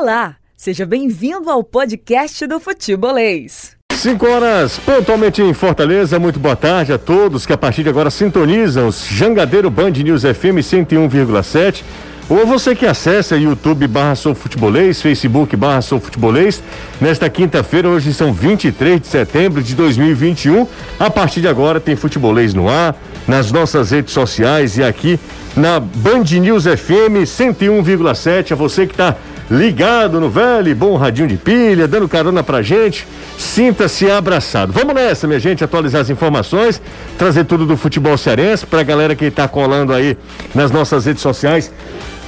Olá, 0.00 0.36
seja 0.56 0.86
bem-vindo 0.86 1.50
ao 1.50 1.62
podcast 1.62 2.46
do 2.46 2.58
Futebolês. 2.58 3.76
5 3.92 4.26
horas, 4.26 4.78
pontualmente 4.78 5.42
em 5.42 5.52
Fortaleza. 5.52 6.18
Muito 6.18 6.40
boa 6.40 6.56
tarde 6.56 6.90
a 6.90 6.96
todos 6.96 7.44
que 7.44 7.52
a 7.52 7.58
partir 7.58 7.82
de 7.82 7.90
agora 7.90 8.08
sintonizam 8.08 8.88
os 8.88 9.04
Jangadeiro 9.04 9.68
Band 9.68 9.90
News 9.90 10.22
FM 10.22 10.64
101,7. 10.64 11.84
Ou 12.30 12.46
você 12.46 12.76
que 12.76 12.86
acessa 12.86 13.36
YouTube 13.36 13.88
barra 13.88 14.14
Sou 14.14 14.36
Futebolês, 14.36 15.02
Facebook 15.02 15.56
barra 15.56 15.82
Sou 15.82 15.98
Futebolês. 15.98 16.62
Nesta 17.00 17.28
quinta-feira, 17.28 17.88
hoje 17.88 18.14
são 18.14 18.32
23 18.32 19.00
de 19.00 19.08
setembro 19.08 19.60
de 19.60 19.74
2021. 19.74 20.64
A 20.96 21.10
partir 21.10 21.40
de 21.40 21.48
agora 21.48 21.80
tem 21.80 21.96
Futebolês 21.96 22.54
no 22.54 22.68
ar, 22.68 22.94
nas 23.26 23.50
nossas 23.50 23.90
redes 23.90 24.14
sociais 24.14 24.78
e 24.78 24.84
aqui 24.84 25.18
na 25.56 25.80
Band 25.80 26.22
News 26.40 26.66
FM 26.66 27.26
101,7. 27.26 28.52
A 28.52 28.54
você 28.54 28.86
que 28.86 28.92
está 28.92 29.16
ligado 29.50 30.20
no 30.20 30.30
velho 30.30 30.74
bom 30.76 30.96
radinho 30.96 31.26
de 31.26 31.36
pilha, 31.36 31.88
dando 31.88 32.08
carona 32.08 32.44
pra 32.44 32.62
gente. 32.62 33.08
Sinta-se 33.36 34.08
abraçado. 34.08 34.72
Vamos 34.72 34.94
nessa, 34.94 35.26
minha 35.26 35.40
gente, 35.40 35.64
atualizar 35.64 36.02
as 36.02 36.10
informações, 36.10 36.80
trazer 37.18 37.44
tudo 37.44 37.66
do 37.66 37.76
futebol 37.76 38.16
cearense 38.16 38.64
pra 38.64 38.84
galera 38.84 39.16
que 39.16 39.28
tá 39.32 39.48
colando 39.48 39.92
aí 39.92 40.16
nas 40.54 40.70
nossas 40.70 41.06
redes 41.06 41.22
sociais. 41.22 41.72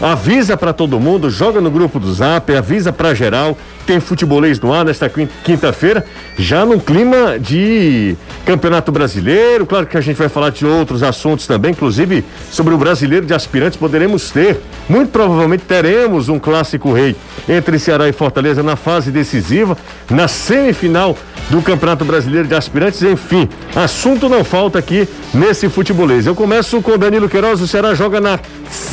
Avisa 0.01 0.57
para 0.57 0.73
todo 0.73 0.99
mundo, 0.99 1.31
joga 1.31 1.61
no 1.61 1.71
grupo 1.71 2.01
do 2.01 2.13
Zap, 2.13 2.53
avisa 2.55 2.93
para 2.93 3.15
geral. 3.15 3.57
Tem 3.87 3.99
futebolês 3.99 4.61
no 4.61 4.73
ar 4.73 4.85
nesta 4.85 5.09
quinta-feira, 5.09 6.05
já 6.39 6.65
num 6.65 6.79
clima 6.79 7.37
de 7.39 8.17
Campeonato 8.47 8.93
Brasileiro. 8.93 9.67
Claro 9.67 9.87
que 9.87 9.97
a 9.97 10.01
gente 10.01 10.17
vai 10.17 10.29
falar 10.29 10.51
de 10.51 10.65
outros 10.65 11.03
assuntos 11.03 11.49
também, 11.49 11.73
inclusive 11.73 12.25
sobre 12.51 12.75
o 12.75 12.79
Brasileiro 12.79 13.27
de 13.27 13.35
Aspirantes. 13.35 13.77
Poderemos 13.77 14.31
ter, 14.31 14.61
muito 14.89 15.11
provavelmente 15.11 15.65
teremos 15.65 16.29
um 16.29 16.39
clássico 16.39 16.93
rei 16.93 17.17
entre 17.49 17.77
Ceará 17.79 18.09
e 18.09 18.13
Fortaleza 18.13 18.63
na 18.63 18.77
fase 18.77 19.11
decisiva, 19.11 19.77
na 20.09 20.29
semifinal 20.29 21.17
do 21.51 21.61
Campeonato 21.61 22.05
Brasileiro 22.05 22.47
de 22.47 22.55
Aspirantes. 22.55 23.03
Enfim, 23.03 23.49
assunto 23.75 24.29
não 24.29 24.45
falta 24.45 24.79
aqui 24.79 25.09
nesse 25.35 25.69
futebolês. 25.69 26.27
Eu 26.27 26.35
começo 26.35 26.81
com 26.81 26.97
Danilo 26.97 27.29
Queiroz. 27.29 27.61
O 27.61 27.67
Ceará 27.67 27.95
joga 27.95 28.21
na, 28.21 28.39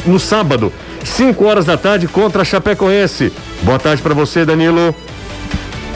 no 0.06 0.20
sábado 0.20 0.72
5 1.04 1.46
horas 1.46 1.66
da 1.66 1.78
tarde 1.78 2.08
contra 2.08 2.42
a 2.42 2.46
Chapecoense. 2.46 3.32
Boa 3.64 3.80
tarde 3.80 4.02
para 4.02 4.14
você, 4.14 4.46
Danilo. 4.46 4.94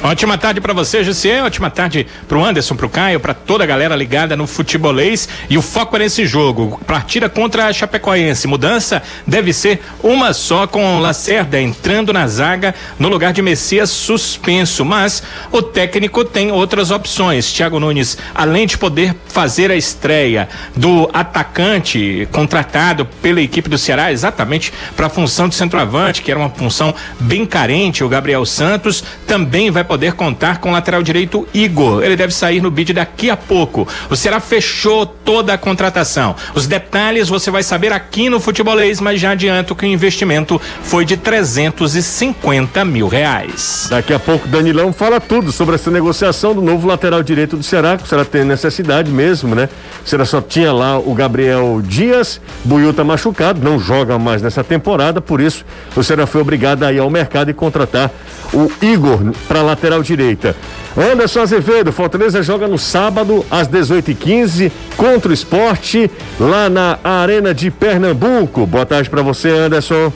Ótima 0.03 0.37
tarde 0.37 0.59
para 0.59 0.73
você, 0.73 1.01
Jussier. 1.01 1.45
Ótima 1.45 1.69
tarde 1.69 2.05
pro 2.27 2.43
Anderson, 2.43 2.75
pro 2.75 2.89
Caio, 2.89 3.21
para 3.21 3.33
toda 3.33 3.63
a 3.63 3.67
galera 3.67 3.95
ligada 3.95 4.35
no 4.35 4.45
futebolês. 4.45 5.29
E 5.49 5.57
o 5.57 5.61
foco 5.61 5.95
é 5.95 5.99
nesse 5.99 6.25
jogo. 6.25 6.77
Partida 6.85 7.29
contra 7.29 7.67
a 7.67 7.73
Chapecoense. 7.73 8.45
Mudança 8.45 9.01
deve 9.25 9.53
ser 9.53 9.81
uma 10.03 10.33
só 10.33 10.67
com 10.67 10.99
Lacerda 10.99 11.61
entrando 11.61 12.11
na 12.11 12.27
zaga 12.27 12.75
no 12.99 13.07
lugar 13.07 13.31
de 13.31 13.41
Messias 13.41 13.91
suspenso. 13.91 14.83
Mas 14.83 15.23
o 15.53 15.61
técnico 15.61 16.25
tem 16.25 16.51
outras 16.51 16.91
opções. 16.91 17.49
Thiago 17.53 17.79
Nunes, 17.79 18.17
além 18.35 18.67
de 18.67 18.77
poder 18.77 19.15
fazer 19.29 19.71
a 19.71 19.75
estreia 19.75 20.49
do 20.75 21.09
atacante 21.13 22.27
contratado 22.29 23.05
pela 23.21 23.39
equipe 23.39 23.69
do 23.69 23.77
Ceará, 23.77 24.11
exatamente 24.11 24.73
para 24.97 25.07
a 25.07 25.09
função 25.09 25.47
de 25.47 25.55
centroavante, 25.55 26.21
que 26.21 26.29
era 26.29 26.39
uma 26.41 26.49
função 26.49 26.93
bem 27.21 27.45
carente, 27.45 28.03
o 28.03 28.09
Gabriel 28.09 28.45
Santos, 28.45 29.01
também 29.25 29.71
vai 29.71 29.85
poder 29.85 29.92
contar 30.11 30.59
com 30.59 30.69
o 30.69 30.71
lateral 30.71 31.03
direito 31.03 31.47
Igor. 31.53 32.03
Ele 32.03 32.15
deve 32.15 32.33
sair 32.33 32.61
no 32.61 32.71
bid 32.71 32.93
daqui 32.93 33.29
a 33.29 33.37
pouco. 33.37 33.87
O 34.09 34.15
Ceará 34.15 34.39
fechou 34.39 35.05
toda 35.05 35.53
a 35.53 35.57
contratação. 35.57 36.35
Os 36.55 36.67
detalhes 36.67 37.29
você 37.29 37.51
vai 37.51 37.63
saber 37.63 37.91
aqui 37.91 38.29
no 38.29 38.39
Futebolês, 38.39 38.99
mas 38.99 39.19
já 39.19 39.31
adianto 39.31 39.75
que 39.75 39.85
o 39.85 39.89
investimento 39.89 40.59
foi 40.83 41.05
de 41.05 41.17
350 41.17 42.83
mil 42.85 43.07
reais. 43.07 43.87
Daqui 43.89 44.13
a 44.13 44.19
pouco 44.19 44.47
Danilão 44.47 44.91
fala 44.91 45.19
tudo 45.19 45.51
sobre 45.51 45.75
essa 45.75 45.91
negociação 45.91 46.53
do 46.53 46.61
novo 46.61 46.87
lateral 46.87 47.21
direito 47.21 47.55
do 47.55 47.63
Ceará, 47.63 47.97
que 47.97 48.03
o 48.03 48.07
Ceará 48.07 48.25
tem 48.25 48.43
necessidade 48.43 49.11
mesmo, 49.11 49.55
né? 49.55 49.69
O 50.05 50.09
Ceará 50.09 50.25
só 50.25 50.41
tinha 50.41 50.71
lá 50.71 50.97
o 50.97 51.13
Gabriel 51.13 51.81
Dias, 51.83 52.41
Buiu 52.63 52.93
tá 52.93 53.03
machucado, 53.03 53.61
não 53.61 53.79
joga 53.79 54.17
mais 54.17 54.41
nessa 54.41 54.63
temporada, 54.63 55.21
por 55.21 55.39
isso 55.39 55.65
o 55.95 56.03
Ceará 56.03 56.25
foi 56.25 56.41
obrigado 56.41 56.83
a 56.83 56.91
ir 56.91 56.99
ao 56.99 57.09
mercado 57.09 57.49
e 57.49 57.53
contratar 57.53 58.11
o 58.53 58.71
Igor 58.81 59.19
para 59.47 59.61
lateral 59.61 59.82
lateral 59.83 60.01
direita. 60.01 60.55
Anderson 60.95 61.41
Azevedo, 61.41 61.91
Fortaleza 61.91 62.41
joga 62.41 62.67
no 62.67 62.77
sábado 62.77 63.45
às 63.51 63.67
18h15 63.67 64.71
contra 64.95 65.31
o 65.31 65.33
esporte 65.33 66.09
lá 66.39 66.69
na 66.69 66.99
Arena 67.03 67.53
de 67.53 67.69
Pernambuco. 67.69 68.65
Boa 68.65 68.85
tarde 68.85 69.09
para 69.09 69.21
você, 69.21 69.49
Anderson. 69.49 70.13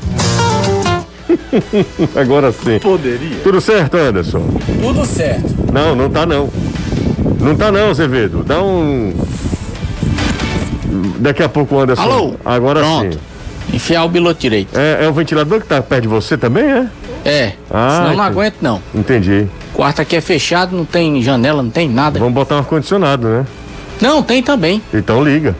Agora 2.15 2.51
sim. 2.53 2.79
Poderia. 2.79 3.39
Tudo 3.43 3.59
certo, 3.59 3.97
Anderson? 3.97 4.47
Tudo 4.81 5.05
certo. 5.05 5.53
Não, 5.73 5.95
não 5.95 6.09
tá 6.09 6.25
não. 6.25 6.49
Não 7.39 7.55
tá 7.55 7.71
não, 7.71 7.89
Azevedo. 7.89 8.43
Dá 8.43 8.63
um. 8.63 9.13
Daqui 11.19 11.43
a 11.43 11.49
pouco, 11.49 11.77
Anderson. 11.77 12.01
Alô? 12.01 12.35
Agora 12.45 12.79
Pronto. 12.79 13.13
sim. 13.13 13.19
Enfiar 13.73 14.05
o 14.05 14.09
biloto 14.09 14.39
direito. 14.39 14.77
É, 14.77 15.03
é 15.03 15.09
o 15.09 15.13
ventilador 15.13 15.59
que 15.59 15.67
tá 15.67 15.81
perto 15.81 16.03
de 16.03 16.07
você 16.07 16.37
também, 16.37 16.63
é? 16.63 16.87
É. 17.25 17.53
Ah, 17.69 17.89
senão 17.89 18.03
não 18.03 18.13
entendi. 18.13 18.29
aguento, 18.29 18.55
não. 18.61 18.81
Entendi. 18.93 19.47
Quarto 19.73 20.01
aqui 20.01 20.15
é 20.15 20.21
fechado, 20.21 20.75
não 20.75 20.85
tem 20.85 21.21
janela, 21.21 21.61
não 21.61 21.69
tem 21.69 21.89
nada. 21.89 22.19
Vamos 22.19 22.33
botar 22.33 22.55
um 22.55 22.59
ar-condicionado, 22.59 23.27
né? 23.27 23.45
Não, 24.01 24.23
tem 24.23 24.41
também. 24.41 24.81
Então 24.93 25.23
liga. 25.23 25.55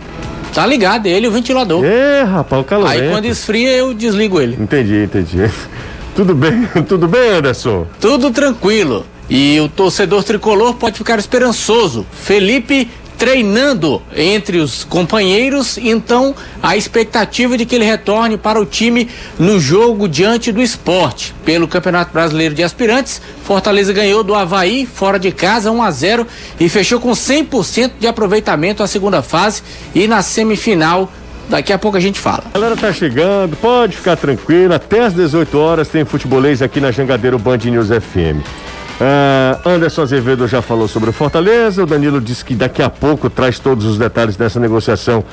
Tá 0.54 0.66
ligado, 0.66 1.06
ele 1.08 1.26
e 1.26 1.30
o 1.30 1.32
ventilador. 1.32 1.84
É, 1.84 2.24
rapaz, 2.24 2.62
o 2.62 2.66
calor. 2.66 2.88
Aí 2.88 3.10
quando 3.10 3.26
esfria, 3.26 3.72
eu 3.72 3.94
desligo 3.94 4.40
ele. 4.42 4.58
Entendi, 4.60 5.04
entendi. 5.04 5.50
Tudo 6.16 6.34
bem, 6.34 6.68
tudo 6.90 7.08
bem, 7.08 7.30
Anderson? 7.30 7.86
Tudo 8.02 8.32
tranquilo. 8.32 9.06
E 9.30 9.60
o 9.60 9.70
torcedor 9.70 10.24
tricolor 10.24 10.74
pode 10.74 10.98
ficar 10.98 11.20
esperançoso. 11.20 12.08
Felipe 12.12 12.90
treinando 13.18 14.02
entre 14.16 14.60
os 14.60 14.84
companheiros, 14.84 15.78
então 15.78 16.36
a 16.62 16.78
expectativa 16.78 17.58
de 17.58 17.66
que 17.66 17.76
ele 17.76 17.86
retorne 17.86 18.38
para 18.38 18.60
o 18.60 18.66
time 18.66 19.10
no 19.40 19.60
jogo 19.60 20.08
diante 20.08 20.52
do 20.52 20.62
esporte. 20.62 21.34
Pelo 21.44 21.68
Campeonato 21.68 22.14
Brasileiro 22.14 22.54
de 22.54 22.64
Aspirantes, 22.64 23.22
Fortaleza 23.44 23.92
ganhou 23.92 24.24
do 24.24 24.36
Havaí 24.36 24.86
fora 24.86 25.18
de 25.18 25.32
casa 25.32 25.72
1 25.72 25.82
a 25.82 25.92
0 25.92 26.28
e 26.60 26.70
fechou 26.70 27.00
com 27.00 27.12
100% 27.12 27.94
de 28.00 28.08
aproveitamento 28.08 28.84
a 28.84 28.88
segunda 28.88 29.22
fase 29.22 29.64
e 29.96 30.08
na 30.08 30.22
semifinal 30.22 31.12
Daqui 31.50 31.72
a 31.72 31.78
pouco 31.78 31.96
a 31.98 32.00
gente 32.02 32.20
fala. 32.20 32.44
A 32.54 32.60
galera 32.60 32.76
tá 32.76 32.92
chegando, 32.92 33.56
pode 33.56 33.96
ficar 33.96 34.18
tranquilo. 34.18 34.74
Até 34.74 35.06
às 35.06 35.14
18 35.14 35.58
horas 35.58 35.88
tem 35.88 36.04
futebolês 36.04 36.62
aqui 36.62 36.82
na 36.82 36.92
Jangadeiro 36.92 37.40
Band 37.40 37.60
News 37.60 37.88
FM. 37.88 38.67
Ah, 39.00 39.60
Anderson 39.64 40.02
Azevedo 40.02 40.48
já 40.48 40.62
falou 40.62 40.88
sobre 40.88 41.10
o 41.10 41.14
Fortaleza. 41.14 41.84
O 41.84 41.86
Danilo 41.86 42.20
disse 42.20 42.44
que 42.44 42.56
daqui 42.56 42.82
a 42.82 42.90
pouco 42.90 43.30
traz 43.30 43.60
todos 43.60 43.86
os 43.86 43.98
detalhes 43.98 44.36
dessa 44.36 44.60
negociação 44.60 45.24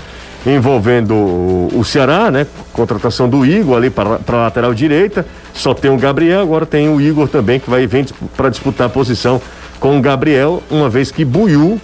envolvendo 0.47 1.15
o, 1.15 1.71
o 1.75 1.85
Ceará, 1.85 2.31
né? 2.31 2.47
Contratação 2.73 3.29
do 3.29 3.47
Igor 3.47 3.79
ali 3.79 3.89
para 3.89 4.19
a 4.27 4.37
lateral 4.37 4.75
direita. 4.75 5.25
Só 5.55 5.73
tem 5.73 5.91
o 5.91 5.97
Gabriel, 5.97 6.43
agora 6.43 6.67
tem 6.67 6.89
o 6.89 7.01
Igor 7.01 7.29
também 7.29 7.59
que 7.59 7.71
vai 7.71 7.87
vir 7.87 8.07
para 8.37 8.51
disputar 8.51 8.87
a 8.89 8.91
posição 8.91 9.41
com 9.81 9.99
o 9.99 10.01
Gabriel, 10.01 10.63
uma 10.71 10.89
vez 10.89 11.11
que 11.11 11.25
Buiu 11.25 11.81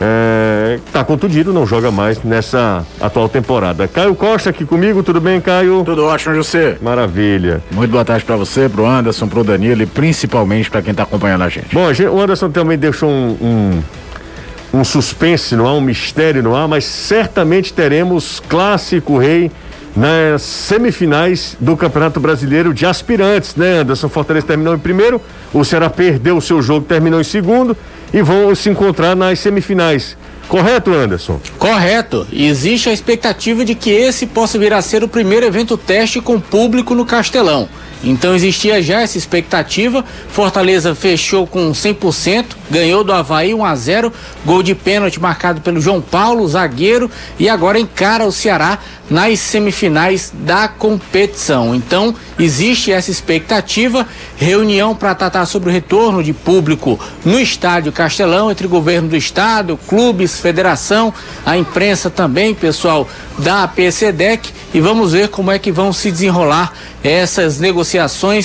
é, 0.00 0.78
tá 0.92 1.04
contundido, 1.04 1.52
não 1.52 1.66
joga 1.66 1.90
mais 1.90 2.22
nessa 2.22 2.84
atual 3.00 3.28
temporada. 3.28 3.86
Caio 3.86 4.14
Costa 4.14 4.50
aqui 4.50 4.64
comigo, 4.64 5.02
tudo 5.02 5.20
bem, 5.20 5.40
Caio? 5.40 5.82
Tudo 5.84 6.04
ótimo, 6.04 6.34
José. 6.34 6.78
Maravilha. 6.82 7.62
Muito 7.70 7.90
boa 7.90 8.04
tarde 8.04 8.24
pra 8.24 8.36
você, 8.36 8.68
pro 8.68 8.86
Anderson, 8.86 9.28
pro 9.28 9.44
Danilo 9.44 9.82
e 9.82 9.86
principalmente 9.86 10.70
pra 10.70 10.82
quem 10.82 10.92
tá 10.92 11.04
acompanhando 11.04 11.42
a 11.42 11.48
gente. 11.48 11.72
Bom, 11.72 11.86
o 11.86 12.20
Anderson 12.20 12.50
também 12.50 12.76
deixou 12.76 13.08
um, 13.08 13.36
um, 13.40 14.80
um 14.80 14.84
suspense 14.84 15.54
no 15.54 15.66
ar, 15.66 15.74
um 15.74 15.80
mistério 15.80 16.42
no 16.42 16.56
ar, 16.56 16.66
mas 16.66 16.84
certamente 16.84 17.72
teremos 17.72 18.42
clássico 18.48 19.16
rei 19.16 19.50
nas 19.96 20.42
semifinais 20.42 21.56
do 21.60 21.76
Campeonato 21.76 22.18
Brasileiro 22.18 22.74
de 22.74 22.84
Aspirantes, 22.84 23.54
né, 23.54 23.78
Anderson? 23.78 24.08
Fortaleza 24.08 24.44
terminou 24.44 24.74
em 24.74 24.78
primeiro, 24.78 25.20
o 25.52 25.64
Ceará 25.64 25.88
perdeu 25.88 26.36
o 26.36 26.42
seu 26.42 26.60
jogo, 26.60 26.84
terminou 26.84 27.20
em 27.20 27.24
segundo 27.24 27.76
e 28.14 28.22
vão 28.22 28.54
se 28.54 28.70
encontrar 28.70 29.16
nas 29.16 29.40
semifinais. 29.40 30.16
Correto, 30.46 30.92
Anderson? 30.92 31.40
Correto. 31.58 32.24
Existe 32.32 32.88
a 32.88 32.92
expectativa 32.92 33.64
de 33.64 33.74
que 33.74 33.90
esse 33.90 34.24
possa 34.24 34.56
vir 34.56 34.72
a 34.72 34.80
ser 34.80 35.02
o 35.02 35.08
primeiro 35.08 35.44
evento 35.44 35.76
teste 35.76 36.20
com 36.20 36.40
público 36.40 36.94
no 36.94 37.04
Castelão. 37.04 37.68
Então 38.04 38.34
existia 38.34 38.82
já 38.82 39.00
essa 39.00 39.18
expectativa. 39.18 40.04
Fortaleza 40.28 40.94
fechou 40.94 41.46
com 41.46 41.72
100%, 41.72 42.46
ganhou 42.70 43.02
do 43.02 43.12
Havaí 43.12 43.54
1 43.54 43.64
a 43.64 43.74
0, 43.74 44.12
gol 44.44 44.62
de 44.62 44.74
pênalti 44.74 45.20
marcado 45.20 45.60
pelo 45.60 45.80
João 45.80 46.00
Paulo, 46.00 46.46
zagueiro, 46.46 47.10
e 47.38 47.48
agora 47.48 47.78
encara 47.78 48.26
o 48.26 48.32
Ceará 48.32 48.78
nas 49.08 49.38
semifinais 49.40 50.32
da 50.32 50.66
competição. 50.68 51.74
Então 51.74 52.14
existe 52.38 52.90
essa 52.90 53.10
expectativa, 53.10 54.06
reunião 54.36 54.94
para 54.94 55.14
tratar 55.14 55.46
sobre 55.46 55.70
o 55.70 55.72
retorno 55.72 56.22
de 56.22 56.32
público 56.32 56.98
no 57.24 57.38
estádio 57.38 57.92
Castelão 57.92 58.50
entre 58.50 58.66
governo 58.66 59.08
do 59.08 59.16
estado, 59.16 59.78
clubes, 59.86 60.38
federação, 60.38 61.12
a 61.44 61.56
imprensa 61.56 62.10
também, 62.10 62.54
pessoal 62.54 63.08
da 63.38 63.66
PCDEC 63.66 64.50
e 64.72 64.80
vamos 64.80 65.12
ver 65.12 65.28
como 65.28 65.50
é 65.50 65.58
que 65.58 65.70
vão 65.70 65.92
se 65.92 66.10
desenrolar 66.10 66.72
essas 67.02 67.58
negociações, 67.60 67.93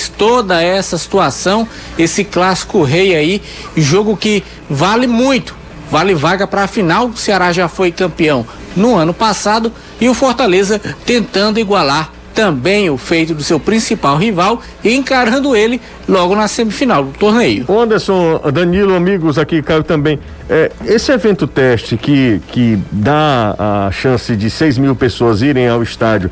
toda 0.08 0.62
essa 0.62 0.96
situação, 0.98 1.66
esse 1.98 2.24
clássico 2.24 2.82
rei 2.82 3.14
aí, 3.14 3.42
jogo 3.76 4.16
que 4.16 4.42
vale 4.68 5.06
muito, 5.06 5.54
vale 5.90 6.14
vaga 6.14 6.46
para 6.46 6.64
a 6.64 6.68
final. 6.68 7.08
O 7.08 7.16
Ceará 7.16 7.52
já 7.52 7.68
foi 7.68 7.90
campeão 7.90 8.46
no 8.76 8.96
ano 8.96 9.12
passado 9.12 9.72
e 10.00 10.08
o 10.08 10.14
Fortaleza 10.14 10.80
tentando 11.04 11.58
igualar 11.58 12.19
também 12.40 12.88
o 12.88 12.96
feito 12.96 13.34
do 13.34 13.42
seu 13.42 13.60
principal 13.60 14.16
rival 14.16 14.62
encarando 14.82 15.54
ele 15.54 15.78
logo 16.08 16.34
na 16.34 16.48
semifinal 16.48 17.04
do 17.04 17.12
torneio. 17.18 17.66
Anderson, 17.68 18.40
Danilo, 18.50 18.94
amigos 18.94 19.36
aqui, 19.36 19.60
Caio 19.60 19.82
também. 19.82 20.18
É, 20.48 20.72
esse 20.86 21.12
evento 21.12 21.46
teste 21.46 21.98
que, 21.98 22.40
que 22.48 22.78
dá 22.90 23.54
a 23.58 23.90
chance 23.92 24.34
de 24.34 24.48
6 24.48 24.78
mil 24.78 24.96
pessoas 24.96 25.42
irem 25.42 25.68
ao 25.68 25.82
estádio, 25.82 26.30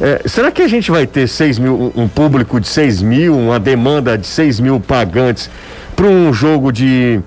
é, 0.00 0.22
será 0.24 0.50
que 0.50 0.62
a 0.62 0.68
gente 0.68 0.90
vai 0.90 1.06
ter 1.06 1.28
6 1.28 1.58
mil, 1.58 1.92
um 1.94 2.08
público 2.08 2.58
de 2.58 2.66
6 2.66 3.02
mil, 3.02 3.36
uma 3.36 3.60
demanda 3.60 4.16
de 4.16 4.26
6 4.26 4.60
mil 4.60 4.80
pagantes 4.80 5.50
para 5.94 6.06
um 6.06 6.32
jogo 6.32 6.72
de 6.72 7.20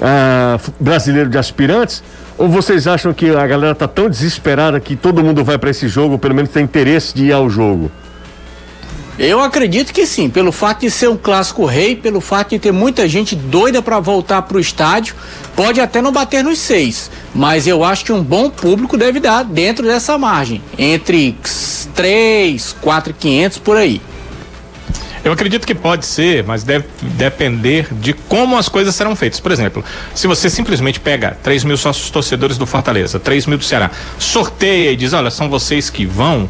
uh, 0.00 0.72
brasileiro 0.80 1.30
de 1.30 1.38
aspirantes? 1.38 2.02
Ou 2.38 2.48
vocês 2.48 2.86
acham 2.86 3.14
que 3.14 3.30
a 3.30 3.46
galera 3.46 3.74
tá 3.74 3.88
tão 3.88 4.10
desesperada 4.10 4.78
que 4.78 4.94
todo 4.94 5.24
mundo 5.24 5.42
vai 5.42 5.56
para 5.56 5.70
esse 5.70 5.88
jogo, 5.88 6.18
pelo 6.18 6.34
menos 6.34 6.50
tem 6.50 6.64
interesse 6.64 7.14
de 7.14 7.26
ir 7.26 7.32
ao 7.32 7.48
jogo? 7.48 7.90
Eu 9.18 9.40
acredito 9.40 9.94
que 9.94 10.06
sim, 10.06 10.28
pelo 10.28 10.52
fato 10.52 10.80
de 10.80 10.90
ser 10.90 11.08
um 11.08 11.16
clássico 11.16 11.64
rei, 11.64 11.96
pelo 11.96 12.20
fato 12.20 12.50
de 12.50 12.58
ter 12.58 12.70
muita 12.70 13.08
gente 13.08 13.34
doida 13.34 13.80
para 13.80 13.98
voltar 13.98 14.42
para 14.42 14.58
o 14.58 14.60
estádio, 14.60 15.14
pode 15.54 15.80
até 15.80 16.02
não 16.02 16.12
bater 16.12 16.44
nos 16.44 16.58
seis, 16.58 17.10
mas 17.34 17.66
eu 17.66 17.82
acho 17.82 18.04
que 18.04 18.12
um 18.12 18.22
bom 18.22 18.50
público 18.50 18.98
deve 18.98 19.18
dar 19.18 19.42
dentro 19.42 19.86
dessa 19.86 20.18
margem, 20.18 20.60
entre 20.76 21.34
três, 21.94 22.76
quatro, 22.82 23.14
quinhentos 23.14 23.56
por 23.56 23.78
aí. 23.78 24.02
Eu 25.26 25.32
acredito 25.32 25.66
que 25.66 25.74
pode 25.74 26.06
ser, 26.06 26.44
mas 26.44 26.62
deve 26.62 26.84
depender 27.02 27.88
de 27.90 28.12
como 28.12 28.56
as 28.56 28.68
coisas 28.68 28.94
serão 28.94 29.16
feitas. 29.16 29.40
Por 29.40 29.50
exemplo, 29.50 29.84
se 30.14 30.28
você 30.28 30.48
simplesmente 30.48 31.00
pega 31.00 31.36
3 31.42 31.64
mil 31.64 31.76
sócios 31.76 32.08
torcedores 32.10 32.56
do 32.56 32.64
Fortaleza, 32.64 33.18
3 33.18 33.46
mil 33.46 33.58
do 33.58 33.64
Ceará, 33.64 33.90
sorteia 34.20 34.92
e 34.92 34.94
diz: 34.94 35.12
olha, 35.12 35.28
são 35.28 35.50
vocês 35.50 35.90
que 35.90 36.06
vão, 36.06 36.48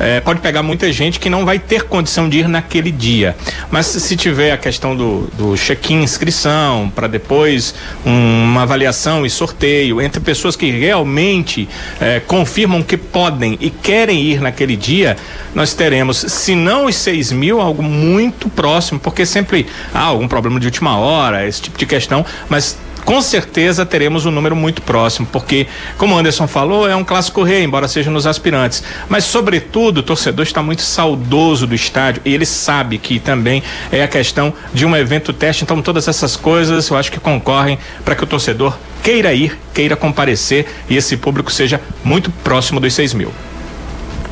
é, 0.00 0.18
pode 0.18 0.40
pegar 0.40 0.64
muita 0.64 0.92
gente 0.92 1.20
que 1.20 1.30
não 1.30 1.44
vai 1.44 1.60
ter 1.60 1.84
condição 1.84 2.28
de 2.28 2.40
ir 2.40 2.48
naquele 2.48 2.90
dia. 2.90 3.36
Mas 3.70 3.86
se 3.86 4.16
tiver 4.16 4.50
a 4.50 4.58
questão 4.58 4.96
do, 4.96 5.30
do 5.38 5.56
check-in, 5.56 6.02
inscrição, 6.02 6.90
para 6.92 7.06
depois 7.06 7.76
um, 8.04 8.42
uma 8.42 8.62
avaliação 8.62 9.24
e 9.24 9.30
sorteio 9.30 10.02
entre 10.02 10.18
pessoas 10.18 10.56
que 10.56 10.68
realmente 10.68 11.68
é, 12.00 12.18
confirmam 12.18 12.82
que 12.82 12.96
podem 12.96 13.56
e 13.60 13.70
querem 13.70 14.20
ir 14.20 14.40
naquele 14.40 14.74
dia, 14.74 15.16
nós 15.54 15.74
teremos, 15.74 16.16
se 16.16 16.56
não 16.56 16.86
os 16.86 16.96
6 16.96 17.30
mil, 17.30 17.60
algo 17.60 17.84
muito 17.84 18.15
muito 18.16 18.48
próximo, 18.48 18.98
porque 18.98 19.26
sempre 19.26 19.66
há 19.92 20.00
algum 20.00 20.26
problema 20.26 20.58
de 20.58 20.66
última 20.66 20.96
hora, 20.96 21.46
esse 21.46 21.60
tipo 21.60 21.76
de 21.76 21.84
questão, 21.84 22.24
mas 22.48 22.78
com 23.04 23.20
certeza 23.20 23.84
teremos 23.84 24.24
um 24.24 24.30
número 24.30 24.56
muito 24.56 24.80
próximo, 24.80 25.28
porque, 25.30 25.66
como 25.98 26.14
o 26.14 26.18
Anderson 26.18 26.48
falou, 26.48 26.88
é 26.88 26.96
um 26.96 27.04
clássico 27.04 27.42
rei, 27.42 27.62
embora 27.62 27.86
seja 27.86 28.10
nos 28.10 28.26
aspirantes. 28.26 28.82
Mas, 29.06 29.24
sobretudo, 29.24 29.98
o 29.98 30.02
torcedor 30.02 30.44
está 30.44 30.62
muito 30.62 30.82
saudoso 30.82 31.66
do 31.66 31.74
estádio 31.74 32.22
e 32.24 32.34
ele 32.34 32.46
sabe 32.46 32.98
que 32.98 33.20
também 33.20 33.62
é 33.92 34.02
a 34.02 34.08
questão 34.08 34.52
de 34.74 34.84
um 34.86 34.96
evento 34.96 35.32
teste. 35.32 35.62
Então, 35.62 35.80
todas 35.82 36.08
essas 36.08 36.36
coisas 36.36 36.88
eu 36.88 36.96
acho 36.96 37.12
que 37.12 37.20
concorrem 37.20 37.78
para 38.04 38.16
que 38.16 38.24
o 38.24 38.26
torcedor 38.26 38.76
queira 39.04 39.32
ir, 39.32 39.56
queira 39.72 39.94
comparecer 39.94 40.66
e 40.88 40.96
esse 40.96 41.16
público 41.16 41.52
seja 41.52 41.80
muito 42.02 42.30
próximo 42.30 42.80
dos 42.80 42.92
6 42.92 43.14
mil. 43.14 43.30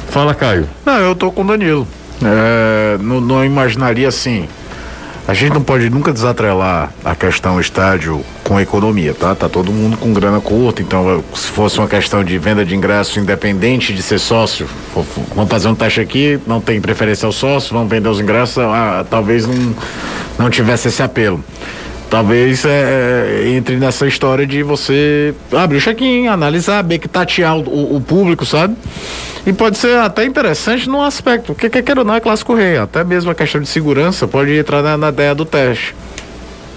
Fala, 0.08 0.34
Caio. 0.34 0.68
Não, 0.84 0.96
eu 0.98 1.14
tô 1.14 1.30
com 1.30 1.42
o 1.42 1.46
Danilo. 1.46 1.86
É, 2.24 2.98
não, 3.00 3.20
não 3.20 3.44
imaginaria 3.44 4.08
assim. 4.08 4.48
A 5.26 5.32
gente 5.32 5.54
não 5.54 5.62
pode 5.62 5.88
nunca 5.88 6.12
desatrelar 6.12 6.92
a 7.02 7.14
questão 7.14 7.58
estádio 7.58 8.22
com 8.42 8.60
economia, 8.60 9.14
tá? 9.14 9.34
Tá 9.34 9.48
todo 9.48 9.72
mundo 9.72 9.96
com 9.96 10.12
grana 10.12 10.38
curta, 10.38 10.82
então 10.82 11.24
se 11.34 11.48
fosse 11.50 11.78
uma 11.78 11.88
questão 11.88 12.22
de 12.22 12.36
venda 12.36 12.62
de 12.62 12.76
ingresso 12.76 13.18
independente 13.18 13.94
de 13.94 14.02
ser 14.02 14.18
sócio, 14.18 14.68
vamos 15.34 15.50
fazer 15.50 15.68
um 15.68 15.74
teste 15.74 15.98
aqui, 15.98 16.38
não 16.46 16.60
tem 16.60 16.78
preferência 16.78 17.24
ao 17.24 17.32
sócio, 17.32 17.72
vamos 17.72 17.88
vender 17.88 18.08
os 18.08 18.20
ingressos, 18.20 18.58
ah, 18.58 19.02
talvez 19.08 19.46
não, 19.46 19.74
não 20.38 20.50
tivesse 20.50 20.88
esse 20.88 21.02
apelo 21.02 21.42
talvez 22.10 22.64
é, 22.64 22.68
é, 23.42 23.48
entre 23.56 23.76
nessa 23.76 24.06
história 24.06 24.46
de 24.46 24.62
você 24.62 25.34
abrir 25.50 25.78
o 25.78 25.80
check-in, 25.80 26.28
analisar, 26.28 26.80
bem 26.84 26.96
que 26.96 27.08
tatear 27.08 27.56
o, 27.56 27.96
o, 27.96 28.00
público, 28.00 28.46
sabe? 28.46 28.76
E 29.46 29.52
pode 29.52 29.76
ser 29.76 29.98
até 29.98 30.24
interessante 30.24 30.88
num 30.88 31.02
aspecto, 31.02 31.52
porque 31.54 31.68
quer 31.68 31.82
queira 31.82 32.00
ou 32.00 32.06
não 32.06 32.14
é 32.14 32.20
clássico 32.20 32.54
rei, 32.54 32.78
até 32.78 33.04
mesmo 33.04 33.30
a 33.30 33.34
questão 33.34 33.60
de 33.60 33.68
segurança 33.68 34.26
pode 34.26 34.56
entrar 34.56 34.82
na, 34.82 34.96
na 34.96 35.08
ideia 35.10 35.34
do 35.34 35.44
teste. 35.44 35.94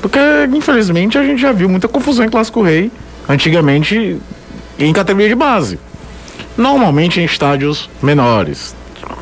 Porque, 0.01 0.19
infelizmente, 0.53 1.17
a 1.17 1.23
gente 1.23 1.41
já 1.41 1.51
viu 1.51 1.69
muita 1.69 1.87
confusão 1.87 2.25
em 2.25 2.29
clássico 2.29 2.61
rei, 2.61 2.91
antigamente 3.27 4.17
em 4.77 4.93
categoria 4.93 5.29
de 5.29 5.35
base. 5.35 5.79
Normalmente 6.57 7.21
em 7.21 7.25
estádios 7.25 7.89
menores. 8.01 8.75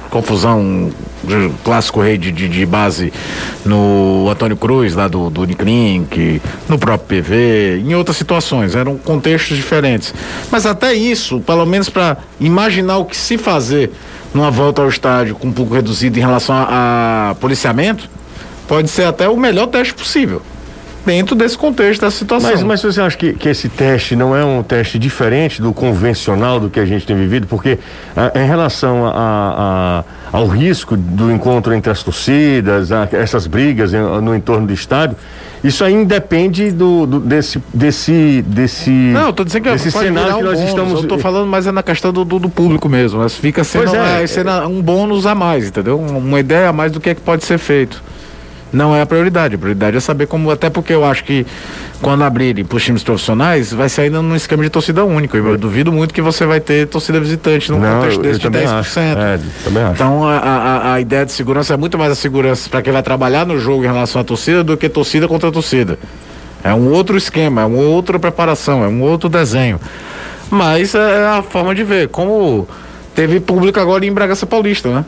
Confusão 0.09 0.91
clássico 1.63 2.01
rei 2.01 2.17
de, 2.17 2.31
de, 2.31 2.47
de, 2.47 2.65
base 2.65 3.11
no 3.65 4.29
Antônio 4.29 4.55
Cruz, 4.57 4.93
lá 4.93 5.07
do, 5.07 5.29
do 5.29 5.41
Uniclinic, 5.41 6.41
no 6.67 6.77
próprio 6.77 7.21
PV, 7.21 7.81
em 7.85 7.95
outras 7.95 8.17
situações, 8.17 8.75
eram 8.75 8.97
contextos 8.97 9.57
diferentes. 9.57 10.13
Mas 10.51 10.65
até 10.65 10.93
isso, 10.93 11.39
pelo 11.41 11.65
menos 11.65 11.89
para 11.89 12.17
imaginar 12.39 12.97
o 12.97 13.05
que 13.05 13.17
se 13.17 13.37
fazer 13.37 13.91
numa 14.33 14.51
volta 14.51 14.81
ao 14.81 14.89
estádio 14.89 15.35
com 15.35 15.47
um 15.47 15.53
pouco 15.53 15.73
reduzido 15.73 16.17
em 16.17 16.21
relação 16.21 16.55
a, 16.55 17.31
a 17.31 17.35
policiamento, 17.35 18.09
pode 18.67 18.89
ser 18.89 19.05
até 19.05 19.29
o 19.29 19.37
melhor 19.37 19.67
teste 19.67 19.93
possível 19.93 20.41
dentro 21.05 21.35
desse 21.35 21.57
contexto 21.57 22.01
da 22.01 22.11
situação. 22.11 22.51
Mas, 22.51 22.63
mas 22.63 22.81
você 22.81 22.99
acha 22.99 23.15
que, 23.15 23.33
que 23.33 23.47
esse 23.47 23.69
teste 23.69 24.15
não 24.15 24.35
é 24.35 24.43
um 24.43 24.63
teste 24.63 24.97
diferente 24.97 25.61
do 25.61 25.73
convencional 25.73 26.59
do 26.59 26.69
que 26.69 26.79
a 26.79 26.85
gente 26.85 27.05
tem 27.05 27.15
vivido? 27.15 27.47
Porque 27.47 27.77
a, 28.15 28.39
em 28.39 28.47
relação 28.47 29.05
a, 29.05 30.03
a, 30.31 30.37
ao 30.37 30.47
risco 30.47 30.97
do 30.97 31.31
encontro 31.31 31.73
entre 31.73 31.91
as 31.91 32.01
torcidas, 32.01 32.89
essas 33.11 33.47
brigas 33.47 33.91
no 33.93 34.35
entorno 34.35 34.65
do 34.67 34.73
estádio, 34.73 35.15
isso 35.63 35.83
aí 35.83 35.93
independe 35.93 36.71
do, 36.71 37.05
do, 37.05 37.19
desse 37.19 37.61
desse 37.73 38.43
desse 38.43 38.89
não 38.89 39.27
eu 39.27 39.33
tô 39.33 39.43
dizendo 39.43 39.63
que 39.63 39.71
desse 39.71 39.91
cenário 39.91 40.37
que 40.37 40.43
nós 40.43 40.57
bônus. 40.59 40.69
estamos 40.69 41.01
eu 41.01 41.07
tô 41.07 41.17
falando 41.17 41.47
mais 41.47 41.65
é 41.65 41.71
na 41.71 41.81
questão 41.81 42.13
do, 42.13 42.23
do, 42.23 42.37
do 42.37 42.49
público 42.49 42.87
mesmo 42.87 43.19
mas 43.19 43.33
fica 43.33 43.63
sendo, 43.63 43.95
é, 43.95 44.21
é, 44.21 44.27
sendo 44.27 44.51
um 44.67 44.79
bônus 44.79 45.25
a 45.25 45.33
mais 45.33 45.67
entendeu 45.67 45.99
uma 45.99 46.39
ideia 46.39 46.69
a 46.69 46.73
mais 46.73 46.91
do 46.91 46.99
que, 46.99 47.09
é 47.09 47.15
que 47.15 47.21
pode 47.21 47.43
ser 47.45 47.57
feito 47.57 48.03
não 48.75 48.95
é 48.95 49.01
a 49.01 49.05
prioridade. 49.05 49.55
A 49.55 49.57
prioridade 49.57 49.97
é 49.97 49.99
saber 49.99 50.27
como, 50.27 50.51
até 50.51 50.69
porque 50.69 50.93
eu 50.93 51.03
acho 51.05 51.23
que 51.23 51.45
quando 52.01 52.23
abrirem 52.23 52.65
para 52.65 52.75
os 52.75 52.83
times 52.83 53.03
profissionais, 53.03 53.73
vai 53.73 53.89
sair 53.89 54.09
num 54.09 54.35
esquema 54.35 54.63
de 54.63 54.69
torcida 54.69 55.03
única. 55.03 55.37
Eu, 55.37 55.47
eu 55.47 55.57
duvido 55.57 55.91
muito 55.91 56.13
que 56.13 56.21
você 56.21 56.45
vai 56.45 56.59
ter 56.59 56.87
torcida 56.87 57.19
visitante 57.19 57.71
num 57.71 57.79
não, 57.79 58.01
contexto 58.01 58.21
desse 58.21 58.39
de 58.39 58.49
10%. 58.49 58.67
Acho. 58.79 58.99
É, 58.99 59.39
também 59.63 59.83
acho. 59.83 59.93
Então 59.93 60.23
a, 60.25 60.37
a, 60.37 60.93
a 60.93 61.01
ideia 61.01 61.25
de 61.25 61.31
segurança 61.31 61.73
é 61.73 61.77
muito 61.77 61.97
mais 61.97 62.11
a 62.11 62.15
segurança 62.15 62.69
para 62.69 62.81
quem 62.81 62.91
vai 62.91 63.01
trabalhar 63.01 63.45
no 63.45 63.59
jogo 63.59 63.83
em 63.83 63.87
relação 63.87 64.21
à 64.21 64.23
torcida 64.23 64.63
do 64.63 64.75
que 64.77 64.89
torcida 64.89 65.27
contra 65.27 65.51
torcida. 65.51 65.97
É 66.63 66.73
um 66.73 66.91
outro 66.91 67.15
esquema, 67.15 67.61
é 67.61 67.65
uma 67.65 67.81
outra 67.81 68.19
preparação, 68.19 68.83
é 68.83 68.87
um 68.87 69.01
outro 69.01 69.29
desenho. 69.29 69.79
Mas 70.49 70.95
é 70.95 71.25
a 71.27 71.41
forma 71.41 71.73
de 71.73 71.83
ver. 71.83 72.07
Como 72.09 72.67
teve 73.13 73.39
público 73.39 73.79
agora 73.79 74.05
em 74.05 74.11
Bragança 74.11 74.45
Paulista, 74.45 74.89
né? 74.89 75.05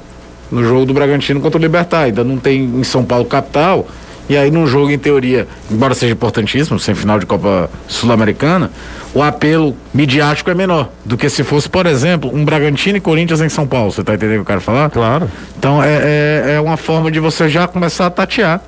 No 0.51 0.63
jogo 0.63 0.85
do 0.85 0.93
Bragantino 0.93 1.39
contra 1.39 1.57
o 1.57 1.61
Libertar. 1.61 2.03
Ainda 2.03 2.23
não 2.23 2.37
tem 2.37 2.63
em 2.63 2.83
São 2.83 3.03
Paulo 3.03 3.25
capital. 3.25 3.87
E 4.29 4.35
aí, 4.35 4.51
num 4.51 4.67
jogo, 4.67 4.91
em 4.91 4.97
teoria, 4.97 5.47
embora 5.71 5.95
seja 5.95 6.11
importantíssimo, 6.11 6.77
sem 6.77 6.93
final 6.93 7.17
de 7.17 7.25
Copa 7.25 7.69
Sul-Americana, 7.87 8.69
o 9.13 9.23
apelo 9.23 9.75
midiático 9.93 10.51
é 10.51 10.53
menor 10.53 10.89
do 11.05 11.15
que 11.15 11.29
se 11.29 11.45
fosse, 11.45 11.69
por 11.69 11.85
exemplo, 11.85 12.29
um 12.33 12.43
Bragantino 12.43 12.97
e 12.97 12.99
Corinthians 12.99 13.39
em 13.39 13.47
São 13.47 13.65
Paulo. 13.65 13.91
Você 13.91 14.01
está 14.01 14.15
entendendo 14.15 14.41
o 14.41 14.43
que 14.43 14.51
eu 14.51 14.55
quero 14.55 14.61
falar? 14.61 14.89
Claro. 14.89 15.31
Então, 15.57 15.81
é, 15.81 16.43
é, 16.49 16.53
é 16.55 16.59
uma 16.59 16.75
forma 16.75 17.09
de 17.09 17.21
você 17.21 17.47
já 17.47 17.67
começar 17.67 18.07
a 18.07 18.09
tatear. 18.09 18.61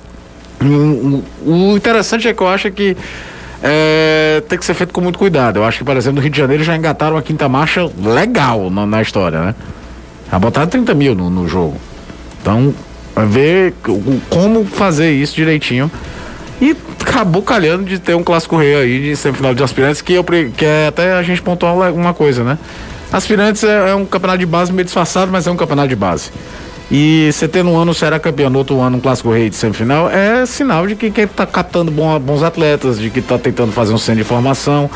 O, 1.46 1.76
interessante 1.76 2.26
é 2.26 2.32
que 2.32 2.42
eu 2.42 2.48
acho 2.48 2.70
que 2.70 2.96
é, 3.62 4.42
tem 4.48 4.58
que 4.58 4.64
ser 4.64 4.72
feito 4.72 4.94
com 4.94 5.02
muito 5.02 5.18
cuidado. 5.18 5.58
Eu 5.58 5.64
acho 5.64 5.78
que, 5.78 5.84
por 5.84 5.96
exemplo, 5.96 6.16
no 6.16 6.22
Rio 6.22 6.30
de 6.30 6.38
Janeiro 6.38 6.64
já 6.64 6.74
engataram 6.74 7.16
uma 7.16 7.22
quinta 7.22 7.48
marcha 7.50 7.90
legal 8.02 8.70
na, 8.70 8.86
na 8.86 9.02
história, 9.02 9.40
né? 9.40 9.54
Já 10.30 10.38
botaram 10.38 10.68
30 10.68 10.94
mil 10.94 11.14
no, 11.14 11.28
no 11.28 11.48
jogo. 11.48 11.76
Então, 12.40 12.74
ver 13.26 13.74
como 14.28 14.64
fazer 14.64 15.10
isso 15.10 15.34
direitinho. 15.34 15.90
E 16.60 16.76
acabou 17.00 17.42
calhando 17.42 17.84
de 17.84 17.98
ter 17.98 18.14
um 18.14 18.22
clássico 18.22 18.56
rei 18.56 18.74
aí 18.74 19.00
de 19.00 19.16
semifinal 19.16 19.54
de 19.54 19.62
aspirantes, 19.62 20.02
que, 20.02 20.12
eu, 20.12 20.24
que 20.24 20.64
é 20.64 20.88
até 20.88 21.12
a 21.14 21.22
gente 21.22 21.40
pontuar 21.40 21.92
uma 21.92 22.12
coisa, 22.12 22.44
né? 22.44 22.58
Aspirantes 23.12 23.64
é, 23.64 23.90
é, 23.90 23.94
um 23.94 24.04
campeonato 24.04 24.38
de 24.38 24.46
base 24.46 24.72
meio 24.72 24.84
disfarçado, 24.84 25.32
mas 25.32 25.46
é 25.46 25.50
um 25.50 25.56
campeonato 25.56 25.88
de 25.88 25.96
base. 25.96 26.30
E 26.90 27.30
você 27.32 27.46
tendo 27.46 27.70
um 27.70 27.78
ano 27.78 27.92
o 27.92 27.94
Ceará 27.94 28.18
campeão, 28.18 28.50
no 28.50 28.58
outro 28.58 28.80
ano 28.80 28.96
um 28.96 29.00
clássico 29.00 29.30
rei 29.30 29.48
de 29.48 29.54
semifinal, 29.54 30.10
é 30.10 30.44
sinal 30.44 30.88
de 30.88 30.96
que 30.96 31.08
quem 31.10 31.24
está 31.24 31.46
captando 31.46 31.88
bom, 31.88 32.18
bons 32.18 32.42
atletas, 32.42 32.98
de 32.98 33.10
que 33.10 33.20
está 33.20 33.38
tentando 33.38 33.70
fazer 33.70 33.92
um 33.92 33.98
centro 33.98 34.22
de 34.22 34.28
formação. 34.28 34.90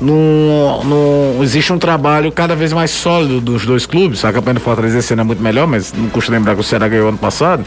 Não, 0.00 0.84
não, 0.84 1.42
existe 1.42 1.72
um 1.72 1.78
trabalho 1.78 2.30
cada 2.30 2.54
vez 2.54 2.72
mais 2.72 2.92
sólido 2.92 3.40
dos 3.40 3.66
dois 3.66 3.84
clubes. 3.84 4.24
A 4.24 4.32
campanha 4.32 4.54
do 4.54 4.60
Fortaleza 4.60 4.98
esse 4.98 5.12
ano 5.12 5.22
é 5.22 5.24
muito 5.24 5.42
melhor, 5.42 5.66
mas 5.66 5.92
não 5.92 6.08
custa 6.08 6.30
lembrar 6.30 6.54
que 6.54 6.60
o 6.60 6.64
Ceará 6.64 6.86
ganhou 6.86 7.08
ano 7.08 7.18
passado. 7.18 7.64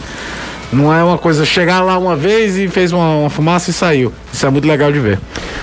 Não 0.74 0.92
é 0.92 1.04
uma 1.04 1.20
coisa 1.20 1.46
chegar 1.46 1.82
lá 1.82 1.98
uma 2.00 2.16
vez 2.16 2.58
e 2.58 2.68
fez 2.68 2.92
uma, 2.92 3.16
uma 3.18 3.30
fumaça 3.30 3.70
e 3.70 3.74
saiu. 3.74 4.12
Isso 4.32 4.44
é 4.44 4.50
muito 4.50 4.68
legal 4.68 4.92
de 4.92 5.00
ver. 5.00 5.20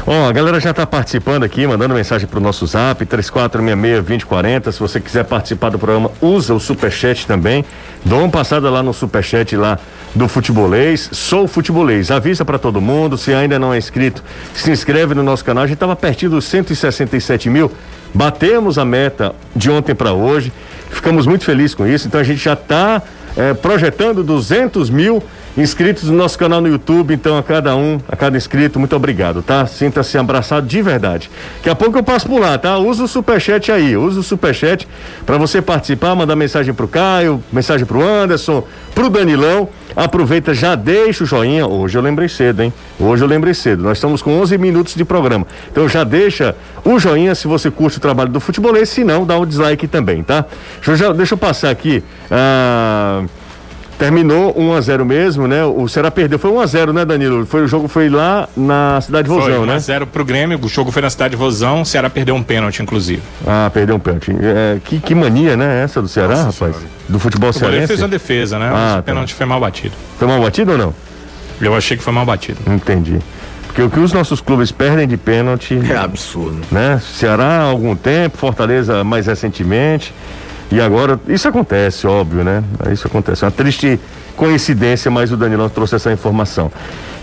Ó, 0.07 0.29
a 0.29 0.33
galera 0.33 0.61
já 0.61 0.71
está 0.71 0.87
participando 0.87 1.43
aqui, 1.43 1.67
mandando 1.67 1.95
mensagem 1.95 2.29
pro 2.29 2.41
nosso 2.41 2.65
zap, 2.67 3.05
3466-2040. 3.05 4.71
Se 4.71 4.79
você 4.79 5.01
quiser 5.01 5.25
participar 5.25 5.71
do 5.71 5.79
programa, 5.79 6.13
usa 6.21 6.55
o 6.55 6.61
superchat 6.61 7.27
também. 7.27 7.65
Dá 8.05 8.17
uma 8.17 8.29
passada 8.29 8.71
lá 8.71 8.83
no 8.83 8.95
superchat 8.95 9.57
lá 9.57 9.79
do 10.15 10.29
Futebolês. 10.29 11.11
Sou 11.13 11.49
Futebolês. 11.49 12.13
Avisa 12.13 12.45
para 12.45 12.59
todo 12.59 12.81
mundo. 12.81 13.19
Se 13.19 13.35
ainda 13.35 13.59
não 13.59 13.75
é 13.75 13.79
inscrito, 13.79 14.23
se 14.55 14.71
inscreve 14.71 15.15
no 15.15 15.25
nosso 15.25 15.45
canal. 15.45 15.65
A 15.65 15.67
gente 15.67 15.75
estava 15.77 15.97
pertinho 15.97 16.31
dos 16.31 16.45
167 16.45 17.51
mil. 17.51 17.71
Batemos 18.15 18.79
a 18.79 18.85
meta 18.85 19.35
de 19.55 19.71
ontem 19.71 19.95
para 19.95 20.13
hoje. 20.13 20.53
Ficamos 20.89 21.27
muito 21.27 21.45
felizes 21.45 21.75
com 21.75 21.87
isso. 21.87 22.07
Então 22.07 22.21
a 22.21 22.25
gente 22.25 22.43
já 22.43 22.55
está 22.55 23.03
é, 23.41 23.55
projetando 23.55 24.23
200 24.23 24.91
mil 24.91 25.23
inscritos 25.57 26.09
no 26.09 26.17
nosso 26.17 26.39
canal 26.39 26.61
no 26.61 26.69
YouTube. 26.69 27.15
Então, 27.15 27.37
a 27.37 27.43
cada 27.43 27.77
um, 27.77 27.99
a 28.09 28.17
cada 28.17 28.37
inscrito, 28.37 28.79
muito 28.79 28.95
obrigado, 28.95 29.43
tá? 29.43 29.67
Sinta-se 29.67 30.17
abraçado 30.19 30.67
de 30.67 30.83
verdade. 30.83 31.31
Daqui 31.57 31.71
a 31.71 31.75
pouco 31.75 31.99
eu 31.99 32.03
passo 32.03 32.27
por 32.27 32.41
lá, 32.41 32.57
tá? 32.59 32.79
Usa 32.79 33.05
o 33.05 33.09
superchat 33.09 33.71
aí, 33.71 33.97
usa 33.97 34.21
o 34.21 34.23
superchat 34.23 34.87
para 35.27 35.39
você 35.39 35.61
participar, 35.61 36.15
mandar 36.15 36.37
mensagem 36.37 36.73
pro 36.73 36.89
Caio, 36.89 37.43
mensagem 37.53 37.87
pro 37.87 38.03
Anderson, 38.03 38.65
pro 38.95 39.11
Danilão. 39.11 39.69
Aproveita, 39.97 40.55
já 40.55 40.75
deixa 40.75 41.25
o 41.25 41.27
joinha. 41.27 41.67
Hoje 41.67 41.99
eu 41.99 42.03
lembrei 42.03 42.29
cedo, 42.29 42.63
hein? 42.63 42.73
Hoje 42.99 43.25
eu 43.25 43.29
lembrei 43.29 43.55
cedo. 43.55 43.83
Nós 43.83 43.99
estamos 43.99 44.23
com 44.23 44.39
11 44.41 44.57
minutos 44.57 44.95
de 44.95 45.05
programa. 45.05 45.47
Então 45.71 45.89
já 45.89 46.05
deixa 46.05 46.55
o 46.85 46.99
joinha 46.99 47.35
se 47.35 47.49
você 47.49 47.71
curte 47.71 47.99
o 47.99 48.01
trabalho 48.01 48.31
do 48.31 48.39
futebolês. 48.39 48.89
Se 48.89 49.03
não, 49.03 49.27
dá 49.27 49.39
um 49.39 49.45
dislike 49.45 49.89
também, 49.89 50.23
tá? 50.23 50.45
Deixa 50.77 50.93
eu, 50.93 50.97
já, 50.97 51.13
deixa 51.13 51.35
eu 51.35 51.39
passar 51.39 51.71
aqui. 51.71 52.05
Ah, 52.31 53.25
Terminou 54.01 54.55
1 54.57 54.73
a 54.73 54.81
0 54.81 55.05
mesmo, 55.05 55.47
né? 55.47 55.63
O 55.63 55.87
Ceará 55.87 56.11
perdeu, 56.11 56.39
foi 56.39 56.51
1 56.51 56.61
a 56.61 56.67
0 56.67 56.93
né, 56.95 57.05
Danilo? 57.05 57.45
Foi 57.45 57.63
o 57.63 57.69
jogo 57.69 57.87
foi 57.87 58.09
lá 58.09 58.49
na 58.57 58.99
cidade 59.03 59.25
de 59.25 59.29
Vozão, 59.29 59.47
foi, 59.47 59.59
1 59.59 59.67
né? 59.67 59.73
1 59.75 59.77
a 59.77 59.79
0 59.79 60.07
pro 60.07 60.25
Grêmio, 60.25 60.59
o 60.59 60.69
jogo 60.71 60.91
foi 60.91 61.03
na 61.03 61.11
cidade 61.11 61.33
de 61.33 61.37
Vozão, 61.37 61.83
o 61.83 61.85
Ceará 61.85 62.09
perdeu 62.09 62.35
um 62.35 62.43
pênalti 62.43 62.81
inclusive. 62.81 63.21
Ah, 63.47 63.71
perdeu 63.71 63.97
um 63.97 63.99
pênalti. 63.99 64.35
É, 64.41 64.79
que, 64.83 65.01
que 65.01 65.15
mania, 65.15 65.55
né, 65.55 65.83
essa 65.85 66.01
do 66.01 66.09
Ceará, 66.09 66.45
Nossa, 66.45 66.45
rapaz? 66.45 66.77
Senhora. 66.77 67.01
Do 67.11 67.19
futebol 67.19 67.53
cearense. 67.53 67.79
Ele 67.81 67.87
fez 67.89 68.01
uma 68.01 68.09
defesa, 68.09 68.59
né? 68.59 68.71
Ah, 68.73 68.93
o 68.93 68.97
tá. 68.97 69.03
pênalti 69.03 69.35
foi 69.35 69.45
mal 69.45 69.61
batido. 69.61 69.95
Foi 70.19 70.27
mal 70.27 70.41
batido 70.41 70.73
ou 70.73 70.79
não? 70.79 70.95
Eu 71.61 71.75
achei 71.75 71.95
que 71.95 72.03
foi 72.03 72.15
mal 72.15 72.25
batido. 72.25 72.59
Entendi. 72.73 73.19
Porque 73.67 73.83
o 73.83 73.91
que 73.91 74.01
os 74.01 74.15
nossos 74.15 74.41
clubes 74.41 74.73
perdem 74.73 75.07
de 75.07 75.19
pênalti. 75.19 75.79
É 75.91 75.97
absurdo. 75.99 76.59
Né? 76.73 76.99
Ceará 77.05 77.61
há 77.61 77.65
algum 77.65 77.95
tempo, 77.95 78.39
Fortaleza 78.39 79.05
mais 79.05 79.27
recentemente. 79.27 80.15
E 80.71 80.81
agora, 80.81 81.19
isso 81.29 81.49
acontece, 81.49 82.07
óbvio, 82.07 82.45
né? 82.45 82.63
Isso 82.93 83.07
acontece. 83.07 83.45
É 83.45 83.47
uma 83.47 83.51
triste 83.51 83.99
coincidência, 84.37 85.11
mas 85.11 85.33
o 85.33 85.37
Danilão 85.37 85.69
trouxe 85.69 85.97
essa 85.97 86.13
informação. 86.13 86.71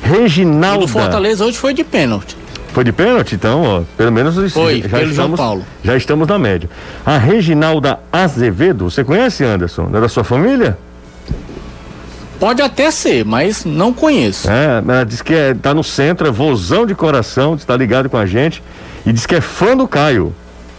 Reginaldo. 0.02 0.86
O 0.86 0.88
Fortaleza 0.88 1.46
hoje 1.46 1.58
foi 1.58 1.74
de 1.74 1.84
pênalti. 1.84 2.38
Foi 2.74 2.84
de 2.84 2.92
pênalti, 2.92 3.34
então, 3.34 3.64
ó, 3.64 3.82
pelo 3.96 4.12
menos 4.12 4.36
foi, 4.54 4.82
já, 4.82 4.86
estamos, 4.88 5.16
João 5.16 5.32
Paulo. 5.32 5.66
já 5.84 5.98
estamos 5.98 6.28
na 6.28 6.38
média. 6.38 6.70
A 7.06 7.18
Reginalda 7.18 8.00
Azevedo, 8.12 8.92
você 8.92 9.04
conhece, 9.04 9.44
Anderson? 9.44 9.90
É 9.94 10.00
da 10.02 10.08
sua 10.08 10.24
família? 10.24 10.78
Pode 12.40 12.62
até 12.62 12.92
ser, 12.92 13.26
mas 13.26 13.66
não 13.66 13.92
conheço. 13.92 14.48
É, 14.50 14.84
ela 14.88 15.04
diz 15.04 15.24
que 15.24 15.34
é, 15.34 15.56
tá 15.56 15.74
no 15.74 15.84
centro, 15.84 16.28
é 16.28 16.32
vozão 16.32 16.86
de 16.86 16.94
coração, 16.94 17.56
está 17.56 17.76
ligado 17.76 18.10
com 18.10 18.18
a 18.18 18.28
gente 18.28 18.62
e 19.06 19.12
diz 19.12 19.26
que 19.26 19.34
é 19.34 19.42
fã 19.42 19.76
do 19.76 19.88
Caio. 19.88 20.34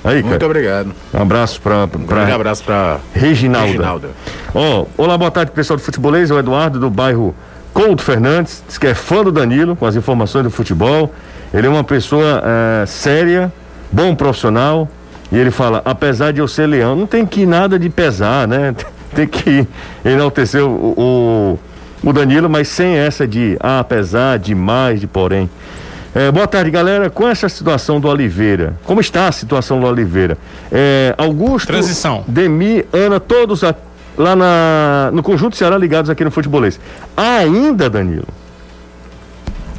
Aí, 0.09 0.23
Muito 0.23 0.39
cara. 0.39 0.47
obrigado. 0.47 0.95
Um 1.13 1.21
abraço 1.21 1.61
para 1.61 1.87
um 1.87 2.35
abraço 2.35 2.65
para 2.65 2.99
Reginalda. 3.13 3.67
Reginalda. 3.67 4.09
Oh, 4.55 4.87
olá, 4.97 5.19
boa 5.19 5.31
tarde, 5.31 5.53
pessoal 5.53 5.77
do 5.77 5.83
Futebolês. 5.83 6.31
É 6.31 6.35
o 6.35 6.39
Eduardo 6.39 6.81
do 6.81 6.89
bairro 6.89 7.35
Couto 7.75 8.03
Fernandes, 8.03 8.65
diz 8.67 8.79
que 8.79 8.87
é 8.87 8.95
fã 8.95 9.23
do 9.23 9.31
Danilo, 9.31 9.77
com 9.77 9.85
as 9.85 9.97
informações 9.97 10.45
do 10.45 10.51
futebol. 10.51 11.13
Ele 11.53 11.67
é 11.67 11.71
uma 11.71 11.85
pessoa 11.85 12.43
é, 12.43 12.87
séria, 12.87 13.53
bom 13.93 14.15
profissional. 14.15 14.89
E 15.31 15.37
ele 15.37 15.51
fala: 15.51 15.83
apesar 15.85 16.33
de 16.33 16.41
eu 16.41 16.49
ser 16.49 16.67
leão, 16.67 16.97
não 16.97 17.07
tem 17.07 17.27
que 17.27 17.43
ir 17.43 17.47
nada 17.47 17.79
de 17.79 17.91
pesar, 17.91 18.49
né? 18.49 18.75
Tem 19.15 19.27
que 19.27 19.67
enaltecer 20.05 20.63
o, 20.63 20.69
o, 20.71 21.59
o 22.03 22.13
Danilo, 22.13 22.49
mas 22.49 22.69
sem 22.69 22.99
essa 22.99 23.27
de 23.27 23.57
ah, 23.59 23.81
apesar, 23.81 24.39
de 24.39 24.55
mais, 24.55 25.01
de 25.01 25.07
porém. 25.07 25.49
É, 26.15 26.31
boa 26.33 26.47
tarde, 26.47 26.71
galera. 26.71 27.11
Com 27.11 27.29
essa 27.29 27.49
situação 27.49 28.01
do 28.01 28.09
Oliveira, 28.09 28.75
como 28.85 29.01
está 29.01 29.29
a 29.29 29.33
situação 29.33 29.81
do 29.81 29.87
Oliveira? 29.87 30.39
É, 30.73 31.15
Augusto, 31.19 31.67
Transição. 31.67 32.25
Demi, 32.27 32.85
Ana, 32.93 33.21
todos 33.21 33.63
a, 33.63 33.75
lá 34.17 34.35
na, 34.35 35.11
no 35.13 35.23
Conjunto 35.23 35.57
Ceará 35.57 35.77
ligados 35.77 36.11
aqui 36.11 36.25
no 36.25 36.31
Futebolês. 36.31 36.81
Ainda, 37.17 37.91
Danilo? 37.91 38.27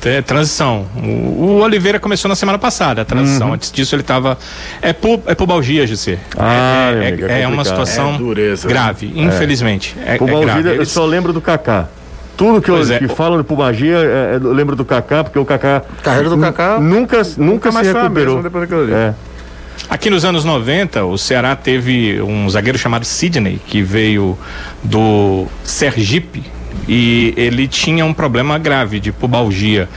É, 0.05 0.21
transição. 0.21 0.87
O, 0.95 1.41
o, 1.41 1.61
Oliveira 1.61 1.99
começou 1.99 2.29
na 2.29 2.35
semana 2.35 2.57
passada, 2.57 3.01
a 3.01 3.05
transição. 3.05 3.47
Uhum. 3.47 3.53
Antes 3.53 3.69
disso 3.69 3.95
ele 3.95 4.01
estava 4.01 4.37
É, 4.81 4.93
pu, 4.93 5.21
é 5.25 5.35
pubalgia, 5.35 5.85
José. 5.85 6.17
Ah, 6.37 6.91
é, 6.93 7.07
amiga, 7.09 7.31
é, 7.31 7.41
é, 7.41 7.47
uma 7.47 7.65
situação 7.65 8.15
dureza, 8.15 8.67
né? 8.67 8.73
grave, 8.73 9.07
né? 9.07 9.23
infelizmente. 9.23 9.95
É, 10.05 10.17
pubalgia, 10.17 10.71
eu 10.71 10.85
só 10.85 11.05
lembro 11.05 11.33
do 11.33 11.41
Kaká. 11.41 11.89
Tudo 12.39 12.61
que, 12.61 12.71
eu, 12.71 12.81
é. 12.81 12.99
que 12.99 13.07
falam 13.09 13.37
de 13.37 13.43
pubalgia, 13.43 13.97
é, 13.97 14.35
é, 14.35 14.39
eu 14.41 14.53
lembro 14.53 14.73
do 14.73 14.85
Kaká, 14.85 15.25
porque 15.25 15.37
o 15.37 15.43
Kaká. 15.43 15.83
Carreira 16.01 16.29
do 16.29 16.37
Kaká. 16.37 16.79
Nunca, 16.79 17.21
nunca, 17.37 17.69
se 17.69 17.83
recuperou. 17.83 18.41
É. 18.93 19.13
Aqui 19.89 20.09
nos 20.09 20.23
anos 20.23 20.45
90, 20.45 21.03
o 21.03 21.17
Ceará 21.17 21.53
teve 21.53 22.21
um 22.21 22.49
zagueiro 22.49 22.77
chamado 22.77 23.03
Sidney, 23.03 23.59
que 23.67 23.81
veio 23.81 24.37
do 24.81 25.47
Sergipe, 25.65 26.45
e 26.87 27.33
ele 27.35 27.67
tinha 27.67 28.05
um 28.05 28.13
problema 28.13 28.57
grave 28.57 29.01
de 29.01 29.11
pubalgia 29.11 29.89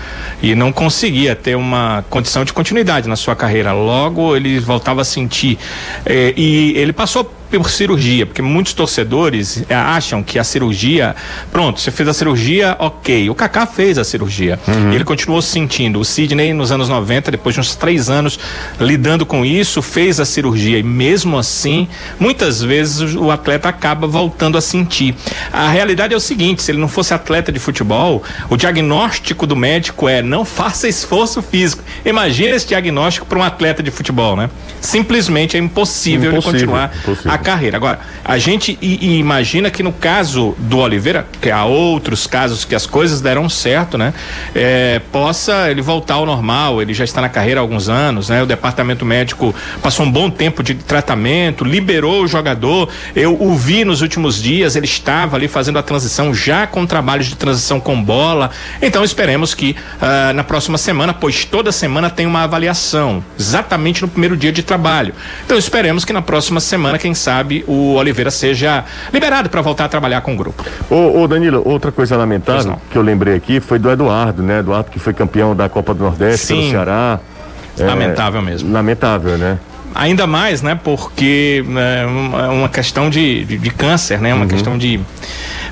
e 0.42 0.56
não 0.56 0.72
conseguia 0.72 1.36
ter 1.36 1.54
uma 1.54 2.04
condição 2.10 2.44
de 2.44 2.52
continuidade 2.52 3.08
na 3.08 3.14
sua 3.14 3.36
carreira. 3.36 3.72
Logo 3.72 4.34
ele 4.34 4.58
voltava 4.58 5.02
a 5.02 5.04
sentir 5.04 5.58
eh, 6.04 6.34
e 6.36 6.74
ele 6.76 6.92
passou 6.92 7.32
por 7.58 7.70
cirurgia, 7.70 8.26
porque 8.26 8.42
muitos 8.42 8.72
torcedores 8.72 9.64
é, 9.68 9.74
acham 9.74 10.22
que 10.22 10.38
a 10.38 10.44
cirurgia, 10.44 11.14
pronto, 11.50 11.80
você 11.80 11.90
fez 11.90 12.08
a 12.08 12.14
cirurgia, 12.14 12.76
ok. 12.78 13.28
O 13.30 13.34
Kaká 13.34 13.66
fez 13.66 13.98
a 13.98 14.04
cirurgia. 14.04 14.58
Uhum. 14.66 14.92
Ele 14.92 15.04
continuou 15.04 15.42
sentindo. 15.42 16.00
O 16.00 16.04
Sidney, 16.04 16.52
nos 16.52 16.72
anos 16.72 16.88
90, 16.88 17.30
depois 17.30 17.54
de 17.54 17.60
uns 17.60 17.74
três 17.74 18.08
anos 18.08 18.38
lidando 18.80 19.26
com 19.26 19.44
isso, 19.44 19.82
fez 19.82 20.20
a 20.20 20.24
cirurgia. 20.24 20.78
E 20.78 20.82
mesmo 20.82 21.38
assim, 21.38 21.88
muitas 22.18 22.62
vezes 22.62 23.14
o 23.14 23.30
atleta 23.30 23.68
acaba 23.68 24.06
voltando 24.06 24.56
a 24.56 24.60
sentir. 24.60 25.14
A 25.52 25.68
realidade 25.68 26.14
é 26.14 26.16
o 26.16 26.20
seguinte: 26.20 26.62
se 26.62 26.70
ele 26.70 26.78
não 26.78 26.88
fosse 26.88 27.14
atleta 27.14 27.52
de 27.52 27.58
futebol, 27.58 28.22
o 28.48 28.56
diagnóstico 28.56 29.46
do 29.46 29.56
médico 29.56 30.08
é 30.08 30.22
não 30.22 30.44
faça 30.44 30.88
esforço 30.88 31.42
físico. 31.42 31.82
Imagina 32.04 32.56
esse 32.56 32.66
diagnóstico 32.66 33.26
para 33.26 33.38
um 33.38 33.42
atleta 33.42 33.82
de 33.82 33.90
futebol, 33.90 34.36
né? 34.36 34.50
Simplesmente 34.80 35.56
é 35.56 35.60
impossível, 35.60 36.30
impossível 36.30 36.32
ele 36.32 36.42
continuar 36.42 36.92
impossível. 37.02 37.32
Carreira. 37.42 37.76
Agora, 37.76 38.00
a 38.24 38.38
gente 38.38 38.78
e, 38.80 38.98
e 39.00 39.18
imagina 39.18 39.70
que 39.70 39.82
no 39.82 39.92
caso 39.92 40.54
do 40.58 40.78
Oliveira, 40.78 41.26
que 41.40 41.50
há 41.50 41.64
outros 41.64 42.26
casos 42.26 42.64
que 42.64 42.74
as 42.74 42.86
coisas 42.86 43.20
deram 43.20 43.48
certo, 43.48 43.98
né? 43.98 44.14
É, 44.54 45.00
possa 45.10 45.70
ele 45.70 45.82
voltar 45.82 46.14
ao 46.14 46.26
normal, 46.26 46.80
ele 46.80 46.94
já 46.94 47.04
está 47.04 47.20
na 47.20 47.28
carreira 47.28 47.60
há 47.60 47.62
alguns 47.62 47.88
anos, 47.88 48.28
né? 48.28 48.42
O 48.42 48.46
departamento 48.46 49.04
médico 49.04 49.54
passou 49.82 50.06
um 50.06 50.10
bom 50.10 50.30
tempo 50.30 50.62
de 50.62 50.74
tratamento, 50.74 51.64
liberou 51.64 52.22
o 52.22 52.26
jogador. 52.26 52.88
Eu 53.14 53.36
o 53.40 53.54
vi 53.54 53.84
nos 53.84 54.02
últimos 54.02 54.40
dias, 54.40 54.76
ele 54.76 54.86
estava 54.86 55.36
ali 55.36 55.48
fazendo 55.48 55.78
a 55.78 55.82
transição 55.82 56.32
já 56.32 56.66
com 56.66 56.86
trabalhos 56.86 57.26
de 57.26 57.34
transição 57.34 57.80
com 57.80 58.02
bola. 58.02 58.50
Então 58.80 59.02
esperemos 59.04 59.54
que 59.54 59.76
uh, 59.96 60.32
na 60.32 60.44
próxima 60.44 60.78
semana, 60.78 61.12
pois 61.12 61.44
toda 61.44 61.72
semana 61.72 62.08
tem 62.08 62.26
uma 62.26 62.42
avaliação, 62.42 63.24
exatamente 63.38 64.02
no 64.02 64.08
primeiro 64.08 64.36
dia 64.36 64.52
de 64.52 64.62
trabalho. 64.62 65.14
Então 65.44 65.58
esperemos 65.58 66.04
que 66.04 66.12
na 66.12 66.22
próxima 66.22 66.60
semana, 66.60 66.98
quem 66.98 67.14
sabe 67.14 67.31
sabe, 67.32 67.64
o 67.66 67.94
Oliveira 67.94 68.30
seja 68.30 68.84
liberado 69.12 69.48
para 69.48 69.62
voltar 69.62 69.86
a 69.86 69.88
trabalhar 69.88 70.20
com 70.20 70.34
o 70.34 70.36
grupo. 70.36 70.62
Ô, 70.90 71.22
ô 71.22 71.26
Danilo, 71.26 71.62
outra 71.64 71.90
coisa 71.90 72.16
lamentável 72.16 72.78
que 72.90 72.96
eu 72.96 73.02
lembrei 73.02 73.34
aqui 73.34 73.58
foi 73.58 73.78
do 73.78 73.90
Eduardo, 73.90 74.42
né? 74.42 74.58
Eduardo 74.58 74.90
que 74.90 74.98
foi 74.98 75.14
campeão 75.14 75.56
da 75.56 75.68
Copa 75.68 75.94
do 75.94 76.04
Nordeste 76.04 76.46
Sim. 76.46 76.56
pelo 76.56 76.70
Ceará. 76.70 77.20
Lamentável 77.78 78.40
é, 78.40 78.44
mesmo. 78.44 78.70
Lamentável, 78.70 79.38
né? 79.38 79.58
Ainda 79.94 80.26
mais, 80.26 80.60
né? 80.62 80.78
Porque 80.82 81.64
é 81.78 82.48
uma 82.48 82.68
questão 82.68 83.08
de, 83.08 83.44
de, 83.44 83.56
de 83.58 83.70
câncer, 83.70 84.20
né? 84.20 84.34
Uma 84.34 84.42
uhum. 84.42 84.48
questão 84.48 84.76
de 84.76 85.00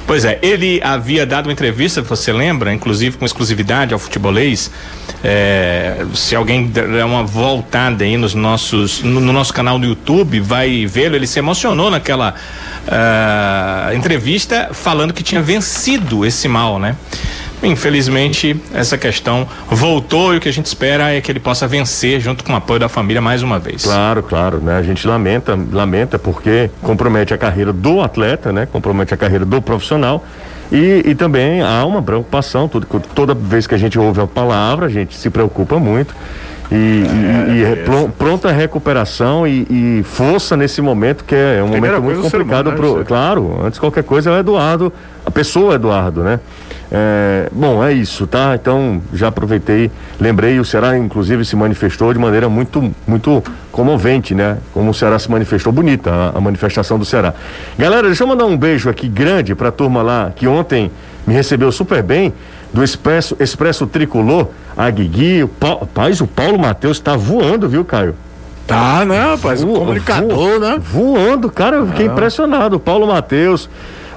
Pois 0.06 0.24
é, 0.24 0.38
ele 0.42 0.80
havia 0.82 1.24
dado 1.24 1.46
uma 1.46 1.52
entrevista, 1.52 2.02
você 2.02 2.32
lembra, 2.32 2.72
inclusive 2.72 3.16
com 3.16 3.24
exclusividade 3.24 3.92
ao 3.92 3.98
futebolês. 3.98 4.70
É, 5.22 6.06
se 6.14 6.34
alguém 6.34 6.66
der 6.66 7.04
uma 7.04 7.22
voltada 7.22 8.04
aí 8.04 8.16
nos 8.16 8.34
nossos, 8.34 9.02
no, 9.02 9.20
no 9.20 9.32
nosso 9.32 9.52
canal 9.52 9.78
do 9.78 9.86
YouTube, 9.86 10.40
vai 10.40 10.86
vê-lo. 10.86 11.14
Ele 11.14 11.26
se 11.26 11.38
emocionou 11.38 11.90
naquela 11.90 12.34
uh, 12.86 13.94
entrevista 13.94 14.70
falando 14.72 15.12
que 15.12 15.22
tinha 15.22 15.42
vencido 15.42 16.24
esse 16.24 16.48
mal, 16.48 16.78
né? 16.78 16.96
Infelizmente, 17.62 18.56
essa 18.72 18.96
questão 18.96 19.46
voltou 19.68 20.34
e 20.34 20.38
o 20.38 20.40
que 20.40 20.48
a 20.48 20.52
gente 20.52 20.66
espera 20.66 21.12
é 21.12 21.20
que 21.20 21.30
ele 21.30 21.40
possa 21.40 21.66
vencer 21.66 22.20
junto 22.20 22.42
com 22.42 22.52
o 22.52 22.56
apoio 22.56 22.80
da 22.80 22.88
família 22.88 23.20
mais 23.20 23.42
uma 23.42 23.58
vez. 23.58 23.84
Claro, 23.84 24.22
claro, 24.22 24.58
né? 24.58 24.76
A 24.76 24.82
gente 24.82 25.06
lamenta, 25.06 25.58
lamenta 25.70 26.18
porque 26.18 26.70
compromete 26.82 27.34
a 27.34 27.38
carreira 27.38 27.72
do 27.72 28.00
atleta, 28.00 28.52
né? 28.52 28.66
Compromete 28.66 29.12
a 29.12 29.16
carreira 29.16 29.44
do 29.44 29.60
profissional. 29.60 30.24
E, 30.72 31.02
e 31.04 31.14
também 31.14 31.62
há 31.62 31.84
uma 31.84 32.00
preocupação, 32.00 32.68
tudo, 32.68 32.86
toda 33.14 33.34
vez 33.34 33.66
que 33.66 33.74
a 33.74 33.78
gente 33.78 33.98
ouve 33.98 34.20
a 34.20 34.26
palavra, 34.26 34.86
a 34.86 34.88
gente 34.88 35.16
se 35.16 35.28
preocupa 35.28 35.78
muito. 35.78 36.14
E, 36.70 36.74
é, 36.74 37.52
e, 37.52 37.56
e 37.56 37.64
é 37.64 37.84
pronta 38.16 38.52
recuperação 38.52 39.44
e, 39.44 39.66
e, 39.68 40.02
força 40.04 40.56
nesse 40.56 40.80
momento, 40.80 41.24
que 41.24 41.34
é 41.34 41.60
um 41.60 41.66
momento 41.66 42.00
muito 42.00 42.22
complicado. 42.22 42.68
Humano, 42.68 42.94
pro, 42.94 43.04
claro, 43.04 43.58
antes 43.64 43.74
de 43.74 43.80
qualquer 43.80 44.04
coisa 44.04 44.30
é 44.30 44.34
o 44.34 44.38
Eduardo, 44.38 44.92
a 45.26 45.30
pessoa 45.32 45.74
Eduardo, 45.74 46.22
né? 46.22 46.38
É, 46.92 47.48
bom, 47.52 47.84
é 47.84 47.92
isso, 47.92 48.26
tá? 48.26 48.56
Então, 48.60 49.00
já 49.14 49.28
aproveitei, 49.28 49.90
lembrei, 50.18 50.58
o 50.58 50.64
Ceará, 50.64 50.98
inclusive, 50.98 51.44
se 51.44 51.54
manifestou 51.54 52.12
de 52.12 52.18
maneira 52.18 52.48
muito, 52.48 52.92
muito 53.06 53.42
comovente, 53.70 54.34
né? 54.34 54.58
Como 54.74 54.90
o 54.90 54.94
Ceará 54.94 55.18
se 55.18 55.30
manifestou, 55.30 55.72
bonita 55.72 56.10
a, 56.10 56.38
a 56.38 56.40
manifestação 56.40 56.98
do 56.98 57.04
Ceará. 57.04 57.32
Galera, 57.78 58.08
deixa 58.08 58.24
eu 58.24 58.26
mandar 58.26 58.46
um 58.46 58.56
beijo 58.56 58.90
aqui 58.90 59.08
grande 59.08 59.54
pra 59.54 59.70
turma 59.70 60.02
lá 60.02 60.32
que 60.34 60.48
ontem 60.48 60.90
me 61.26 61.32
recebeu 61.32 61.70
super 61.70 62.02
bem, 62.02 62.32
do 62.72 62.82
Expresso, 62.82 63.36
Expresso 63.38 63.86
Tricolor, 63.86 64.48
a 64.76 64.90
Guigui, 64.90 65.42
o 65.42 65.48
Paulo, 65.48 65.80
rapaz, 65.80 66.20
o 66.20 66.26
Paulo 66.26 66.58
Matheus 66.58 66.98
tá 66.98 67.16
voando, 67.16 67.68
viu, 67.68 67.84
Caio? 67.84 68.14
Tá, 68.66 69.04
né, 69.04 69.32
rapaz? 69.32 69.62
o 69.64 69.66
comunicador, 69.66 70.60
né? 70.60 70.78
Voando, 70.80 71.50
cara, 71.50 71.76
eu 71.76 71.86
fiquei 71.88 72.06
ah. 72.06 72.12
impressionado. 72.12 72.76
O 72.76 72.80
Paulo 72.80 73.06
Matheus, 73.06 73.68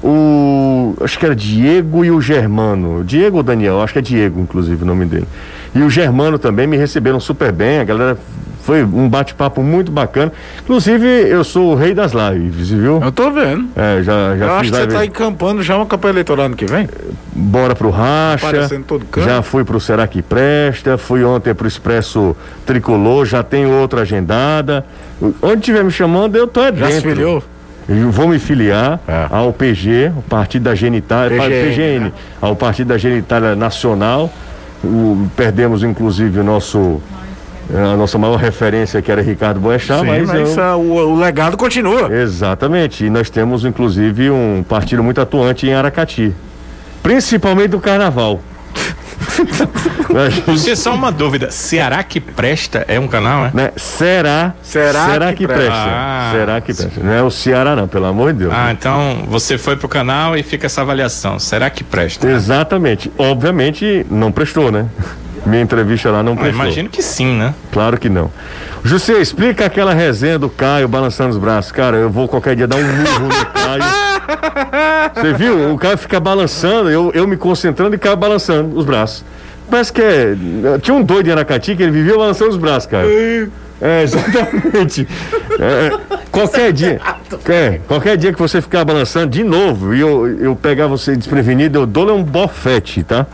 o. 0.03 0.95
Acho 1.01 1.17
que 1.17 1.25
era 1.25 1.35
Diego 1.35 2.03
e 2.03 2.11
o 2.11 2.19
Germano. 2.19 3.03
Diego 3.03 3.37
ou 3.37 3.43
Daniel? 3.43 3.81
Acho 3.81 3.93
que 3.93 3.99
é 3.99 4.01
Diego, 4.01 4.39
inclusive, 4.39 4.83
o 4.83 4.85
nome 4.85 5.05
dele. 5.05 5.27
E 5.73 5.81
o 5.81 5.89
Germano 5.89 6.37
também 6.37 6.67
me 6.67 6.77
receberam 6.77 7.19
super 7.19 7.51
bem. 7.51 7.79
A 7.79 7.83
galera 7.83 8.17
foi 8.63 8.83
um 8.83 9.09
bate-papo 9.09 9.61
muito 9.61 9.91
bacana. 9.91 10.31
Inclusive, 10.63 11.05
eu 11.05 11.43
sou 11.43 11.71
o 11.71 11.75
rei 11.75 11.93
das 11.93 12.13
lives, 12.13 12.69
viu? 12.69 13.01
Eu 13.03 13.11
tô 13.11 13.29
vendo. 13.31 13.67
É, 13.75 14.01
já, 14.03 14.37
já 14.37 14.45
eu 14.45 14.53
acho 14.53 14.71
que 14.71 14.77
você 14.77 14.87
tá 14.87 15.05
encampando 15.05 15.61
já 15.61 15.75
uma 15.75 15.85
campanha 15.85 16.13
eleitoral 16.13 16.45
ano 16.45 16.55
que 16.55 16.65
vem. 16.65 16.87
Bora 17.33 17.75
pro 17.75 17.89
Racha. 17.89 18.69
todo 18.87 19.05
canto. 19.05 19.25
Já 19.25 19.41
fui 19.41 19.63
pro 19.63 19.79
Será 19.79 20.07
que 20.07 20.21
Presta. 20.21 20.97
Fui 20.97 21.23
ontem 21.23 21.53
pro 21.53 21.67
Expresso 21.67 22.35
Tricolor. 22.65 23.25
Já 23.25 23.43
tenho 23.43 23.69
outra 23.71 24.01
agendada. 24.01 24.85
Onde 25.41 25.61
tiver 25.61 25.83
me 25.83 25.91
chamando, 25.91 26.35
eu 26.35 26.47
tô 26.47 26.61
é 26.61 26.71
dentro. 26.71 26.89
Já 26.89 26.95
se 26.95 27.01
filiou? 27.01 27.43
Eu 27.87 28.11
vou 28.11 28.27
me 28.27 28.39
filiar 28.39 28.99
é. 29.07 29.27
ao 29.29 29.51
PG, 29.51 30.13
o 30.17 30.21
Partido 30.21 30.63
da 30.63 30.75
Genitália, 30.75 31.37
PGN, 31.41 31.69
PGN, 31.69 31.99
né? 32.05 32.11
ao 32.41 32.55
Partido 32.55 32.87
da 32.87 32.97
Genitália 32.97 33.55
Nacional. 33.55 34.31
O, 34.83 35.27
perdemos 35.35 35.83
inclusive 35.83 36.39
o 36.39 36.43
nosso 36.43 37.01
a 37.73 37.95
nossa 37.95 38.17
maior 38.17 38.35
referência 38.35 39.01
que 39.01 39.09
era 39.09 39.21
Ricardo 39.21 39.59
Boechat, 39.59 40.01
Sim, 40.01 40.05
mas, 40.05 40.27
mas 40.27 40.57
eu... 40.57 40.63
o, 40.79 41.13
o, 41.13 41.15
legado 41.15 41.55
continua. 41.55 42.13
Exatamente. 42.13 43.05
E 43.05 43.09
nós 43.09 43.29
temos 43.29 43.63
inclusive 43.63 44.29
um 44.29 44.63
partido 44.67 45.01
muito 45.01 45.21
atuante 45.21 45.67
em 45.67 45.73
Aracati, 45.73 46.33
principalmente 47.01 47.69
do 47.69 47.79
Carnaval. 47.79 48.41
Você 50.45 50.75
só 50.75 50.93
uma 50.93 51.11
dúvida, 51.11 51.49
Ceará 51.51 52.03
que 52.03 52.19
presta 52.19 52.85
é 52.87 52.99
um 52.99 53.07
canal, 53.07 53.49
né? 53.53 53.71
Será? 53.75 54.53
Será, 54.61 55.05
será 55.07 55.29
que, 55.31 55.37
que 55.39 55.47
presta? 55.47 55.63
presta. 55.63 55.89
Ah, 55.89 56.29
será 56.31 56.61
que 56.61 56.73
presta? 56.73 57.03
Não 57.03 57.13
é 57.13 57.23
o 57.23 57.31
Ceará 57.31 57.75
não, 57.75 57.87
pelo 57.87 58.05
amor 58.05 58.33
de 58.33 58.39
Deus. 58.39 58.53
Ah, 58.55 58.71
então 58.71 59.23
você 59.27 59.57
foi 59.57 59.75
pro 59.75 59.87
canal 59.87 60.37
e 60.37 60.43
fica 60.43 60.65
essa 60.65 60.81
avaliação. 60.81 61.39
Será 61.39 61.69
que 61.69 61.83
presta? 61.83 62.29
Exatamente. 62.29 63.11
Obviamente 63.17 64.05
não 64.09 64.31
prestou, 64.31 64.71
né? 64.71 64.85
Minha 65.45 65.61
entrevista 65.61 66.09
lá 66.09 66.23
não 66.23 66.33
ah, 66.33 66.37
prestou. 66.37 66.63
imagino 66.63 66.89
que 66.89 67.01
sim, 67.01 67.37
né? 67.37 67.53
Claro 67.71 67.97
que 67.97 68.09
não. 68.09 68.31
José, 68.83 69.19
explica 69.19 69.65
aquela 69.65 69.93
resenha 69.93 70.39
do 70.39 70.49
Caio 70.49 70.87
balançando 70.87 71.31
os 71.31 71.37
braços. 71.37 71.71
Cara, 71.71 71.97
eu 71.97 72.09
vou 72.09 72.27
qualquer 72.27 72.55
dia 72.55 72.67
dar 72.67 72.77
um 72.77 72.83
murro 72.83 73.27
no 73.27 73.45
Caio. 73.47 73.83
Você 75.15 75.33
viu? 75.33 75.73
O 75.73 75.77
Caio 75.77 75.97
fica 75.97 76.19
balançando, 76.19 76.89
eu, 76.89 77.11
eu 77.13 77.27
me 77.27 77.37
concentrando 77.37 77.95
e 77.95 77.97
Caio 77.97 78.17
balançando 78.17 78.77
os 78.77 78.85
braços. 78.85 79.23
Parece 79.69 79.93
que 79.93 80.01
é. 80.01 80.35
Tinha 80.81 80.95
um 80.95 81.01
doido 81.01 81.27
em 81.27 81.31
Aracati 81.31 81.75
que 81.75 81.83
ele 81.83 81.91
vivia 81.91 82.15
balançando 82.17 82.51
os 82.51 82.57
braços, 82.57 82.89
cara. 82.89 83.07
É, 83.81 84.03
exatamente. 84.03 85.07
É, 85.59 86.19
qualquer 86.31 86.71
dia. 86.71 87.01
É, 87.49 87.79
qualquer 87.87 88.17
dia 88.17 88.31
que 88.31 88.39
você 88.39 88.61
ficar 88.61 88.85
balançando 88.85 89.27
de 89.27 89.43
novo 89.43 89.93
e 89.93 89.99
eu, 89.99 90.27
eu 90.39 90.55
pegar 90.55 90.87
você 90.87 91.15
desprevenido, 91.15 91.79
eu 91.79 91.85
dou-lhe 91.85 92.11
um 92.11 92.23
bofete, 92.23 93.03
tá? 93.03 93.25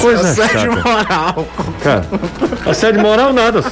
Coisa 0.00 0.28
assédio 0.28 0.72
moral. 0.72 1.48
Cara, 1.82 2.04
assédio 2.66 3.00
moral 3.00 3.32
nada. 3.32 3.64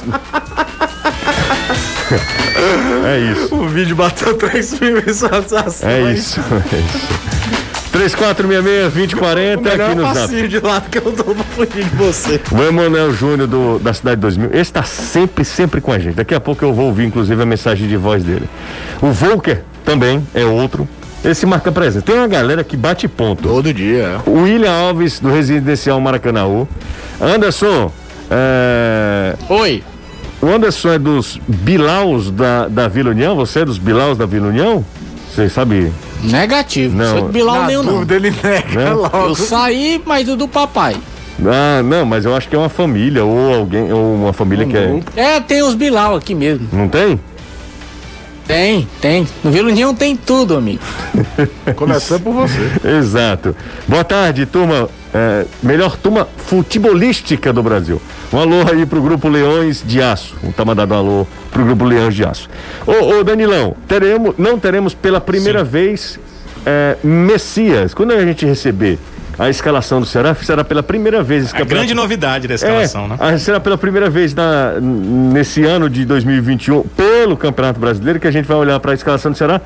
É 3.05 3.19
isso. 3.31 3.55
O 3.55 3.67
vídeo 3.67 3.95
bateu 3.95 4.37
3 4.37 4.79
mil 4.79 5.01
visualizações. 5.01 5.83
É 5.83 6.13
isso, 6.13 6.39
é 6.39 6.77
isso. 6.77 7.41
3466-2040 7.91 9.67
aqui 9.67 9.95
no 9.95 10.13
Zap. 10.13 10.47
de 10.47 10.59
lado 10.59 10.89
que 10.89 10.97
eu 10.97 11.11
dou 11.11 11.35
pra 11.35 11.43
fugir 11.43 11.83
de 11.83 11.95
você. 11.95 12.39
O 12.51 12.63
Emanuel 12.63 13.13
Júnior 13.13 13.47
do, 13.47 13.79
da 13.79 13.93
Cidade 13.93 14.21
2000. 14.21 14.49
Esse 14.53 14.71
tá 14.71 14.83
sempre, 14.83 15.43
sempre 15.43 15.81
com 15.81 15.91
a 15.91 15.99
gente. 15.99 16.15
Daqui 16.15 16.33
a 16.33 16.39
pouco 16.39 16.63
eu 16.63 16.73
vou 16.73 16.85
ouvir, 16.85 17.05
inclusive, 17.05 17.41
a 17.41 17.45
mensagem 17.45 17.87
de 17.87 17.97
voz 17.97 18.23
dele. 18.23 18.49
O 19.01 19.11
Volker 19.11 19.63
também 19.83 20.25
é 20.33 20.45
outro. 20.45 20.87
Esse 21.23 21.45
marca 21.45 21.71
presença. 21.71 22.03
Tem 22.03 22.15
uma 22.15 22.27
galera 22.27 22.63
que 22.63 22.75
bate 22.77 23.07
ponto. 23.07 23.43
Todo 23.43 23.73
dia. 23.73 24.19
O 24.25 24.43
William 24.43 24.71
Alves, 24.71 25.19
do 25.19 25.29
Residencial 25.29 25.99
Maracanãú. 25.99 26.67
Anderson. 27.19 27.91
É... 28.29 29.35
Oi. 29.49 29.83
O 30.41 30.47
Anderson 30.47 30.89
é 30.89 30.99
dos 30.99 31.39
Bilaus 31.47 32.31
da, 32.31 32.67
da 32.67 32.87
Vila 32.87 33.11
União? 33.11 33.35
Você 33.35 33.59
é 33.59 33.65
dos 33.65 33.77
Bilaus 33.77 34.17
da 34.17 34.25
Vila 34.25 34.47
União? 34.47 34.83
Você 35.29 35.47
sabe? 35.47 35.91
Negativo. 36.23 36.95
Não. 36.95 37.17
Sou 37.17 37.27
de 37.27 37.33
Bilal 37.33 37.65
nenhum, 37.65 37.83
não. 37.83 38.01
Ele 38.01 38.31
nega 38.43 38.85
né? 38.85 38.89
logo. 38.91 39.17
Eu 39.17 39.35
saí, 39.35 40.01
mas 40.05 40.25
do, 40.25 40.35
do 40.35 40.47
papai. 40.47 40.97
Ah, 41.45 41.81
não, 41.83 42.05
mas 42.05 42.25
eu 42.25 42.35
acho 42.35 42.49
que 42.49 42.55
é 42.55 42.59
uma 42.59 42.69
família, 42.69 43.23
ou 43.23 43.53
alguém, 43.53 43.91
ou 43.91 44.15
uma 44.15 44.33
família 44.33 44.65
um 44.65 44.69
que 44.69 45.19
é. 45.19 45.35
É, 45.35 45.39
tem 45.39 45.63
os 45.63 45.73
Bilal 45.73 46.15
aqui 46.15 46.35
mesmo. 46.35 46.67
Não 46.71 46.87
tem? 46.87 47.19
Tem, 48.51 48.85
tem. 48.99 49.27
No 49.41 49.49
Vila 49.49 49.69
União 49.69 49.95
tem 49.95 50.13
tudo, 50.13 50.57
amigo. 50.57 50.81
Começando 51.77 52.21
por 52.21 52.33
você. 52.33 52.59
Exato. 52.83 53.55
Boa 53.87 54.03
tarde, 54.03 54.45
turma. 54.45 54.89
É, 55.13 55.45
melhor 55.63 55.95
turma 55.95 56.27
futebolística 56.35 57.53
do 57.53 57.63
Brasil. 57.63 58.01
Um 58.31 58.39
alô 58.39 58.69
aí 58.69 58.85
pro 58.85 59.01
grupo 59.01 59.29
Leões 59.29 59.81
de 59.85 60.01
Aço. 60.01 60.35
Um 60.43 60.51
tá 60.51 60.65
mandando 60.65 60.93
um 60.93 60.97
alô 60.97 61.27
pro 61.49 61.63
grupo 61.63 61.85
Leões 61.85 62.13
de 62.13 62.25
Aço. 62.25 62.49
Ô, 62.85 63.19
ô 63.19 63.23
Danilão, 63.23 63.73
teremos, 63.87 64.35
não 64.37 64.59
teremos 64.59 64.93
pela 64.93 65.21
primeira 65.21 65.63
Sim. 65.63 65.71
vez 65.71 66.19
é, 66.65 66.97
Messias. 67.01 67.93
Quando 67.93 68.11
a 68.11 68.25
gente 68.25 68.45
receber 68.45 68.99
a 69.41 69.49
escalação 69.49 69.99
do 69.99 70.05
Ceará 70.05 70.35
será 70.35 70.63
pela 70.63 70.83
primeira 70.83 71.23
vez. 71.23 71.51
A 71.55 71.63
grande 71.63 71.95
novidade 71.95 72.47
da 72.47 72.53
escalação, 72.53 73.05
é, 73.19 73.31
né? 73.31 73.37
Será 73.39 73.59
pela 73.59 73.75
primeira 73.75 74.07
vez 74.07 74.35
na, 74.35 74.79
nesse 74.79 75.63
ano 75.63 75.89
de 75.89 76.05
2021, 76.05 76.83
pelo 76.83 77.35
Campeonato 77.35 77.79
Brasileiro, 77.79 78.19
que 78.19 78.27
a 78.27 78.31
gente 78.31 78.45
vai 78.45 78.55
olhar 78.55 78.79
para 78.79 78.91
a 78.91 78.93
escalação 78.93 79.31
do 79.31 79.37
Ceará. 79.37 79.59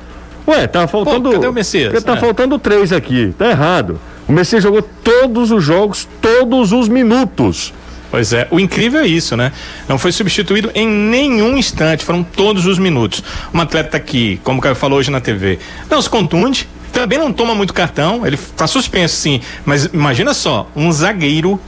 Ué, 0.48 0.66
tá 0.66 0.88
faltando. 0.88 1.28
Pô, 1.28 1.34
cadê 1.34 1.46
o 1.46 1.52
Messias? 1.52 2.02
Tá 2.02 2.14
é. 2.14 2.16
faltando 2.16 2.58
três 2.58 2.90
aqui. 2.90 3.34
Tá 3.36 3.50
errado. 3.50 4.00
O 4.26 4.32
Messias 4.32 4.62
jogou 4.62 4.80
todos 4.80 5.50
os 5.50 5.62
jogos, 5.62 6.08
todos 6.22 6.72
os 6.72 6.88
minutos. 6.88 7.74
Pois 8.10 8.32
é, 8.32 8.48
o 8.50 8.58
incrível 8.58 9.00
é 9.00 9.06
isso, 9.06 9.36
né? 9.36 9.52
Não 9.86 9.98
foi 9.98 10.10
substituído 10.10 10.70
em 10.74 10.88
nenhum 10.88 11.58
instante, 11.58 12.02
foram 12.02 12.22
todos 12.22 12.64
os 12.64 12.78
minutos. 12.78 13.22
Um 13.52 13.60
atleta 13.60 14.00
que, 14.00 14.40
como 14.42 14.58
o 14.58 14.62
Caio 14.62 14.74
falou 14.74 14.98
hoje 14.98 15.10
na 15.10 15.20
TV, 15.20 15.58
não 15.90 16.00
se 16.00 16.08
contunde, 16.08 16.66
também 16.96 17.18
não 17.18 17.30
toma 17.30 17.54
muito 17.54 17.74
cartão, 17.74 18.26
ele 18.26 18.38
tá 18.56 18.66
suspenso 18.66 19.16
sim, 19.16 19.42
mas 19.66 19.84
imagina 19.84 20.32
só, 20.32 20.66
um 20.74 20.90
zagueiro 20.90 21.60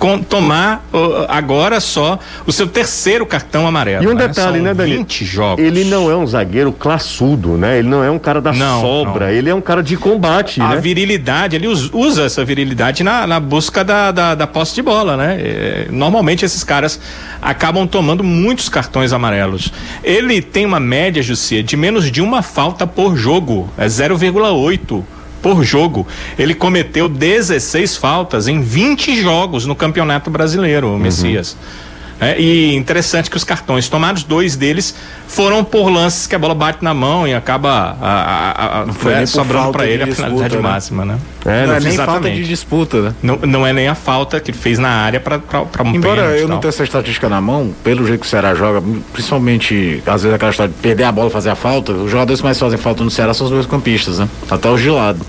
com, 0.00 0.18
tomar 0.22 0.82
uh, 0.94 1.26
agora 1.28 1.78
só 1.78 2.18
o 2.46 2.50
seu 2.50 2.66
terceiro 2.66 3.26
cartão 3.26 3.66
amarelo. 3.66 4.02
E 4.02 4.08
um 4.08 4.14
né? 4.14 4.26
detalhe, 4.26 4.56
São 4.56 4.64
né, 4.64 4.74
Dani? 4.74 4.96
20 4.96 5.24
jogos. 5.26 5.62
Ele 5.62 5.84
não 5.84 6.10
é 6.10 6.16
um 6.16 6.26
zagueiro 6.26 6.72
classudo, 6.72 7.58
né? 7.58 7.78
Ele 7.78 7.88
não 7.88 8.02
é 8.02 8.10
um 8.10 8.18
cara 8.18 8.40
da 8.40 8.50
não, 8.50 8.80
sobra, 8.80 9.26
não. 9.26 9.32
ele 9.32 9.50
é 9.50 9.54
um 9.54 9.60
cara 9.60 9.82
de 9.82 9.98
combate, 9.98 10.58
A 10.62 10.70
né? 10.70 10.80
virilidade, 10.80 11.54
ele 11.54 11.68
usa 11.68 12.24
essa 12.24 12.42
virilidade 12.42 13.04
na, 13.04 13.26
na 13.26 13.38
busca 13.38 13.84
da, 13.84 14.10
da, 14.10 14.34
da, 14.34 14.46
posse 14.46 14.74
de 14.74 14.80
bola, 14.80 15.18
né? 15.18 15.38
É, 15.38 15.86
normalmente 15.90 16.46
esses 16.46 16.64
caras 16.64 16.98
acabam 17.42 17.86
tomando 17.86 18.24
muitos 18.24 18.70
cartões 18.70 19.12
amarelos. 19.12 19.70
Ele 20.02 20.40
tem 20.40 20.64
uma 20.64 20.80
média, 20.80 21.22
Jussia, 21.22 21.62
de 21.62 21.76
menos 21.76 22.10
de 22.10 22.22
uma 22.22 22.40
falta 22.40 22.86
por 22.86 23.16
jogo, 23.16 23.68
é 23.76 23.86
0,8 23.86 25.04
por 25.42 25.64
jogo. 25.64 26.06
Ele 26.38 26.54
cometeu 26.54 27.08
16 27.08 27.96
faltas 27.96 28.48
em 28.48 28.60
20 28.60 29.20
jogos 29.20 29.66
no 29.66 29.74
Campeonato 29.74 30.30
Brasileiro, 30.30 30.94
o 30.94 30.98
Messias. 30.98 31.52
Uhum. 31.52 31.89
É, 32.20 32.38
e 32.38 32.74
interessante 32.74 33.30
que 33.30 33.36
os 33.36 33.44
cartões 33.44 33.88
tomados, 33.88 34.22
dois 34.22 34.54
deles 34.54 34.94
foram 35.26 35.64
por 35.64 35.88
lances 35.88 36.26
que 36.26 36.34
a 36.34 36.38
bola 36.38 36.54
bate 36.54 36.84
na 36.84 36.92
mão 36.92 37.26
e 37.26 37.34
acaba 37.34 37.96
a, 38.00 38.10
a, 38.10 38.80
a, 38.82 38.86
não 38.86 38.92
foi 38.92 39.14
é, 39.14 39.26
sobrando 39.26 39.72
para 39.72 39.86
ele 39.86 40.02
a 40.02 40.14
finalidade 40.14 40.56
né? 40.56 40.62
máxima, 40.62 41.04
né? 41.04 41.18
É, 41.46 41.66
não, 41.66 41.74
é 41.74 41.80
nem 41.80 41.88
exatamente. 41.88 42.22
falta 42.22 42.30
de 42.30 42.44
disputa, 42.44 43.00
né? 43.00 43.14
Não, 43.22 43.36
não 43.36 43.66
é 43.66 43.72
nem 43.72 43.88
a 43.88 43.94
falta 43.94 44.38
que 44.38 44.50
ele 44.50 44.58
fez 44.58 44.78
na 44.78 44.90
área 44.90 45.18
para 45.18 45.40
um 45.82 45.94
Embora 45.94 46.36
eu 46.36 46.46
não 46.46 46.58
tenha 46.58 46.68
essa 46.68 46.84
estatística 46.84 47.28
na 47.28 47.40
mão, 47.40 47.74
pelo 47.82 48.06
jeito 48.06 48.20
que 48.20 48.26
o 48.26 48.28
Ceará 48.28 48.54
joga, 48.54 48.82
principalmente 49.12 50.02
às 50.04 50.22
vezes 50.22 50.34
aquela 50.34 50.50
história 50.50 50.72
de 50.72 50.78
perder 50.78 51.04
a 51.04 51.12
bola 51.12 51.28
e 51.28 51.32
fazer 51.32 51.48
a 51.48 51.54
falta, 51.54 51.92
os 51.92 52.10
jogadores 52.10 52.40
que 52.40 52.44
mais 52.44 52.58
fazem 52.58 52.78
falta 52.78 53.02
no 53.02 53.10
Ceará 53.10 53.32
são 53.32 53.46
os 53.46 53.52
meus 53.52 53.66
campistas, 53.66 54.18
né? 54.18 54.28
Até 54.50 54.68
os 54.68 54.80
de 54.80 54.90
lado. 54.90 55.20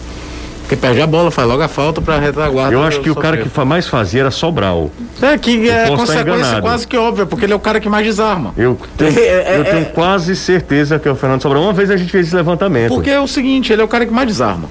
Porque 0.72 0.88
perde 0.88 1.02
a 1.02 1.08
bola, 1.08 1.30
faz 1.30 1.46
logo 1.46 1.62
a 1.62 1.68
falta 1.68 2.02
pra 2.02 2.18
retaguarda. 2.18 2.74
Eu 2.74 2.82
acho 2.82 3.02
que 3.02 3.10
o 3.10 3.16
cara 3.16 3.36
que 3.36 3.66
mais 3.66 3.90
fazia 3.90 4.22
era 4.22 4.32
Sobral. 4.32 4.90
É, 5.22 5.38
que 5.38 5.70
é 5.70 5.90
consequência 5.90 6.62
quase 6.62 6.88
que 6.88 6.96
óbvia, 6.96 7.26
porque 7.26 7.44
ele 7.44 7.52
é 7.52 7.56
o 7.58 7.60
cara 7.60 7.78
que 7.82 7.90
mais 7.90 8.06
desarma. 8.06 8.54
Eu 8.56 8.80
tenho, 8.96 9.12
é, 9.20 9.56
é, 9.56 9.60
eu 9.60 9.66
tenho 9.66 9.82
é, 9.82 9.86
quase 9.86 10.34
certeza 10.34 10.98
que 10.98 11.10
é 11.10 11.12
o 11.12 11.16
Fernando 11.16 11.42
Sobral. 11.42 11.62
Uma 11.62 11.74
vez 11.74 11.92
a 11.92 11.98
gente 11.98 12.10
fez 12.10 12.28
esse 12.28 12.36
levantamento. 12.38 12.88
Porque 12.88 13.10
é 13.10 13.20
o 13.20 13.28
seguinte, 13.28 13.74
ele 13.74 13.82
é 13.82 13.86
o 13.86 13.88
cara 13.88 14.06
que 14.06 14.14
mais 14.14 14.26
desarma. 14.30 14.70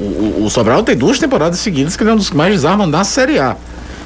O, 0.00 0.04
o, 0.04 0.44
o 0.46 0.50
Sobral 0.50 0.82
tem 0.82 0.96
duas 0.96 1.18
temporadas 1.18 1.58
seguidas 1.58 1.98
que 1.98 2.02
ele 2.02 2.08
é 2.08 2.14
um 2.14 2.16
dos 2.16 2.30
que 2.30 2.36
mais 2.36 2.54
desarma 2.54 2.86
na 2.86 3.04
Série 3.04 3.38
A. 3.38 3.58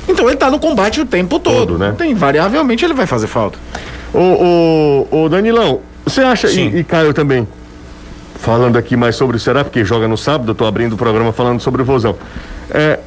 Então 0.08 0.26
ele 0.26 0.36
tá 0.36 0.50
no 0.50 0.58
combate 0.58 1.00
o 1.00 1.06
tempo 1.06 1.38
todo. 1.38 1.58
todo 1.58 1.78
né? 1.78 1.94
Tem, 1.96 2.10
invariavelmente 2.10 2.84
ele 2.84 2.92
vai 2.92 3.06
fazer 3.06 3.28
falta. 3.28 3.56
Ô, 4.12 5.06
ô, 5.12 5.22
ô 5.22 5.28
Danilão, 5.28 5.78
você 6.04 6.22
acha, 6.22 6.50
e, 6.50 6.78
e 6.78 6.82
Caio 6.82 7.14
também, 7.14 7.46
falando 8.44 8.76
aqui 8.76 8.94
mais 8.94 9.16
sobre 9.16 9.38
o 9.38 9.40
Ceará, 9.40 9.64
porque 9.64 9.84
joga 9.86 10.06
no 10.06 10.18
sábado, 10.18 10.54
tô 10.54 10.66
abrindo 10.66 10.92
o 10.92 10.96
programa 10.98 11.32
falando 11.32 11.60
sobre 11.60 11.80
o 11.80 11.84
Vozão. 11.84 12.14
É, 12.70 13.00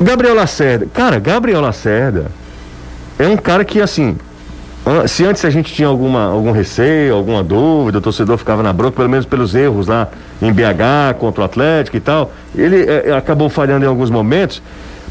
Gabriel 0.00 0.34
Lacerda, 0.34 0.86
cara, 0.94 1.18
Gabriel 1.18 1.60
Lacerda 1.60 2.26
é 3.18 3.26
um 3.26 3.36
cara 3.36 3.64
que, 3.64 3.80
assim, 3.80 4.16
se 5.08 5.24
antes 5.24 5.44
a 5.44 5.50
gente 5.50 5.74
tinha 5.74 5.88
alguma, 5.88 6.26
algum 6.26 6.52
receio, 6.52 7.16
alguma 7.16 7.42
dúvida, 7.42 7.98
o 7.98 8.00
torcedor 8.00 8.38
ficava 8.38 8.62
na 8.62 8.72
bronca, 8.72 8.96
pelo 8.96 9.08
menos 9.08 9.26
pelos 9.26 9.56
erros 9.56 9.88
lá 9.88 10.08
em 10.40 10.52
BH 10.52 11.18
contra 11.18 11.42
o 11.42 11.44
Atlético 11.44 11.96
e 11.96 12.00
tal, 12.00 12.32
ele 12.54 12.84
é, 12.88 13.12
acabou 13.12 13.48
falhando 13.48 13.84
em 13.84 13.88
alguns 13.88 14.08
momentos. 14.08 14.62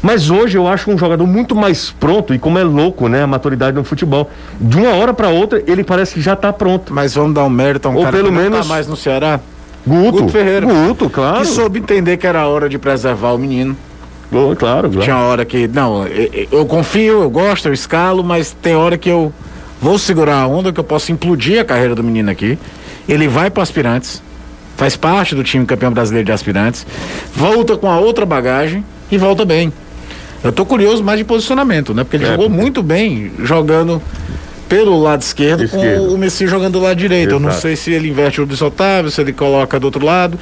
Mas 0.02 0.30
hoje 0.30 0.58
eu 0.58 0.66
acho 0.66 0.90
um 0.90 0.98
jogador 0.98 1.26
muito 1.26 1.54
mais 1.54 1.90
pronto 1.92 2.34
e 2.34 2.38
como 2.38 2.58
é 2.58 2.64
louco, 2.64 3.08
né, 3.08 3.22
a 3.22 3.26
maturidade 3.26 3.76
no 3.76 3.84
futebol. 3.84 4.28
De 4.60 4.76
uma 4.76 4.90
hora 4.94 5.14
para 5.14 5.28
outra 5.28 5.62
ele 5.66 5.84
parece 5.84 6.14
que 6.14 6.20
já 6.20 6.32
está 6.32 6.52
pronto. 6.52 6.92
Mas 6.92 7.14
vamos 7.14 7.34
dar 7.34 7.44
um 7.44 7.50
mérito 7.50 7.86
a 7.86 7.90
um 7.90 7.96
Ou 7.96 8.02
cara 8.02 8.16
pelo 8.16 8.28
que 8.28 8.34
menos 8.34 8.58
tá 8.58 8.64
mais 8.64 8.88
no 8.88 8.96
Ceará. 8.96 9.38
Guto, 9.86 10.22
Guto 10.22 10.28
Ferreira. 10.28 10.66
Guto, 10.66 11.08
claro. 11.08 11.40
Que 11.40 11.46
soube 11.46 11.78
entender 11.78 12.16
que 12.16 12.26
era 12.26 12.46
hora 12.46 12.68
de 12.68 12.78
preservar 12.78 13.32
o 13.32 13.38
menino. 13.38 13.76
Oh, 14.32 14.56
claro, 14.56 14.88
claro. 14.88 15.02
Tinha 15.02 15.18
hora 15.18 15.44
que, 15.44 15.68
não, 15.68 16.06
eu, 16.06 16.48
eu, 16.50 16.66
confio, 16.66 17.22
eu 17.22 17.30
gosto, 17.30 17.68
eu 17.68 17.72
escalo, 17.72 18.24
mas 18.24 18.56
tem 18.62 18.74
hora 18.74 18.96
que 18.96 19.08
eu 19.08 19.32
vou 19.80 19.98
segurar 19.98 20.36
a 20.36 20.46
onda, 20.46 20.72
que 20.72 20.80
eu 20.80 20.84
posso 20.84 21.12
implodir 21.12 21.60
a 21.60 21.64
carreira 21.64 21.94
do 21.94 22.02
menino 22.02 22.30
aqui. 22.30 22.58
Ele 23.06 23.28
vai 23.28 23.50
para 23.50 23.62
aspirantes, 23.62 24.22
faz 24.76 24.96
parte 24.96 25.34
do 25.34 25.44
time 25.44 25.66
campeão 25.66 25.92
brasileiro 25.92 26.24
de 26.24 26.32
aspirantes, 26.32 26.86
volta 27.34 27.76
com 27.76 27.90
a 27.90 27.98
outra 27.98 28.24
bagagem 28.24 28.82
e 29.10 29.18
volta 29.18 29.44
bem. 29.44 29.70
Eu 30.42 30.52
tô 30.52 30.66
curioso 30.66 31.04
mais 31.04 31.18
de 31.18 31.24
posicionamento, 31.24 31.94
né? 31.94 32.02
Porque 32.04 32.16
ele 32.16 32.24
é, 32.24 32.28
jogou 32.28 32.48
muito 32.48 32.82
bem 32.82 33.32
jogando 33.38 34.02
pelo 34.68 34.98
lado 35.00 35.20
esquerdo, 35.20 35.64
esquerdo. 35.64 36.06
com 36.08 36.14
o 36.14 36.18
Messi 36.18 36.46
jogando 36.46 36.72
do 36.72 36.80
lado 36.80 36.96
direito. 36.96 37.28
Exato. 37.28 37.42
Eu 37.42 37.46
não 37.46 37.52
sei 37.52 37.76
se 37.76 37.92
ele 37.92 38.08
inverte 38.08 38.40
o 38.40 38.46
Luiz 38.46 38.62
Otávio, 38.62 39.10
se 39.10 39.20
ele 39.20 39.32
coloca 39.32 39.78
do 39.78 39.84
outro 39.84 40.04
lado. 40.04 40.38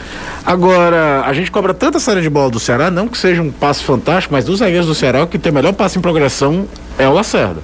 Agora, 0.46 1.22
a 1.26 1.32
gente 1.32 1.50
cobra 1.50 1.74
tanta 1.74 1.98
série 1.98 2.22
de 2.22 2.30
bola 2.30 2.48
do 2.48 2.60
Ceará, 2.60 2.92
não 2.92 3.08
que 3.08 3.18
seja 3.18 3.42
um 3.42 3.50
passe 3.50 3.82
fantástico, 3.82 4.32
mas 4.32 4.44
dos 4.44 4.60
zagueiros 4.60 4.86
do 4.86 4.94
Ceará, 4.94 5.24
o 5.24 5.26
que 5.26 5.36
tem 5.36 5.50
o 5.50 5.54
melhor 5.54 5.72
passe 5.72 5.98
em 5.98 6.00
progressão 6.00 6.66
é 6.96 7.08
o 7.08 7.12
Lacerda. 7.12 7.60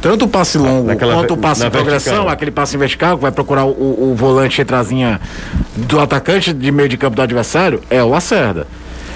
Tanto 0.00 0.24
o 0.24 0.28
passe 0.28 0.58
longo 0.58 0.88
Naquela, 0.88 1.14
quanto 1.14 1.34
o 1.34 1.36
passe 1.36 1.64
em 1.64 1.70
progressão, 1.70 2.12
vertical. 2.14 2.32
aquele 2.32 2.50
passe 2.50 2.74
em 2.74 2.78
vertical 2.80 3.16
que 3.16 3.22
vai 3.22 3.30
procurar 3.30 3.64
o, 3.64 3.70
o, 3.70 4.10
o 4.10 4.14
volante 4.16 4.58
retrasinha 4.58 5.20
do 5.76 6.00
atacante 6.00 6.52
de 6.52 6.72
meio 6.72 6.88
de 6.88 6.96
campo 6.96 7.14
do 7.14 7.22
adversário, 7.22 7.80
é 7.88 8.02
o 8.02 8.08
Lacerda. 8.08 8.66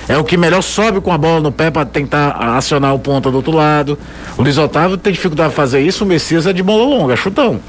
É 0.09 0.17
o 0.17 0.25
que 0.25 0.37
melhor 0.37 0.63
sobe 0.63 1.01
com 1.01 1.13
a 1.13 1.19
bola 1.19 1.41
no 1.41 1.51
pé 1.51 1.71
para 1.71 1.85
tentar 1.85 2.31
acionar 2.57 2.95
o 2.95 2.99
ponta 2.99 3.31
do 3.31 3.37
outro 3.39 3.53
lado. 3.53 3.99
O 4.37 4.43
Luiz 4.43 4.57
Otávio 4.57 4.97
tem 4.97 5.13
dificuldade 5.13 5.51
de 5.51 5.57
fazer 5.57 5.81
isso, 5.81 6.05
o 6.05 6.07
Messias 6.07 6.47
é 6.47 6.53
de 6.53 6.63
bola 6.63 6.85
longa, 6.85 7.15
é 7.15 7.17
chutão. 7.17 7.61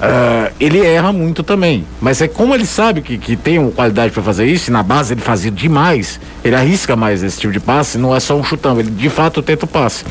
Uh, 0.00 0.50
ele 0.58 0.84
erra 0.84 1.12
muito 1.12 1.42
também. 1.42 1.84
Mas 2.00 2.20
é 2.22 2.26
como 2.26 2.54
ele 2.54 2.66
sabe 2.66 3.02
que, 3.02 3.18
que 3.18 3.36
tem 3.36 3.58
uma 3.58 3.70
qualidade 3.70 4.12
para 4.12 4.22
fazer 4.22 4.46
isso, 4.46 4.70
e 4.70 4.72
na 4.72 4.82
base 4.82 5.12
ele 5.14 5.20
fazia 5.20 5.50
demais, 5.50 6.18
ele 6.42 6.56
arrisca 6.56 6.96
mais 6.96 7.22
esse 7.22 7.38
tipo 7.38 7.52
de 7.52 7.60
passe, 7.60 7.98
não 7.98 8.16
é 8.16 8.18
só 8.18 8.34
um 8.34 8.42
chutão, 8.42 8.80
ele 8.80 8.90
de 8.90 9.10
fato 9.10 9.40
tenta 9.42 9.66
o 9.66 9.68
passe. 9.68 10.04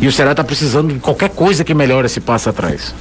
E 0.00 0.06
o 0.06 0.12
Ceará 0.12 0.30
está 0.30 0.44
precisando 0.44 0.94
de 0.94 1.00
qualquer 1.00 1.30
coisa 1.30 1.64
que 1.64 1.74
melhore 1.74 2.06
esse 2.06 2.20
passe 2.20 2.48
atrás. 2.48 2.94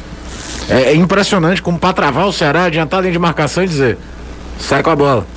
É, 0.68 0.92
é 0.92 0.96
impressionante 0.96 1.62
como 1.62 1.78
para 1.78 1.94
travar 1.94 2.26
o 2.26 2.34
Ceará, 2.34 2.66
adiantar 2.66 3.02
dentro 3.02 3.14
de 3.14 3.20
marcação 3.20 3.64
e 3.64 3.68
dizer: 3.68 3.98
sai 4.60 4.82
com 4.82 4.90
a 4.90 4.96
bola 4.96 5.28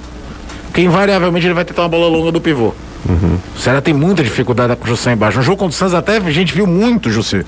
porque 0.76 0.82
invariavelmente 0.82 1.46
ele 1.46 1.54
vai 1.54 1.64
tentar 1.64 1.84
uma 1.84 1.88
bola 1.88 2.06
longa 2.06 2.30
do 2.30 2.38
pivô. 2.38 2.74
Uhum. 3.08 3.38
O 3.56 3.58
Ceará 3.58 3.80
tem 3.80 3.94
muita 3.94 4.22
dificuldade 4.22 4.76
com 4.76 4.84
o 4.84 4.88
José 4.88 5.10
embaixo. 5.10 5.38
No 5.38 5.42
jogo 5.42 5.56
contra 5.56 5.74
o 5.74 5.74
Santos 5.74 5.94
até 5.94 6.18
a 6.18 6.30
gente 6.30 6.52
viu 6.52 6.66
muito, 6.66 7.10
José, 7.10 7.46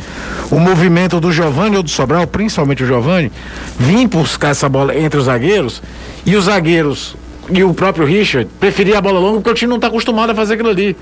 o 0.51 0.59
movimento 0.59 1.21
do 1.21 1.31
Giovani 1.31 1.77
ou 1.77 1.83
do 1.83 1.91
Sobral, 1.91 2.27
principalmente 2.27 2.83
o 2.83 2.87
Giovani, 2.87 3.31
vir 3.79 4.09
buscar 4.09 4.49
essa 4.49 4.67
bola 4.67 4.97
entre 4.97 5.21
os 5.21 5.27
zagueiros 5.27 5.83
e 6.25 6.35
os 6.37 6.47
zagueiros 6.47 7.17
e 7.51 7.63
o 7.63 7.75
próprio 7.75 8.07
Richard 8.07 8.49
preferia 8.59 8.97
a 8.97 9.01
bola 9.03 9.21
longa 9.21 9.41
porque 9.41 9.51
o 9.51 9.55
time 9.55 9.69
não 9.69 9.77
está 9.77 9.89
acostumado 9.89 10.31
a 10.31 10.35
fazer 10.35 10.55
aquilo 10.55 10.71
ali. 10.71 10.97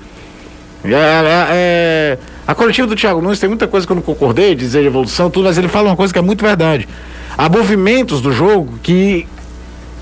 É, 0.83 0.91
é, 0.91 1.47
é, 1.49 2.17
a 2.45 2.53
coletiva 2.53 2.87
do 2.87 2.95
Thiago 2.95 3.21
Nunes 3.21 3.39
tem 3.39 3.47
muita 3.47 3.67
coisa 3.67 3.87
que 3.87 3.93
eu 3.93 3.95
não 3.95 4.03
concordei, 4.03 4.53
dizer 4.53 4.81
de 4.81 4.87
evolução, 4.87 5.29
tudo, 5.29 5.45
mas 5.45 5.57
ele 5.57 5.69
fala 5.69 5.91
uma 5.91 5.95
coisa 5.95 6.11
que 6.11 6.19
é 6.19 6.21
muito 6.21 6.43
verdade. 6.43 6.89
Há 7.37 7.47
movimentos 7.47 8.19
do 8.19 8.33
jogo 8.33 8.77
que 8.83 9.25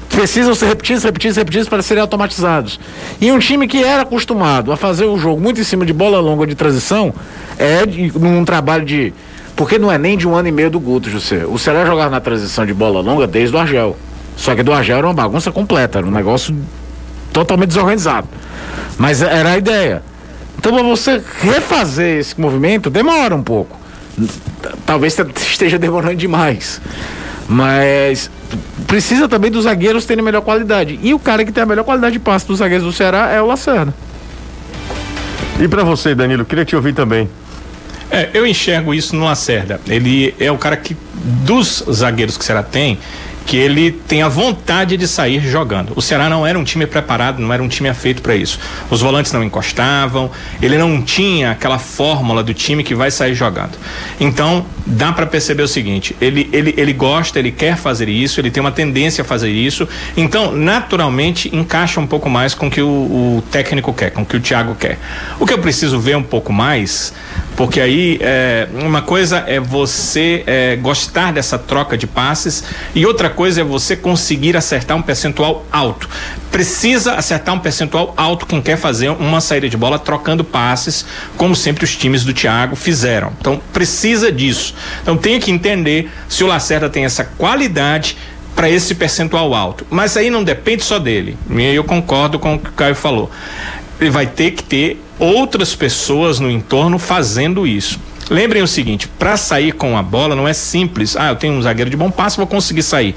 precisam 0.09 0.55
ser 0.55 0.67
repetidos, 0.67 1.03
repetidos, 1.03 1.37
repetidos 1.37 1.69
para 1.69 1.81
serem 1.81 2.01
automatizados. 2.01 2.79
E 3.19 3.31
um 3.31 3.39
time 3.39 3.67
que 3.67 3.83
era 3.83 4.03
acostumado 4.03 4.71
a 4.71 4.77
fazer 4.77 5.05
o 5.05 5.17
jogo 5.17 5.41
muito 5.41 5.59
em 5.59 5.63
cima 5.63 5.85
de 5.85 5.93
bola 5.93 6.19
longa 6.19 6.45
de 6.47 6.55
transição, 6.55 7.13
é 7.57 7.85
num 8.17 8.45
trabalho 8.45 8.85
de. 8.85 9.13
Porque 9.55 9.79
não 9.79 9.91
é 9.91 9.97
nem 9.97 10.17
de 10.17 10.27
um 10.27 10.35
ano 10.35 10.49
e 10.49 10.51
meio 10.51 10.69
do 10.69 10.79
Guto, 10.79 11.09
José. 11.09 11.45
O 11.45 11.57
Ceará 11.57 11.85
jogava 11.85 12.09
na 12.09 12.19
transição 12.19 12.65
de 12.65 12.73
bola 12.73 12.99
longa 12.99 13.25
desde 13.25 13.55
o 13.55 13.59
Argel. 13.59 13.95
Só 14.35 14.53
que 14.53 14.61
do 14.61 14.73
Argel 14.73 14.97
era 14.97 15.07
uma 15.07 15.13
bagunça 15.13 15.49
completa, 15.49 15.99
era 15.99 16.07
um 16.07 16.11
negócio 16.11 16.53
totalmente 17.31 17.69
desorganizado. 17.69 18.27
Mas 18.97 19.21
era 19.21 19.51
a 19.51 19.57
ideia. 19.57 20.03
Então, 20.57 20.73
para 20.73 20.83
você 20.83 21.21
refazer 21.41 22.19
esse 22.19 22.39
movimento, 22.39 22.89
demora 22.89 23.35
um 23.35 23.43
pouco. 23.43 23.77
Talvez 24.85 25.17
esteja 25.37 25.77
demorando 25.77 26.15
demais. 26.15 26.81
Mas 27.47 28.29
precisa 28.87 29.27
também 29.27 29.51
dos 29.51 29.63
zagueiros 29.63 30.05
terem 30.05 30.23
melhor 30.23 30.41
qualidade. 30.41 30.99
E 31.01 31.13
o 31.13 31.19
cara 31.19 31.43
que 31.45 31.51
tem 31.51 31.63
a 31.63 31.65
melhor 31.65 31.83
qualidade 31.83 32.13
de 32.13 32.19
passe 32.19 32.47
dos 32.47 32.59
zagueiros 32.59 32.85
do 32.85 32.93
Ceará 32.93 33.29
é 33.31 33.41
o 33.41 33.45
Lacerda. 33.45 33.93
E 35.59 35.67
para 35.67 35.83
você, 35.83 36.13
Danilo, 36.13 36.43
queria 36.43 36.65
te 36.65 36.75
ouvir 36.75 36.93
também. 36.93 37.29
É, 38.11 38.29
eu 38.33 38.45
enxergo 38.45 38.93
isso 38.93 39.15
no 39.15 39.25
Lacerda. 39.25 39.79
Ele 39.87 40.33
é 40.39 40.51
o 40.51 40.57
cara 40.57 40.77
que, 40.77 40.95
dos 41.13 41.83
zagueiros 41.91 42.37
que 42.37 42.43
o 42.43 42.45
Ceará 42.45 42.61
tem, 42.61 42.99
que 43.45 43.57
ele 43.57 43.91
tenha 43.91 44.27
vontade 44.27 44.97
de 44.97 45.07
sair 45.07 45.39
jogando. 45.39 45.93
O 45.95 46.01
Ceará 46.01 46.29
não 46.29 46.45
era 46.45 46.57
um 46.57 46.63
time 46.63 46.85
preparado, 46.87 47.39
não 47.39 47.53
era 47.53 47.61
um 47.61 47.67
time 47.67 47.93
feito 47.93 48.21
para 48.21 48.35
isso. 48.35 48.59
Os 48.89 49.01
volantes 49.01 49.31
não 49.31 49.43
encostavam, 49.43 50.31
ele 50.61 50.77
não 50.77 51.01
tinha 51.01 51.51
aquela 51.51 51.77
fórmula 51.77 52.43
do 52.43 52.53
time 52.53 52.83
que 52.83 52.95
vai 52.95 53.11
sair 53.11 53.35
jogando. 53.35 53.77
Então, 54.19 54.65
dá 54.85 55.11
para 55.11 55.25
perceber 55.25 55.63
o 55.63 55.67
seguinte: 55.67 56.15
ele, 56.19 56.49
ele, 56.51 56.73
ele 56.75 56.93
gosta, 56.93 57.37
ele 57.37 57.51
quer 57.51 57.77
fazer 57.77 58.09
isso, 58.09 58.39
ele 58.39 58.49
tem 58.49 58.61
uma 58.61 58.71
tendência 58.71 59.21
a 59.21 59.25
fazer 59.25 59.51
isso. 59.51 59.87
Então, 60.17 60.51
naturalmente, 60.51 61.55
encaixa 61.55 61.99
um 61.99 62.07
pouco 62.07 62.29
mais 62.29 62.55
com 62.55 62.67
o 62.67 62.71
que 62.71 62.81
o, 62.81 62.87
o 62.87 63.43
técnico 63.51 63.93
quer, 63.93 64.09
com 64.11 64.23
o 64.23 64.25
que 64.25 64.37
o 64.37 64.39
Thiago 64.39 64.75
quer. 64.75 64.97
O 65.39 65.45
que 65.45 65.53
eu 65.53 65.59
preciso 65.59 65.99
ver 65.99 66.17
um 66.17 66.23
pouco 66.23 66.51
mais, 66.51 67.13
porque 67.55 67.79
aí 67.79 68.17
é, 68.21 68.67
uma 68.73 69.01
coisa 69.01 69.43
é 69.47 69.59
você 69.59 70.43
é, 70.47 70.75
gostar 70.75 71.31
dessa 71.31 71.57
troca 71.57 71.97
de 71.97 72.07
passes 72.07 72.63
e 72.93 73.05
outra 73.05 73.29
coisa 73.35 73.61
é 73.61 73.63
você 73.63 73.95
conseguir 73.95 74.57
acertar 74.57 74.97
um 74.97 75.01
percentual 75.01 75.65
alto. 75.71 76.09
Precisa 76.51 77.13
acertar 77.13 77.53
um 77.53 77.59
percentual 77.59 78.13
alto 78.17 78.45
quem 78.45 78.61
quer 78.61 78.77
fazer 78.77 79.09
uma 79.09 79.41
saída 79.41 79.69
de 79.69 79.77
bola 79.77 79.99
trocando 79.99 80.43
passes, 80.43 81.05
como 81.37 81.55
sempre 81.55 81.83
os 81.83 81.95
times 81.95 82.23
do 82.23 82.33
Thiago 82.33 82.75
fizeram. 82.75 83.33
Então 83.39 83.61
precisa 83.73 84.31
disso. 84.31 84.73
Então 85.01 85.17
tem 85.17 85.39
que 85.39 85.51
entender 85.51 86.09
se 86.29 86.43
o 86.43 86.47
Lacerda 86.47 86.89
tem 86.89 87.05
essa 87.05 87.23
qualidade 87.23 88.17
para 88.55 88.69
esse 88.69 88.95
percentual 88.95 89.53
alto. 89.53 89.85
Mas 89.89 90.15
aí 90.15 90.29
não 90.29 90.43
depende 90.43 90.83
só 90.83 90.97
dele. 90.97 91.37
E 91.49 91.61
eu 91.61 91.83
concordo 91.83 92.39
com 92.39 92.55
o 92.55 92.59
que 92.59 92.69
o 92.69 92.73
Caio 92.73 92.95
falou. 92.95 93.29
Ele 93.99 94.09
vai 94.09 94.25
ter 94.25 94.51
que 94.51 94.63
ter 94.63 95.01
outras 95.19 95.75
pessoas 95.75 96.39
no 96.39 96.49
entorno 96.49 96.97
fazendo 96.97 97.67
isso. 97.67 97.99
Lembrem 98.29 98.63
o 98.63 98.67
seguinte: 98.67 99.07
para 99.07 99.37
sair 99.37 99.71
com 99.71 99.97
a 99.97 100.01
bola 100.01 100.35
não 100.35 100.47
é 100.47 100.53
simples. 100.53 101.15
Ah, 101.15 101.29
eu 101.29 101.35
tenho 101.35 101.53
um 101.53 101.61
zagueiro 101.61 101.89
de 101.89 101.97
bom 101.97 102.09
passo, 102.09 102.37
vou 102.37 102.47
conseguir 102.47 102.81
sair. 102.81 103.15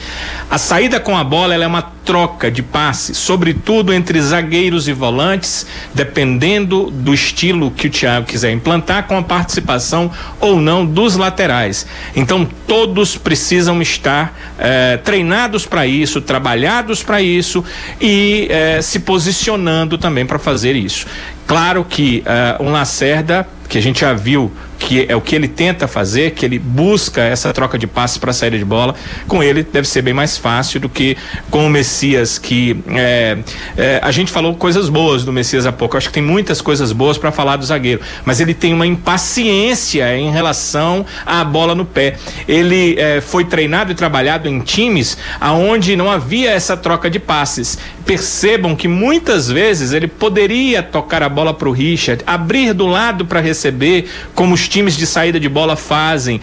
A 0.50 0.58
saída 0.58 1.00
com 1.00 1.16
a 1.16 1.24
bola 1.24 1.54
é 1.54 1.66
uma 1.66 1.82
troca 1.82 2.50
de 2.50 2.62
passe, 2.62 3.14
sobretudo 3.14 3.92
entre 3.92 4.20
zagueiros 4.20 4.88
e 4.88 4.92
volantes, 4.92 5.66
dependendo 5.94 6.90
do 6.90 7.12
estilo 7.12 7.70
que 7.70 7.86
o 7.86 7.90
Thiago 7.90 8.26
quiser 8.26 8.50
implantar, 8.50 9.06
com 9.06 9.16
a 9.16 9.22
participação 9.22 10.10
ou 10.40 10.58
não 10.58 10.84
dos 10.86 11.16
laterais. 11.16 11.86
Então, 12.16 12.48
todos 12.66 13.16
precisam 13.16 13.80
estar 13.82 14.34
eh, 14.58 14.98
treinados 15.04 15.66
para 15.66 15.86
isso, 15.86 16.20
trabalhados 16.20 17.02
para 17.02 17.20
isso 17.20 17.64
e 18.00 18.48
eh, 18.50 18.80
se 18.80 19.00
posicionando 19.00 19.98
também 19.98 20.24
para 20.24 20.38
fazer 20.38 20.76
isso. 20.76 21.06
Claro 21.48 21.82
que 21.82 22.22
uh, 22.26 22.62
um 22.62 22.70
Lacerda, 22.70 23.48
que 23.70 23.78
a 23.78 23.80
gente 23.80 24.00
já 24.00 24.12
viu 24.12 24.52
que 24.78 25.06
é 25.08 25.16
o 25.16 25.20
que 25.20 25.34
ele 25.34 25.48
tenta 25.48 25.88
fazer, 25.88 26.32
que 26.32 26.44
ele 26.44 26.58
busca 26.58 27.22
essa 27.22 27.52
troca 27.52 27.78
de 27.78 27.86
passes 27.86 28.18
para 28.18 28.32
saída 28.32 28.56
de 28.56 28.64
bola, 28.64 28.94
com 29.26 29.42
ele 29.42 29.62
deve 29.62 29.88
ser 29.88 30.02
bem 30.02 30.14
mais 30.14 30.36
fácil 30.36 30.80
do 30.80 30.88
que 30.88 31.16
com 31.50 31.66
o 31.66 31.70
Messias, 31.70 32.38
que 32.38 32.76
é, 32.88 33.38
é, 33.76 34.00
a 34.02 34.10
gente 34.10 34.30
falou 34.30 34.54
coisas 34.54 34.88
boas 34.88 35.24
do 35.24 35.32
Messias 35.32 35.66
há 35.66 35.72
pouco, 35.72 35.96
eu 35.96 35.98
acho 35.98 36.08
que 36.08 36.14
tem 36.14 36.22
muitas 36.22 36.60
coisas 36.60 36.92
boas 36.92 37.18
para 37.18 37.32
falar 37.32 37.56
do 37.56 37.64
zagueiro, 37.64 38.00
mas 38.24 38.40
ele 38.40 38.54
tem 38.54 38.72
uma 38.72 38.86
impaciência 38.86 40.16
em 40.16 40.30
relação 40.30 41.04
à 41.26 41.44
bola 41.44 41.74
no 41.74 41.84
pé. 41.84 42.16
Ele 42.46 42.96
é, 42.98 43.20
foi 43.20 43.44
treinado 43.44 43.92
e 43.92 43.94
trabalhado 43.94 44.48
em 44.48 44.60
times 44.60 45.18
aonde 45.40 45.96
não 45.96 46.10
havia 46.10 46.50
essa 46.50 46.76
troca 46.76 47.10
de 47.10 47.18
passes. 47.18 47.78
Percebam 48.04 48.74
que 48.74 48.88
muitas 48.88 49.50
vezes 49.50 49.92
ele 49.92 50.06
poderia 50.06 50.82
tocar 50.82 51.22
a 51.22 51.28
bola 51.28 51.52
para 51.52 51.68
o 51.68 51.72
Richard, 51.72 52.22
abrir 52.26 52.72
do 52.72 52.86
lado 52.86 53.26
para 53.26 53.40
receber, 53.40 54.08
como 54.34 54.54
times 54.68 54.96
de 54.96 55.06
saída 55.06 55.40
de 55.40 55.48
bola 55.48 55.76
fazem. 55.76 56.40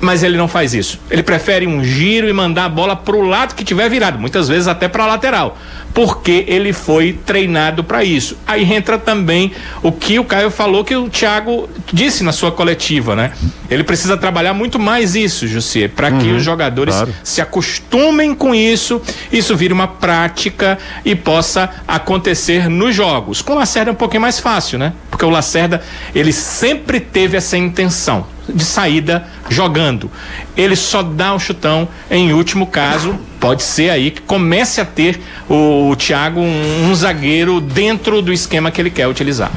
Mas 0.00 0.22
ele 0.22 0.36
não 0.36 0.48
faz 0.48 0.74
isso. 0.74 0.98
Ele 1.10 1.22
prefere 1.22 1.66
um 1.66 1.82
giro 1.82 2.28
e 2.28 2.32
mandar 2.32 2.64
a 2.64 2.68
bola 2.68 2.96
para 2.96 3.16
o 3.16 3.22
lado 3.22 3.54
que 3.54 3.64
tiver 3.64 3.88
virado, 3.88 4.18
muitas 4.18 4.48
vezes 4.48 4.68
até 4.68 4.88
para 4.88 5.04
a 5.04 5.06
lateral, 5.06 5.56
porque 5.94 6.44
ele 6.48 6.72
foi 6.72 7.12
treinado 7.24 7.84
para 7.84 8.04
isso. 8.04 8.36
Aí 8.46 8.70
entra 8.70 8.98
também 8.98 9.52
o 9.82 9.92
que 9.92 10.18
o 10.18 10.24
Caio 10.24 10.50
falou 10.50 10.84
que 10.84 10.94
o 10.94 11.08
Thiago 11.08 11.68
disse 11.92 12.24
na 12.24 12.32
sua 12.32 12.50
coletiva, 12.50 13.14
né? 13.14 13.32
Ele 13.70 13.84
precisa 13.84 14.16
trabalhar 14.16 14.52
muito 14.52 14.78
mais 14.78 15.14
isso, 15.14 15.46
Jussier, 15.46 15.88
para 15.88 16.10
uhum, 16.10 16.18
que 16.18 16.28
os 16.32 16.42
jogadores 16.42 16.94
claro. 16.94 17.14
se 17.22 17.40
acostumem 17.40 18.34
com 18.34 18.54
isso, 18.54 19.00
isso 19.32 19.56
vire 19.56 19.72
uma 19.72 19.88
prática 19.88 20.78
e 21.04 21.14
possa 21.14 21.70
acontecer 21.86 22.68
nos 22.68 22.94
jogos. 22.94 23.40
Com 23.40 23.52
o 23.52 23.56
Lacerda 23.56 23.90
é 23.90 23.92
um 23.92 23.96
pouquinho 23.96 24.20
mais 24.20 24.38
fácil, 24.38 24.78
né? 24.78 24.92
Porque 25.10 25.24
o 25.24 25.30
Lacerda, 25.30 25.82
ele 26.14 26.32
sempre 26.32 27.00
teve 27.00 27.36
essa 27.36 27.56
intenção 27.56 28.33
de 28.48 28.64
saída 28.64 29.26
jogando. 29.48 30.10
Ele 30.56 30.76
só 30.76 31.02
dá 31.02 31.34
um 31.34 31.38
chutão 31.38 31.88
em 32.10 32.32
último 32.32 32.66
caso, 32.66 33.18
pode 33.40 33.62
ser 33.62 33.90
aí 33.90 34.10
que 34.10 34.20
comece 34.20 34.80
a 34.80 34.84
ter 34.84 35.20
o, 35.48 35.90
o 35.90 35.96
Thiago 35.96 36.40
um, 36.40 36.90
um 36.90 36.94
zagueiro 36.94 37.60
dentro 37.60 38.20
do 38.22 38.32
esquema 38.32 38.70
que 38.70 38.80
ele 38.80 38.90
quer 38.90 39.08
utilizar. 39.08 39.50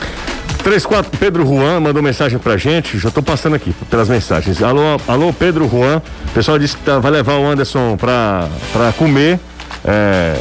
34 0.63 1.17
Pedro 1.17 1.45
Juan 1.45 1.79
mandou 1.79 2.03
mensagem 2.03 2.37
pra 2.37 2.57
gente, 2.57 2.97
já 2.97 3.09
tô 3.09 3.21
passando 3.21 3.55
aqui 3.55 3.73
pelas 3.89 4.09
mensagens. 4.09 4.61
Alô, 4.61 4.99
alô 5.07 5.31
Pedro 5.31 5.69
Juan, 5.69 6.01
o 6.25 6.31
pessoal 6.31 6.59
disse 6.59 6.75
que 6.75 6.83
tá, 6.83 6.99
vai 6.99 7.11
levar 7.11 7.35
o 7.35 7.47
Anderson 7.47 7.95
pra, 7.95 8.49
pra 8.73 8.91
comer. 8.91 9.39
É, 9.85 10.37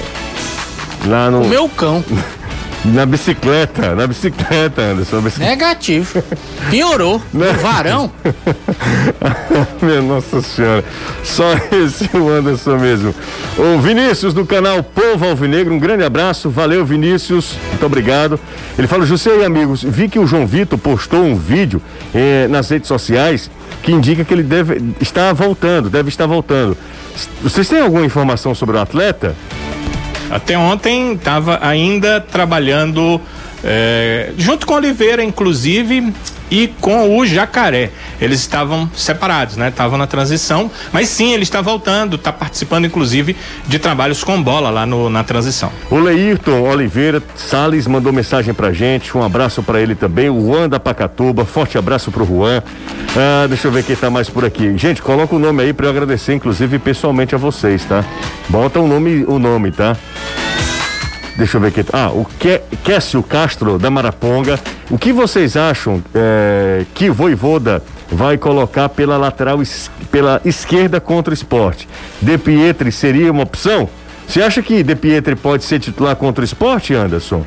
lá 1.06 1.30
no. 1.30 1.42
O 1.42 1.48
meu 1.48 1.68
cão. 1.68 2.04
Na 2.92 3.05
bicicleta, 3.05 3.94
na 3.94 4.07
bicicleta, 4.07 4.81
Anderson. 4.81 5.20
Bicicleta. 5.20 5.51
Negativo. 5.51 6.22
Piorou. 6.70 7.20
No 7.33 7.53
varão. 7.55 8.12
Minha 9.83 10.01
Nossa 10.03 10.40
Senhora. 10.40 10.85
Só 11.25 11.53
esse 11.72 12.16
o 12.16 12.29
Anderson 12.29 12.79
mesmo. 12.79 13.14
O 13.59 13.81
Vinícius 13.81 14.33
do 14.33 14.46
canal 14.46 14.83
Povo 14.83 15.27
Alvinegro, 15.27 15.75
um 15.75 15.79
grande 15.79 16.05
abraço. 16.05 16.49
Valeu, 16.49 16.85
Vinícius. 16.85 17.57
Muito 17.70 17.85
obrigado. 17.85 18.38
Ele 18.79 18.87
fala, 18.87 19.05
José 19.05 19.37
e 19.37 19.44
amigos, 19.44 19.83
vi 19.83 20.09
que 20.09 20.18
o 20.18 20.27
João 20.27 20.46
Vitor 20.46 20.79
postou 20.79 21.25
um 21.25 21.35
vídeo 21.35 21.83
eh, 22.14 22.46
nas 22.49 22.70
redes 22.70 22.87
sociais 22.87 23.51
que 23.83 23.92
indica 23.92 24.25
que 24.25 24.33
ele 24.33 24.42
deve 24.42 24.94
estar 25.01 25.33
voltando, 25.33 25.90
deve 25.90 26.09
estar 26.09 26.27
voltando. 26.27 26.77
Vocês 27.42 27.68
têm 27.68 27.81
alguma 27.81 28.05
informação 28.05 28.55
sobre 28.55 28.77
o 28.77 28.81
atleta? 28.81 29.35
Até 30.31 30.59
ontem 30.59 31.15
estava 31.15 31.59
ainda 31.62 32.21
trabalhando 32.21 33.21
é, 33.62 34.33
junto 34.37 34.67
com 34.67 34.75
Oliveira, 34.75 35.23
inclusive, 35.23 36.12
e 36.50 36.68
com 36.80 37.16
o 37.18 37.26
Jacaré. 37.26 37.90
Eles 38.20 38.40
estavam 38.40 38.88
separados, 38.94 39.56
né? 39.56 39.68
Estavam 39.68 39.98
na 39.98 40.06
transição, 40.06 40.70
mas 40.92 41.09
sim, 41.09 41.32
ele 41.32 41.42
está 41.42 41.61
voltando, 41.61 42.16
está 42.16 42.32
participando, 42.32 42.87
inclusive, 42.87 43.37
de 43.66 43.78
trabalhos 43.78 44.22
com 44.22 44.42
bola 44.42 44.70
lá 44.70 44.87
no, 44.87 45.11
na 45.11 45.24
transição. 45.24 45.70
O 45.90 45.98
Leirton 45.98 46.62
Oliveira 46.62 47.22
Salles 47.35 47.87
mandou 47.87 48.12
mensagem 48.12 48.54
pra 48.54 48.72
gente, 48.72 49.16
um 49.16 49.22
abraço 49.22 49.62
para 49.62 49.80
ele 49.80 49.94
também, 49.94 50.30
o 50.30 50.40
Juan 50.40 50.68
da 50.68 50.80
Pacatuba, 50.80 51.44
forte 51.44 51.78
abraço 51.78 52.11
pro 52.11 52.24
Juan. 52.24 52.62
Ah, 53.16 53.46
deixa 53.48 53.68
eu 53.68 53.72
ver 53.72 53.82
quem 53.82 53.96
tá 53.96 54.11
mais 54.11 54.28
por 54.28 54.44
aqui. 54.44 54.76
Gente, 54.76 55.02
coloca 55.02 55.35
o 55.35 55.38
nome 55.38 55.62
aí 55.62 55.72
para 55.72 55.87
eu 55.87 55.90
agradecer, 55.90 56.35
inclusive, 56.35 56.78
pessoalmente 56.78 57.35
a 57.35 57.38
vocês, 57.38 57.85
tá? 57.85 58.04
Bota 58.48 58.80
o 58.80 58.87
nome, 58.87 59.24
o 59.26 59.38
nome, 59.38 59.70
tá? 59.70 59.96
Deixa 61.37 61.59
eu 61.59 61.61
ver 61.61 61.68
aqui. 61.68 61.85
Ah, 61.92 62.11
o 62.11 62.27
Kécio 62.83 63.22
Castro 63.22 63.79
da 63.79 63.90
Maraponga. 63.90 64.59
O 64.90 64.96
que 64.96 65.12
vocês 65.12 65.57
acham 65.57 66.03
é, 66.14 66.85
que 66.94 67.11
Voivoda 67.11 67.83
vai 68.11 68.38
colocar 68.38 68.88
pela 68.88 69.16
lateral 69.16 69.59
pela 70.11 70.40
esquerda 70.44 71.01
contra 71.01 71.33
o 71.33 71.35
esporte? 71.35 71.87
De 72.22 72.38
Pietri 72.38 72.90
seria 72.90 73.31
uma 73.31 73.42
opção? 73.42 73.88
Você 74.27 74.40
acha 74.40 74.62
que 74.62 74.83
De 74.83 74.96
Pietri 74.96 75.37
pode 75.37 75.64
ser 75.64 75.79
titular 75.79 76.16
contra 76.16 76.40
o 76.40 76.44
esporte, 76.44 76.94
Anderson? 76.94 77.44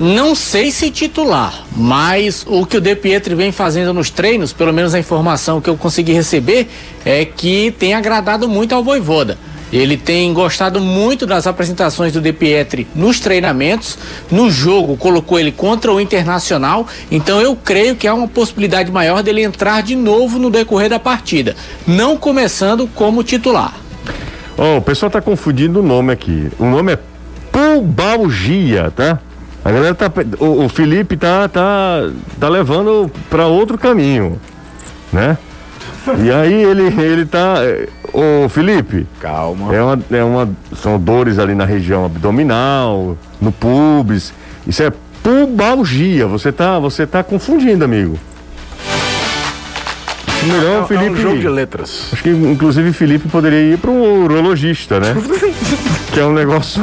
Não 0.00 0.34
sei 0.34 0.72
se 0.72 0.90
titular, 0.90 1.64
mas 1.76 2.44
o 2.48 2.66
que 2.66 2.78
o 2.78 2.80
De 2.80 2.96
Pietri 2.96 3.36
vem 3.36 3.52
fazendo 3.52 3.94
nos 3.94 4.10
treinos, 4.10 4.52
pelo 4.52 4.72
menos 4.72 4.92
a 4.92 4.98
informação 4.98 5.60
que 5.60 5.70
eu 5.70 5.76
consegui 5.76 6.12
receber, 6.12 6.68
é 7.04 7.24
que 7.24 7.70
tem 7.78 7.94
agradado 7.94 8.48
muito 8.48 8.74
ao 8.74 8.82
Voivoda. 8.82 9.38
Ele 9.74 9.96
tem 9.96 10.32
gostado 10.32 10.78
muito 10.78 11.26
das 11.26 11.48
apresentações 11.48 12.12
do 12.12 12.20
De 12.20 12.32
Pietri 12.32 12.86
nos 12.94 13.18
treinamentos. 13.18 13.98
No 14.30 14.48
jogo, 14.48 14.96
colocou 14.96 15.36
ele 15.36 15.50
contra 15.50 15.92
o 15.92 16.00
Internacional. 16.00 16.86
Então, 17.10 17.40
eu 17.40 17.56
creio 17.56 17.96
que 17.96 18.06
há 18.06 18.14
uma 18.14 18.28
possibilidade 18.28 18.92
maior 18.92 19.20
dele 19.20 19.42
entrar 19.42 19.82
de 19.82 19.96
novo 19.96 20.38
no 20.38 20.48
decorrer 20.48 20.88
da 20.88 21.00
partida. 21.00 21.56
Não 21.84 22.16
começando 22.16 22.88
como 22.94 23.24
titular. 23.24 23.74
Oh, 24.56 24.76
o 24.76 24.80
pessoal 24.80 25.08
está 25.08 25.20
confundindo 25.20 25.80
o 25.80 25.82
nome 25.82 26.12
aqui. 26.12 26.48
O 26.56 26.66
nome 26.66 26.92
é 26.92 26.98
Pubalgia, 27.50 28.92
tá? 28.94 29.18
A 29.64 29.72
galera 29.72 29.94
tá. 29.94 30.08
O, 30.38 30.66
o 30.66 30.68
Felipe 30.68 31.16
tá, 31.16 31.48
tá, 31.48 32.10
tá 32.38 32.48
levando 32.48 33.10
para 33.28 33.46
outro 33.46 33.76
caminho, 33.76 34.40
né? 35.12 35.36
E 36.22 36.30
aí 36.30 36.62
ele, 36.62 36.94
ele 37.02 37.26
tá. 37.26 37.56
Ô 38.14 38.48
Felipe. 38.48 39.08
Calma. 39.20 39.74
É 39.74 39.82
uma, 39.82 39.98
é 40.12 40.24
uma, 40.24 40.48
são 40.76 41.00
dores 41.00 41.40
ali 41.40 41.52
na 41.52 41.64
região 41.64 42.06
abdominal, 42.06 43.18
no 43.40 43.50
pubis. 43.50 44.32
Isso 44.64 44.84
é 44.84 44.92
pubalgia. 45.20 46.28
Você 46.28 46.52
tá, 46.52 46.78
você 46.78 47.06
tá 47.08 47.24
confundindo, 47.24 47.84
amigo. 47.84 48.16
Melhor 50.44 50.84
é, 50.84 50.86
Felipe. 50.86 51.06
É 51.06 51.10
um 51.10 51.16
jogo 51.16 51.38
de 51.38 51.48
letras. 51.48 52.10
Acho 52.12 52.22
que 52.22 52.30
inclusive 52.30 52.92
Felipe 52.92 53.28
poderia 53.28 53.74
ir 53.74 53.78
para 53.78 53.90
um 53.90 54.22
urologista, 54.22 55.00
né? 55.00 55.16
que 56.12 56.20
é 56.20 56.24
um 56.24 56.32
negócio. 56.32 56.82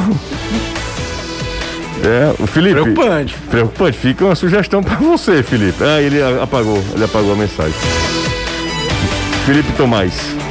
É, 2.04 2.34
o 2.42 2.46
Felipe. 2.46 2.74
Preocupante. 2.74 3.36
Preocupante. 3.48 3.98
Fica 3.98 4.24
uma 4.26 4.34
sugestão 4.34 4.82
para 4.82 4.96
você, 4.96 5.42
Felipe. 5.42 5.82
Ah, 5.82 6.02
ele 6.02 6.20
apagou, 6.42 6.82
ele 6.94 7.04
apagou 7.04 7.32
a 7.32 7.36
mensagem. 7.36 7.72
Felipe 9.46 9.72
Tomás. 9.72 10.41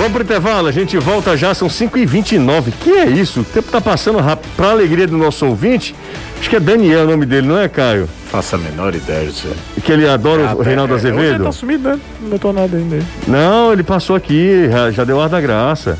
Vamos 0.00 0.14
pro 0.14 0.22
intervalo, 0.22 0.66
a 0.66 0.72
gente 0.72 0.96
volta 0.96 1.36
já, 1.36 1.52
são 1.52 1.68
5h29. 1.68 2.72
Que 2.80 2.90
é 2.90 3.06
isso? 3.06 3.40
O 3.40 3.44
tempo 3.44 3.70
tá 3.70 3.82
passando 3.82 4.18
rápido. 4.18 4.50
Pra 4.56 4.70
alegria 4.70 5.06
do 5.06 5.14
nosso 5.18 5.44
ouvinte, 5.44 5.94
acho 6.38 6.48
que 6.48 6.56
é 6.56 6.60
Daniel 6.60 7.02
o 7.02 7.10
nome 7.10 7.26
dele, 7.26 7.46
não 7.46 7.58
é, 7.58 7.68
Caio? 7.68 8.08
Faça 8.30 8.56
a 8.56 8.58
menor 8.58 8.94
ideia 8.94 9.26
disso. 9.26 9.48
Que 9.84 9.92
ele 9.92 10.08
adora 10.08 10.40
é, 10.40 10.54
o 10.54 10.62
Reinaldo 10.62 10.94
é, 10.94 10.96
Azevedo? 10.96 11.34
Ele 11.34 11.44
tá 11.44 11.52
sumido, 11.52 11.86
né? 11.86 12.00
Não 12.22 12.38
tô 12.38 12.50
nada 12.50 12.74
ainda. 12.78 12.98
Não, 13.28 13.74
ele 13.74 13.82
passou 13.82 14.16
aqui, 14.16 14.70
já, 14.70 14.90
já 14.90 15.04
deu 15.04 15.20
ar 15.20 15.28
da 15.28 15.38
graça. 15.38 15.98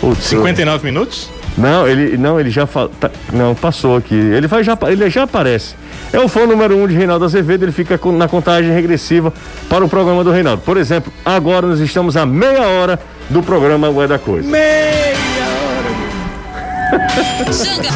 Putz, 0.00 0.24
59 0.24 0.78
eu... 0.78 0.90
minutos? 0.90 1.28
Não, 1.58 1.86
ele 1.86 2.16
não, 2.16 2.40
ele 2.40 2.48
já 2.48 2.66
fa... 2.66 2.88
tá, 2.88 3.10
não 3.30 3.54
passou 3.54 3.94
aqui. 3.94 4.14
Ele 4.14 4.46
vai 4.46 4.64
já 4.64 4.78
ele 4.86 5.10
já 5.10 5.24
aparece. 5.24 5.74
É 6.14 6.18
o 6.18 6.28
fã 6.28 6.46
número 6.46 6.74
um 6.78 6.88
de 6.88 6.94
Reinaldo 6.94 7.26
Azevedo, 7.26 7.64
ele 7.64 7.72
fica 7.72 8.00
na 8.12 8.26
contagem 8.26 8.72
regressiva 8.72 9.30
para 9.68 9.84
o 9.84 9.88
programa 9.88 10.24
do 10.24 10.30
Reinaldo. 10.30 10.62
Por 10.62 10.78
exemplo, 10.78 11.12
agora 11.26 11.66
nós 11.66 11.80
estamos 11.80 12.16
a 12.16 12.24
meia 12.24 12.62
hora 12.62 12.98
do 13.30 13.42
programa 13.42 13.88
Ué 13.90 14.06
da 14.06 14.18
Coisa. 14.18 14.48
Meia 14.48 15.14
hora! 15.46 15.98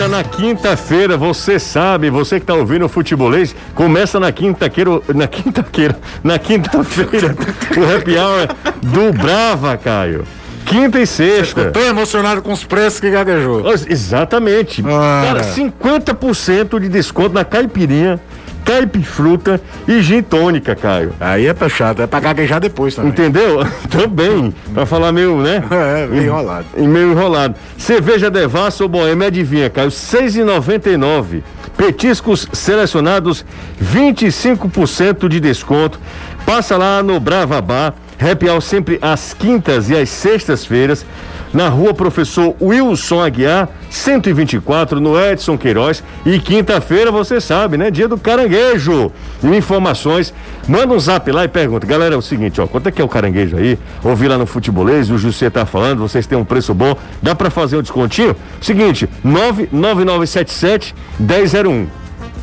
na 0.09 0.23
quinta-feira, 0.23 1.16
você 1.16 1.59
sabe, 1.59 2.11
você 2.11 2.37
que 2.38 2.42
está 2.42 2.55
ouvindo 2.55 2.85
o 2.85 2.88
futebolês, 2.88 3.55
começa 3.75 4.21
na 4.21 4.31
quinta-feira, 4.31 4.90
na 5.14 5.27
quinta-feira, 5.27 5.97
na 6.23 6.38
quinta-feira, 6.38 7.35
o 7.77 7.97
happy 7.97 8.16
hour 8.18 8.49
do 8.83 9.12
Brava, 9.12 9.77
Caio. 9.77 10.25
quinta 10.66 11.01
e 11.01 11.07
sexta. 11.07 11.71
Tô 11.71 11.81
emocionado 11.81 12.42
com 12.42 12.53
os 12.53 12.64
preços 12.64 13.01
que 13.01 13.11
gaguejou. 13.11 13.64
Exatamente. 13.88 14.85
Ah. 14.87 15.23
Cara, 15.27 15.42
50% 15.42 16.79
de 16.81 16.88
desconto 16.88 17.35
na 17.35 17.45
caipirinha, 17.45 18.21
caipifruta 18.64 19.61
e 19.87 20.01
gin 20.01 20.22
tônica, 20.22 20.75
Caio. 20.75 21.14
Aí 21.20 21.46
é 21.46 21.68
chato, 21.68 22.03
é 22.03 22.07
pra 22.07 22.20
gaguejar 22.20 22.61
depois 22.61 22.94
também. 22.94 23.11
Entendeu? 23.11 23.64
Também. 23.90 24.55
Pra 24.72 24.87
falar 24.87 25.12
meio, 25.12 25.40
né? 25.40 25.62
É, 25.72 26.07
meio 26.07 26.25
enrolado. 26.25 26.66
E 26.77 26.83
meio 26.83 27.12
enrolado. 27.12 27.55
Cerveja 27.77 28.31
Devassa 28.31 28.83
ou 28.83 28.88
Boêmia, 28.88 29.29
adivinha, 29.29 29.68
Caio? 29.68 29.88
R$ 29.88 29.94
6,99. 29.94 31.42
Petiscos 31.77 32.48
selecionados, 32.53 33.44
25% 33.83 35.29
de 35.29 35.40
desconto. 35.40 35.98
Passa 36.46 36.77
lá 36.77 37.03
no 37.03 37.18
Brava 37.18 37.61
Bar. 37.61 37.94
Happy 38.23 38.49
Hour 38.49 38.61
sempre 38.61 38.99
às 39.03 39.35
quintas 39.35 39.91
e 39.91 39.97
às 39.97 40.09
sextas-feiras. 40.09 41.05
Na 41.53 41.69
rua 41.69 41.93
Professor 41.93 42.57
Wilson 42.63 43.21
Aguiar, 43.21 43.69
124, 43.91 44.99
no 44.99 45.21
Edson 45.21 45.59
Queiroz. 45.59 46.03
E 46.25 46.39
quinta-feira, 46.39 47.13
você 47.13 47.43
sabe, 47.43 47.77
né? 47.77 47.91
Dia 47.91 48.09
do 48.09 48.17
caranguejo. 48.17 49.13
E 49.43 49.47
informações, 49.49 50.33
manda 50.67 50.95
um 50.95 50.99
zap 50.99 51.31
lá 51.31 51.45
e 51.45 51.49
pergunta. 51.49 51.87
Galera, 51.87 52.15
é 52.15 52.19
o 52.19 52.23
seguinte, 52.23 52.59
ó, 52.59 52.67
quanto 52.67 52.89
é 52.89 52.91
que 52.91 53.03
é 53.03 53.05
o 53.05 53.09
caranguejo 53.09 53.59
aí? 53.59 53.79
Ouvi 54.03 54.29
lá 54.29 54.39
no 54.39 54.47
futebolês, 54.47 55.11
o 55.11 55.19
José 55.19 55.51
tá 55.51 55.67
falando, 55.67 55.99
vocês 55.99 56.27
têm 56.27 56.39
um 56.39 56.45
preço 56.45 56.73
bom. 56.73 56.97
Dá 57.21 57.35
para 57.35 57.51
fazer 57.51 57.77
um 57.77 57.83
descontinho? 57.83 58.35
Seguinte, 58.61 59.07
99977 59.23 60.95
1001. 61.21 61.87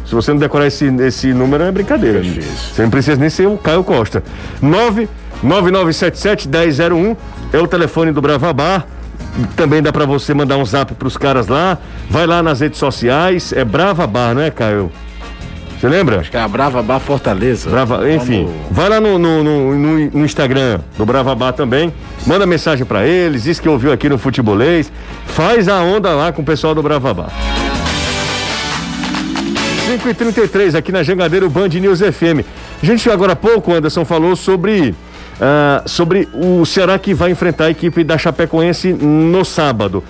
Se 0.06 0.16
você 0.16 0.32
não 0.32 0.40
decorar 0.40 0.68
esse, 0.68 0.86
esse 1.04 1.34
número, 1.34 1.64
é 1.64 1.72
brincadeira. 1.72 2.22
Você 2.24 2.82
não 2.82 2.90
precisa 2.90 3.16
nem 3.16 3.30
ser 3.30 3.48
o 3.48 3.58
Caio 3.58 3.84
Costa. 3.84 4.24
99977-1001 5.44 7.16
é 7.54 7.58
o 7.60 7.68
telefone 7.68 8.12
do 8.12 8.22
Brava 8.22 8.52
Bar. 8.54 8.86
Também 9.56 9.82
dá 9.82 9.92
para 9.94 10.06
você 10.06 10.34
mandar 10.34 10.58
um 10.58 10.66
zap 10.66 10.94
pros 10.96 11.16
caras 11.18 11.48
lá. 11.48 11.78
Vai 12.10 12.26
lá 12.28 12.42
nas 12.44 12.60
redes 12.60 12.80
sociais. 12.80 13.54
É 13.54 13.64
Brava 13.64 14.06
Bar, 14.08 14.34
não 14.34 14.42
é, 14.42 14.52
Caio? 14.52 14.92
Você 15.80 15.88
lembra? 15.88 16.20
Acho 16.20 16.30
que 16.32 16.36
é 16.36 16.42
a 16.42 16.48
Brava 16.48 16.82
Bar 16.84 17.00
Fortaleza. 17.00 17.70
Brava, 17.70 18.12
enfim, 18.12 18.50
vai 18.70 18.90
lá 18.90 19.00
no, 19.00 19.18
no, 19.18 19.42
no, 19.44 19.76
no- 20.10 20.26
Instagram 20.26 20.80
do 20.98 21.06
Brava 21.06 21.34
Bar 21.34 21.54
também, 21.54 21.94
manda 22.28 22.46
mensagem 22.46 22.86
pra 22.86 23.06
eles, 23.08 23.44
diz 23.44 23.62
que 23.62 23.70
ouviu 23.70 23.94
aqui 23.94 24.10
no 24.10 24.18
Futebolês, 24.18 24.92
faz 25.28 25.70
a 25.70 25.80
onda 25.82 26.10
lá 26.10 26.34
com 26.34 26.42
o 26.42 26.46
pessoal 26.46 26.76
do 26.76 26.84
Brava 26.84 27.14
Bar. 27.14 27.30
5 29.88 30.10
e 30.10 30.14
33 30.14 30.76
aqui 30.76 30.92
na 30.92 31.02
Jangadeiro 31.02 31.50
Band 31.50 31.70
News 31.70 32.00
FM. 32.02 32.44
A 32.84 32.86
gente 32.86 33.10
agora 33.10 33.32
há 33.32 33.36
pouco, 33.38 33.74
Anderson, 33.74 34.04
falou 34.04 34.36
sobre, 34.36 34.94
ah, 35.42 35.82
sobre 35.86 36.28
o 36.34 36.66
Ceará 36.66 36.98
que 37.00 37.14
vai 37.14 37.32
enfrentar 37.32 37.66
a 37.66 37.70
equipe 37.72 38.04
da 38.04 38.18
Chapecoense 38.18 38.92
no 38.94 39.44
sábado. 39.46 40.04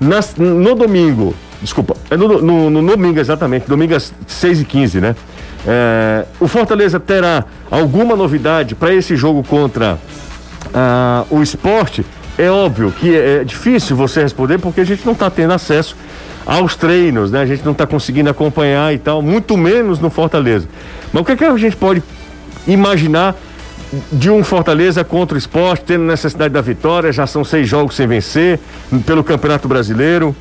Nas- 0.00 0.34
no 0.36 0.74
domingo, 0.74 1.34
desculpa, 1.60 1.94
é 2.10 2.16
no, 2.16 2.40
no- 2.40 2.70
no 2.70 2.82
domingo 2.96 3.18
exatamente, 3.20 3.66
domingo 3.68 3.94
às 3.94 4.12
6 4.26 4.60
e 4.62 4.64
15 4.64 5.00
né? 5.00 5.14
É, 5.66 6.24
o 6.40 6.48
Fortaleza 6.48 6.98
terá 6.98 7.44
alguma 7.70 8.16
novidade 8.16 8.74
para 8.74 8.94
esse 8.94 9.14
jogo 9.14 9.42
contra 9.44 9.98
ah, 10.72 11.24
o 11.30 11.42
esporte? 11.42 12.04
É 12.38 12.50
óbvio 12.50 12.90
que 12.92 13.14
é, 13.14 13.40
é 13.40 13.44
difícil 13.44 13.94
você 13.94 14.22
responder 14.22 14.56
porque 14.58 14.80
a 14.80 14.84
gente 14.84 15.04
não 15.04 15.12
está 15.12 15.28
tendo 15.28 15.52
acesso 15.52 15.94
aos 16.46 16.74
treinos, 16.74 17.30
né? 17.30 17.42
A 17.42 17.46
gente 17.46 17.62
não 17.62 17.72
está 17.72 17.86
conseguindo 17.86 18.30
acompanhar 18.30 18.94
e 18.94 18.98
tal, 18.98 19.20
muito 19.20 19.54
menos 19.58 19.98
no 19.98 20.08
Fortaleza. 20.08 20.66
Mas 21.12 21.20
o 21.22 21.24
que, 21.26 21.32
é 21.32 21.36
que 21.36 21.44
a 21.44 21.56
gente 21.58 21.76
pode 21.76 22.02
imaginar 22.66 23.36
de 24.12 24.30
um 24.30 24.44
Fortaleza 24.44 25.02
contra 25.04 25.34
o 25.34 25.38
esporte, 25.38 25.84
tendo 25.84 26.04
necessidade 26.04 26.54
da 26.54 26.60
vitória, 26.60 27.12
já 27.12 27.26
são 27.26 27.44
seis 27.44 27.68
jogos 27.68 27.96
sem 27.96 28.06
vencer 28.06 28.58
pelo 29.06 29.24
Campeonato 29.24 29.66
Brasileiro. 29.68 30.34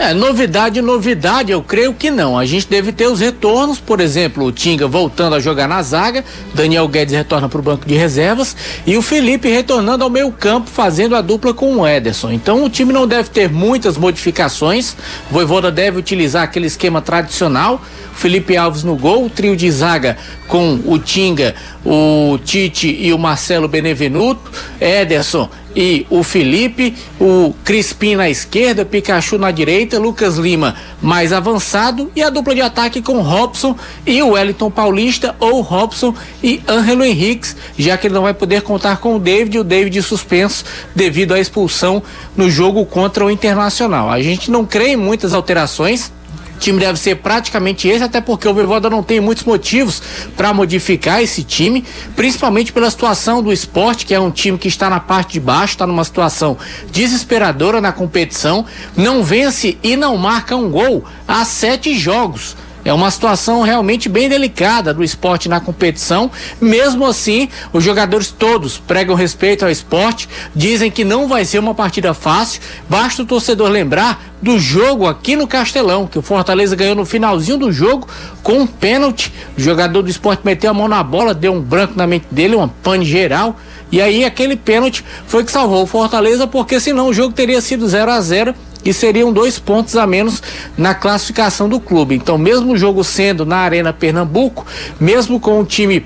É, 0.00 0.14
novidade, 0.14 0.80
novidade, 0.80 1.52
eu 1.52 1.62
creio 1.62 1.92
que 1.92 2.10
não. 2.10 2.38
A 2.38 2.46
gente 2.46 2.66
deve 2.66 2.90
ter 2.90 3.06
os 3.06 3.20
retornos, 3.20 3.78
por 3.78 4.00
exemplo, 4.00 4.46
o 4.46 4.50
Tinga 4.50 4.88
voltando 4.88 5.36
a 5.36 5.40
jogar 5.40 5.68
na 5.68 5.82
zaga, 5.82 6.24
Daniel 6.54 6.88
Guedes 6.88 7.14
retorna 7.14 7.50
para 7.50 7.60
o 7.60 7.62
banco 7.62 7.86
de 7.86 7.94
reservas 7.94 8.56
e 8.86 8.96
o 8.96 9.02
Felipe 9.02 9.50
retornando 9.50 10.02
ao 10.02 10.08
meio 10.08 10.32
campo, 10.32 10.70
fazendo 10.70 11.14
a 11.14 11.20
dupla 11.20 11.52
com 11.52 11.76
o 11.76 11.86
Ederson. 11.86 12.32
Então 12.32 12.64
o 12.64 12.70
time 12.70 12.94
não 12.94 13.06
deve 13.06 13.28
ter 13.28 13.50
muitas 13.50 13.98
modificações. 13.98 14.92
O 15.30 15.34
Voivoda 15.34 15.70
deve 15.70 15.98
utilizar 15.98 16.44
aquele 16.44 16.66
esquema 16.66 17.02
tradicional. 17.02 17.82
Felipe 18.14 18.56
Alves 18.56 18.82
no 18.82 18.96
gol, 18.96 19.26
o 19.26 19.30
trio 19.30 19.54
de 19.54 19.70
zaga 19.70 20.16
com 20.48 20.80
o 20.86 20.98
Tinga, 20.98 21.54
o 21.84 22.38
Tite 22.42 22.88
e 22.88 23.12
o 23.12 23.18
Marcelo 23.18 23.68
Benevenuto, 23.68 24.50
Ederson 24.80 25.48
e 25.74 26.06
o 26.10 26.22
Felipe, 26.22 26.94
o 27.20 27.54
Crispim 27.64 28.16
na 28.16 28.28
esquerda, 28.28 28.84
Pikachu 28.84 29.38
na 29.38 29.50
direita, 29.50 29.98
Lucas 29.98 30.36
Lima 30.36 30.76
mais 31.00 31.32
avançado 31.32 32.10
e 32.14 32.22
a 32.22 32.30
dupla 32.30 32.54
de 32.54 32.60
ataque 32.60 33.00
com 33.00 33.20
Robson 33.20 33.76
e 34.06 34.22
o 34.22 34.30
Wellington 34.30 34.70
Paulista 34.70 35.34
ou 35.38 35.60
Robson 35.60 36.14
e 36.42 36.60
Ângelo 36.68 37.04
Henriques, 37.04 37.56
já 37.78 37.96
que 37.96 38.06
ele 38.06 38.14
não 38.14 38.22
vai 38.22 38.34
poder 38.34 38.62
contar 38.62 38.98
com 38.98 39.16
o 39.16 39.18
David, 39.18 39.58
o 39.58 39.64
David 39.64 40.02
suspenso 40.02 40.64
devido 40.94 41.32
à 41.32 41.40
expulsão 41.40 42.02
no 42.36 42.50
jogo 42.50 42.84
contra 42.84 43.24
o 43.24 43.30
Internacional. 43.30 44.10
A 44.10 44.20
gente 44.22 44.50
não 44.50 44.66
crê 44.66 44.90
em 44.90 44.96
muitas 44.96 45.32
alterações. 45.32 46.12
Time 46.60 46.78
deve 46.78 46.98
ser 46.98 47.16
praticamente 47.16 47.88
esse, 47.88 48.04
até 48.04 48.20
porque 48.20 48.46
o 48.46 48.54
Voivoda 48.54 48.88
não 48.88 49.02
tem 49.02 49.18
muitos 49.18 49.44
motivos 49.44 50.02
para 50.36 50.52
modificar 50.52 51.22
esse 51.22 51.42
time, 51.42 51.84
principalmente 52.14 52.72
pela 52.72 52.90
situação 52.90 53.42
do 53.42 53.52
esporte, 53.52 54.06
que 54.06 54.14
é 54.14 54.20
um 54.20 54.30
time 54.30 54.58
que 54.58 54.68
está 54.68 54.90
na 54.90 55.00
parte 55.00 55.32
de 55.32 55.40
baixo, 55.40 55.74
está 55.74 55.86
numa 55.86 56.04
situação 56.04 56.56
desesperadora 56.92 57.80
na 57.80 57.92
competição, 57.92 58.64
não 58.96 59.24
vence 59.24 59.78
e 59.82 59.96
não 59.96 60.16
marca 60.16 60.54
um 60.54 60.70
gol 60.70 61.04
há 61.26 61.44
sete 61.44 61.98
jogos. 61.98 62.54
É 62.84 62.92
uma 62.92 63.10
situação 63.10 63.62
realmente 63.62 64.08
bem 64.08 64.28
delicada 64.28 64.94
do 64.94 65.04
esporte 65.04 65.48
na 65.48 65.60
competição. 65.60 66.30
Mesmo 66.60 67.06
assim, 67.06 67.48
os 67.72 67.84
jogadores 67.84 68.30
todos 68.30 68.78
pregam 68.78 69.14
respeito 69.14 69.64
ao 69.64 69.70
esporte, 69.70 70.28
dizem 70.54 70.90
que 70.90 71.04
não 71.04 71.28
vai 71.28 71.44
ser 71.44 71.58
uma 71.58 71.74
partida 71.74 72.14
fácil. 72.14 72.60
Basta 72.88 73.22
o 73.22 73.26
torcedor 73.26 73.68
lembrar 73.68 74.22
do 74.40 74.58
jogo 74.58 75.06
aqui 75.06 75.36
no 75.36 75.46
Castelão, 75.46 76.06
que 76.06 76.18
o 76.18 76.22
Fortaleza 76.22 76.74
ganhou 76.74 76.94
no 76.94 77.04
finalzinho 77.04 77.58
do 77.58 77.70
jogo 77.70 78.08
com 78.42 78.60
um 78.60 78.66
pênalti. 78.66 79.32
O 79.56 79.60
jogador 79.60 80.02
do 80.02 80.10
esporte 80.10 80.42
meteu 80.44 80.70
a 80.70 80.74
mão 80.74 80.88
na 80.88 81.02
bola, 81.02 81.34
deu 81.34 81.52
um 81.52 81.60
branco 81.60 81.94
na 81.96 82.06
mente 82.06 82.26
dele, 82.30 82.54
uma 82.54 82.68
pane 82.68 83.04
geral. 83.04 83.56
E 83.92 84.00
aí 84.00 84.24
aquele 84.24 84.56
pênalti 84.56 85.04
foi 85.26 85.44
que 85.44 85.50
salvou 85.50 85.82
o 85.82 85.86
Fortaleza, 85.86 86.46
porque 86.46 86.78
senão 86.80 87.08
o 87.08 87.12
jogo 87.12 87.34
teria 87.34 87.60
sido 87.60 87.86
0 87.86 88.10
a 88.10 88.20
0 88.20 88.54
e 88.84 88.92
seriam 88.92 89.32
dois 89.32 89.58
pontos 89.58 89.96
a 89.96 90.06
menos 90.06 90.42
na 90.76 90.94
classificação 90.94 91.68
do 91.68 91.80
clube. 91.80 92.14
Então, 92.14 92.38
mesmo 92.38 92.72
o 92.72 92.78
jogo 92.78 93.04
sendo 93.04 93.44
na 93.44 93.58
Arena 93.58 93.92
Pernambuco, 93.92 94.66
mesmo 94.98 95.38
com 95.38 95.60
o 95.60 95.64
time 95.64 96.04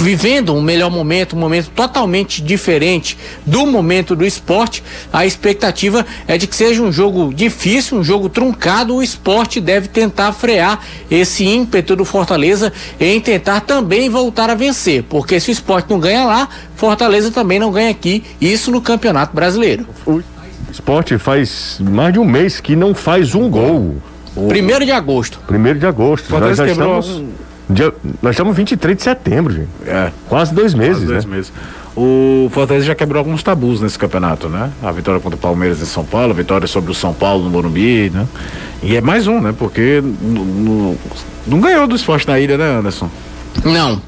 vivendo 0.00 0.54
um 0.54 0.62
melhor 0.62 0.90
momento, 0.90 1.36
um 1.36 1.38
momento 1.38 1.70
totalmente 1.70 2.42
diferente 2.42 3.18
do 3.44 3.66
momento 3.66 4.16
do 4.16 4.24
esporte, 4.24 4.82
a 5.12 5.26
expectativa 5.26 6.06
é 6.26 6.38
de 6.38 6.46
que 6.46 6.56
seja 6.56 6.82
um 6.82 6.90
jogo 6.90 7.32
difícil, 7.34 7.98
um 7.98 8.04
jogo 8.04 8.28
truncado. 8.28 8.96
O 8.96 9.02
esporte 9.02 9.60
deve 9.60 9.88
tentar 9.88 10.32
frear 10.32 10.80
esse 11.10 11.44
ímpeto 11.44 11.94
do 11.94 12.04
Fortaleza 12.04 12.72
em 12.98 13.20
tentar 13.20 13.60
também 13.60 14.08
voltar 14.08 14.48
a 14.48 14.54
vencer, 14.54 15.02
porque 15.04 15.38
se 15.38 15.50
o 15.50 15.52
esporte 15.52 15.90
não 15.90 16.00
ganha 16.00 16.24
lá, 16.24 16.48
Fortaleza 16.76 17.30
também 17.30 17.58
não 17.58 17.70
ganha 17.70 17.90
aqui, 17.90 18.24
isso 18.40 18.70
no 18.70 18.80
Campeonato 18.80 19.34
Brasileiro. 19.34 19.86
Esporte 20.72 21.18
faz 21.18 21.78
mais 21.80 22.12
de 22.12 22.18
um 22.18 22.24
mês 22.24 22.60
que 22.60 22.74
não 22.76 22.94
faz 22.94 23.34
um 23.34 23.48
gol. 23.48 23.96
Primeiro 24.48 24.84
de 24.84 24.92
agosto. 24.92 25.38
Primeiro 25.46 25.78
de 25.78 25.86
agosto. 25.86 26.30
Nós 26.38 26.56
já 26.56 26.66
quebrou 26.66 27.00
estamos. 27.00 27.24
dia- 27.68 27.92
nós 28.22 28.32
estamos 28.32 28.56
23 28.56 28.96
de 28.96 29.02
setembro, 29.02 29.52
gente. 29.52 29.68
É. 29.86 30.10
Quase 30.28 30.54
dois 30.54 30.72
meses, 30.74 31.04
dois 31.08 31.24
né? 31.24 31.36
meses. 31.36 31.52
O 31.96 32.48
Fortaleza 32.52 32.86
já 32.86 32.94
quebrou 32.94 33.18
alguns 33.18 33.42
tabus 33.42 33.80
nesse 33.80 33.98
campeonato, 33.98 34.48
né? 34.48 34.70
A 34.82 34.92
vitória 34.92 35.20
contra 35.20 35.36
o 35.36 35.40
Palmeiras 35.40 35.82
em 35.82 35.84
São 35.84 36.04
Paulo, 36.04 36.30
a 36.30 36.34
vitória 36.34 36.66
sobre 36.68 36.92
o 36.92 36.94
São 36.94 37.12
Paulo 37.12 37.44
no 37.44 37.50
Morumbi, 37.50 38.08
né? 38.14 38.26
E 38.82 38.96
é 38.96 39.00
mais 39.00 39.26
um, 39.26 39.40
né? 39.40 39.52
Porque 39.58 40.00
não 41.46 41.60
ganhou 41.60 41.86
do 41.88 41.96
esporte 41.96 42.28
na 42.28 42.38
ilha, 42.38 42.56
né, 42.56 42.78
Anderson? 42.78 43.10
Não. 43.64 44.00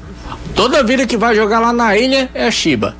Toda 0.55 0.81
vida 0.83 1.05
que 1.05 1.17
vai 1.17 1.35
jogar 1.35 1.59
lá 1.59 1.73
na 1.73 1.97
ilha 1.97 2.29
é 2.33 2.49
Chiba. 2.49 2.95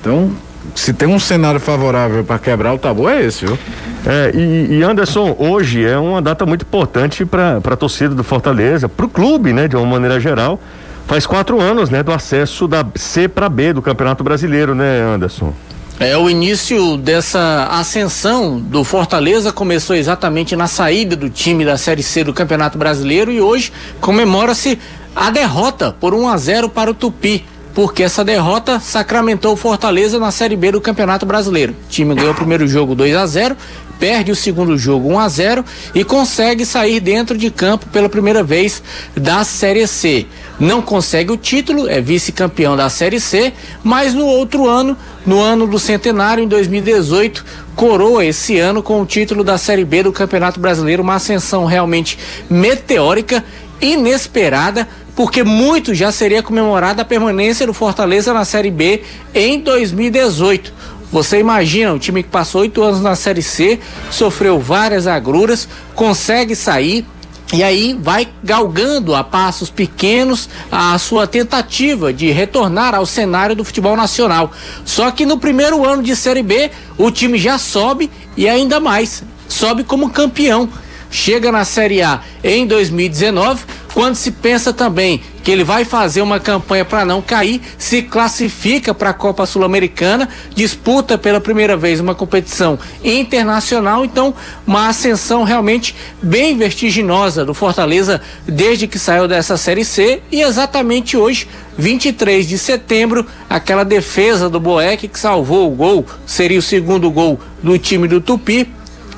Então, 0.00 0.30
se 0.74 0.92
tem 0.92 1.08
um 1.08 1.18
cenário 1.18 1.60
favorável 1.60 2.24
para 2.24 2.38
quebrar 2.38 2.74
o 2.74 2.78
tabu, 2.78 3.08
é 3.08 3.24
esse, 3.24 3.46
viu? 3.46 3.58
É, 4.06 4.32
e, 4.34 4.78
e 4.78 4.82
Anderson, 4.82 5.34
hoje 5.38 5.84
é 5.84 5.96
uma 5.96 6.20
data 6.20 6.44
muito 6.44 6.62
importante 6.62 7.24
para 7.24 7.56
a 7.56 7.76
torcida 7.76 8.14
do 8.14 8.24
Fortaleza, 8.24 8.88
para 8.88 9.06
o 9.06 9.08
clube, 9.08 9.52
né, 9.52 9.68
de 9.68 9.76
uma 9.76 9.86
maneira 9.86 10.20
geral. 10.20 10.60
Faz 11.06 11.26
quatro 11.26 11.60
anos, 11.60 11.90
né, 11.90 12.02
do 12.02 12.12
acesso 12.12 12.66
da 12.66 12.84
C 12.94 13.28
para 13.28 13.48
B 13.48 13.72
do 13.72 13.80
Campeonato 13.80 14.24
Brasileiro, 14.24 14.74
né, 14.74 15.00
Anderson? 15.00 15.54
É, 16.00 16.16
o 16.16 16.28
início 16.28 16.96
dessa 16.96 17.68
ascensão 17.70 18.58
do 18.58 18.82
Fortaleza 18.82 19.52
começou 19.52 19.94
exatamente 19.94 20.56
na 20.56 20.66
saída 20.66 21.14
do 21.14 21.30
time 21.30 21.64
da 21.64 21.76
Série 21.76 22.02
C 22.02 22.24
do 22.24 22.32
Campeonato 22.32 22.76
Brasileiro 22.76 23.30
e 23.30 23.40
hoje 23.40 23.72
comemora-se 24.00 24.78
a 25.14 25.30
derrota 25.30 25.94
por 26.00 26.12
1 26.12 26.28
a 26.28 26.36
0 26.36 26.68
para 26.68 26.90
o 26.90 26.94
Tupi 26.94 27.44
porque 27.74 28.02
essa 28.02 28.24
derrota 28.24 28.78
sacramentou 28.78 29.52
o 29.52 29.56
Fortaleza 29.56 30.18
na 30.18 30.30
Série 30.30 30.56
B 30.56 30.72
do 30.72 30.80
Campeonato 30.80 31.26
Brasileiro. 31.26 31.72
O 31.72 31.88
time 31.88 32.14
ganhou 32.14 32.32
o 32.32 32.36
primeiro 32.36 32.66
jogo 32.68 32.94
2 32.94 33.16
a 33.16 33.26
0 33.26 33.56
perde 33.98 34.32
o 34.32 34.36
segundo 34.36 34.76
jogo 34.76 35.08
1 35.08 35.18
a 35.18 35.28
0 35.28 35.64
e 35.94 36.04
consegue 36.04 36.66
sair 36.66 37.00
dentro 37.00 37.36
de 37.36 37.50
campo 37.50 37.86
pela 37.86 38.08
primeira 38.08 38.42
vez 38.42 38.82
da 39.16 39.44
Série 39.44 39.86
C. 39.86 40.26
Não 40.58 40.80
consegue 40.80 41.32
o 41.32 41.36
título, 41.36 41.88
é 41.88 42.00
vice-campeão 42.00 42.76
da 42.76 42.88
Série 42.88 43.18
C, 43.18 43.52
mas 43.82 44.14
no 44.14 44.26
outro 44.26 44.68
ano, 44.68 44.96
no 45.26 45.40
ano 45.40 45.66
do 45.66 45.78
centenário, 45.78 46.44
em 46.44 46.48
2018, 46.48 47.44
coroa 47.74 48.24
esse 48.24 48.58
ano 48.58 48.82
com 48.82 49.00
o 49.00 49.06
título 49.06 49.42
da 49.42 49.58
Série 49.58 49.84
B 49.84 50.04
do 50.04 50.12
Campeonato 50.12 50.60
Brasileiro, 50.60 51.02
uma 51.02 51.14
ascensão 51.14 51.64
realmente 51.64 52.18
meteórica, 52.48 53.44
inesperada, 53.80 54.86
porque 55.14 55.42
muito 55.42 55.94
já 55.94 56.10
seria 56.10 56.42
comemorada 56.42 57.02
a 57.02 57.04
permanência 57.04 57.66
do 57.66 57.74
Fortaleza 57.74 58.32
na 58.32 58.44
Série 58.44 58.70
B 58.70 59.02
em 59.34 59.60
2018. 59.60 60.72
Você 61.12 61.38
imagina, 61.38 61.92
um 61.92 61.98
time 61.98 62.22
que 62.22 62.28
passou 62.28 62.62
oito 62.62 62.82
anos 62.82 63.00
na 63.00 63.14
Série 63.14 63.42
C, 63.42 63.78
sofreu 64.10 64.58
várias 64.58 65.06
agruras, 65.06 65.68
consegue 65.94 66.56
sair, 66.56 67.06
e 67.52 67.62
aí 67.62 67.96
vai 68.00 68.26
galgando 68.42 69.14
a 69.14 69.22
passos 69.22 69.70
pequenos 69.70 70.48
a 70.72 70.98
sua 70.98 71.24
tentativa 71.24 72.12
de 72.12 72.32
retornar 72.32 72.96
ao 72.96 73.06
cenário 73.06 73.54
do 73.54 73.64
futebol 73.64 73.96
nacional. 73.96 74.50
Só 74.84 75.10
que 75.12 75.24
no 75.24 75.38
primeiro 75.38 75.88
ano 75.88 76.02
de 76.02 76.16
Série 76.16 76.42
B, 76.42 76.70
o 76.98 77.12
time 77.12 77.38
já 77.38 77.56
sobe 77.56 78.10
e 78.36 78.48
ainda 78.48 78.80
mais, 78.80 79.22
sobe 79.46 79.84
como 79.84 80.10
campeão. 80.10 80.68
Chega 81.12 81.52
na 81.52 81.64
Série 81.64 82.02
A 82.02 82.22
em 82.42 82.66
2019, 82.66 83.62
quando 83.94 84.16
se 84.16 84.32
pensa 84.32 84.72
também 84.72 85.22
que 85.44 85.52
ele 85.52 85.62
vai 85.62 85.84
fazer 85.84 86.20
uma 86.20 86.40
campanha 86.40 86.84
para 86.84 87.04
não 87.04 87.22
cair, 87.22 87.60
se 87.78 88.02
classifica 88.02 88.92
para 88.92 89.10
a 89.10 89.14
Copa 89.14 89.46
Sul-Americana, 89.46 90.28
disputa 90.52 91.16
pela 91.16 91.40
primeira 91.40 91.76
vez 91.76 92.00
uma 92.00 92.14
competição 92.14 92.76
internacional, 93.04 94.04
então 94.04 94.34
uma 94.66 94.88
ascensão 94.88 95.44
realmente 95.44 95.94
bem 96.20 96.56
vertiginosa 96.56 97.44
do 97.44 97.54
Fortaleza 97.54 98.20
desde 98.44 98.88
que 98.88 98.98
saiu 98.98 99.28
dessa 99.28 99.56
Série 99.56 99.84
C 99.84 100.20
e 100.32 100.42
exatamente 100.42 101.16
hoje 101.16 101.46
23 101.78 102.48
de 102.48 102.58
setembro, 102.58 103.24
aquela 103.48 103.84
defesa 103.84 104.50
do 104.50 104.58
Boeck 104.58 105.06
que 105.06 105.18
salvou 105.18 105.70
o 105.70 105.74
gol, 105.74 106.04
seria 106.26 106.58
o 106.58 106.62
segundo 106.62 107.08
gol 107.12 107.38
do 107.62 107.78
time 107.78 108.08
do 108.08 108.20
Tupi 108.20 108.68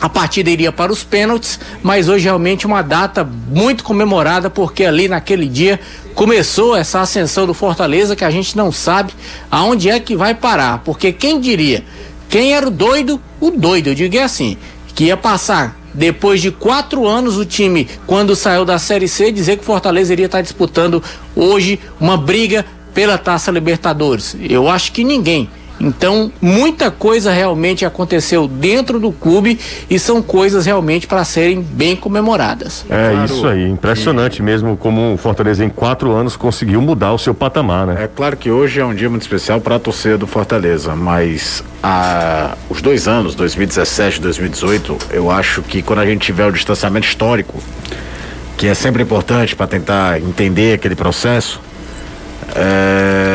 a 0.00 0.08
partida 0.08 0.50
iria 0.50 0.70
para 0.70 0.92
os 0.92 1.02
pênaltis, 1.02 1.58
mas 1.82 2.08
hoje 2.08 2.24
realmente 2.24 2.66
uma 2.66 2.82
data 2.82 3.24
muito 3.24 3.82
comemorada 3.82 4.50
porque 4.50 4.84
ali 4.84 5.08
naquele 5.08 5.48
dia 5.48 5.80
começou 6.14 6.76
essa 6.76 7.00
ascensão 7.00 7.46
do 7.46 7.54
Fortaleza 7.54 8.16
que 8.16 8.24
a 8.24 8.30
gente 8.30 8.56
não 8.56 8.70
sabe 8.70 9.12
aonde 9.50 9.90
é 9.90 9.98
que 9.98 10.16
vai 10.16 10.34
parar, 10.34 10.78
porque 10.78 11.12
quem 11.12 11.40
diria, 11.40 11.84
quem 12.28 12.54
era 12.54 12.66
o 12.66 12.70
doido, 12.70 13.20
o 13.40 13.50
doido, 13.50 13.88
eu 13.88 13.94
digo 13.94 14.16
é 14.16 14.22
assim, 14.22 14.56
que 14.94 15.04
ia 15.04 15.16
passar 15.16 15.76
depois 15.92 16.42
de 16.42 16.50
quatro 16.50 17.06
anos 17.06 17.38
o 17.38 17.44
time, 17.44 17.88
quando 18.06 18.36
saiu 18.36 18.64
da 18.64 18.78
Série 18.78 19.08
C, 19.08 19.32
dizer 19.32 19.56
que 19.56 19.62
o 19.62 19.66
Fortaleza 19.66 20.12
iria 20.12 20.26
estar 20.26 20.42
disputando 20.42 21.02
hoje 21.34 21.80
uma 21.98 22.18
briga 22.18 22.66
pela 22.92 23.16
Taça 23.16 23.50
Libertadores. 23.50 24.36
Eu 24.40 24.68
acho 24.68 24.92
que 24.92 25.04
ninguém 25.04 25.48
então, 25.78 26.32
muita 26.40 26.90
coisa 26.90 27.30
realmente 27.30 27.84
aconteceu 27.84 28.48
dentro 28.48 28.98
do 28.98 29.12
clube 29.12 29.58
e 29.90 29.98
são 29.98 30.22
coisas 30.22 30.64
realmente 30.64 31.06
para 31.06 31.22
serem 31.24 31.60
bem 31.60 31.94
comemoradas. 31.94 32.84
É 32.88 33.10
claro, 33.10 33.24
isso 33.24 33.46
aí, 33.46 33.68
impressionante 33.68 34.38
e... 34.38 34.42
mesmo 34.42 34.76
como 34.76 35.14
o 35.14 35.16
Fortaleza 35.16 35.64
em 35.64 35.68
quatro 35.68 36.12
anos 36.12 36.36
conseguiu 36.36 36.80
mudar 36.80 37.12
o 37.12 37.18
seu 37.18 37.34
patamar, 37.34 37.86
né? 37.86 38.04
É 38.04 38.08
claro 38.08 38.36
que 38.36 38.50
hoje 38.50 38.80
é 38.80 38.84
um 38.84 38.94
dia 38.94 39.10
muito 39.10 39.22
especial 39.22 39.60
para 39.60 39.76
a 39.76 39.78
torcida 39.78 40.16
do 40.16 40.26
Fortaleza, 40.26 40.96
mas 40.96 41.62
a, 41.82 42.56
os 42.70 42.80
dois 42.80 43.06
anos, 43.06 43.34
2017 43.34 44.18
e 44.18 44.22
2018, 44.22 44.98
eu 45.10 45.30
acho 45.30 45.62
que 45.62 45.82
quando 45.82 45.98
a 45.98 46.06
gente 46.06 46.22
tiver 46.22 46.46
o 46.46 46.52
distanciamento 46.52 47.06
histórico, 47.06 47.62
que 48.56 48.66
é 48.66 48.74
sempre 48.74 49.02
importante 49.02 49.54
para 49.54 49.66
tentar 49.66 50.18
entender 50.20 50.74
aquele 50.74 50.94
processo, 50.94 51.60
é 52.54 53.25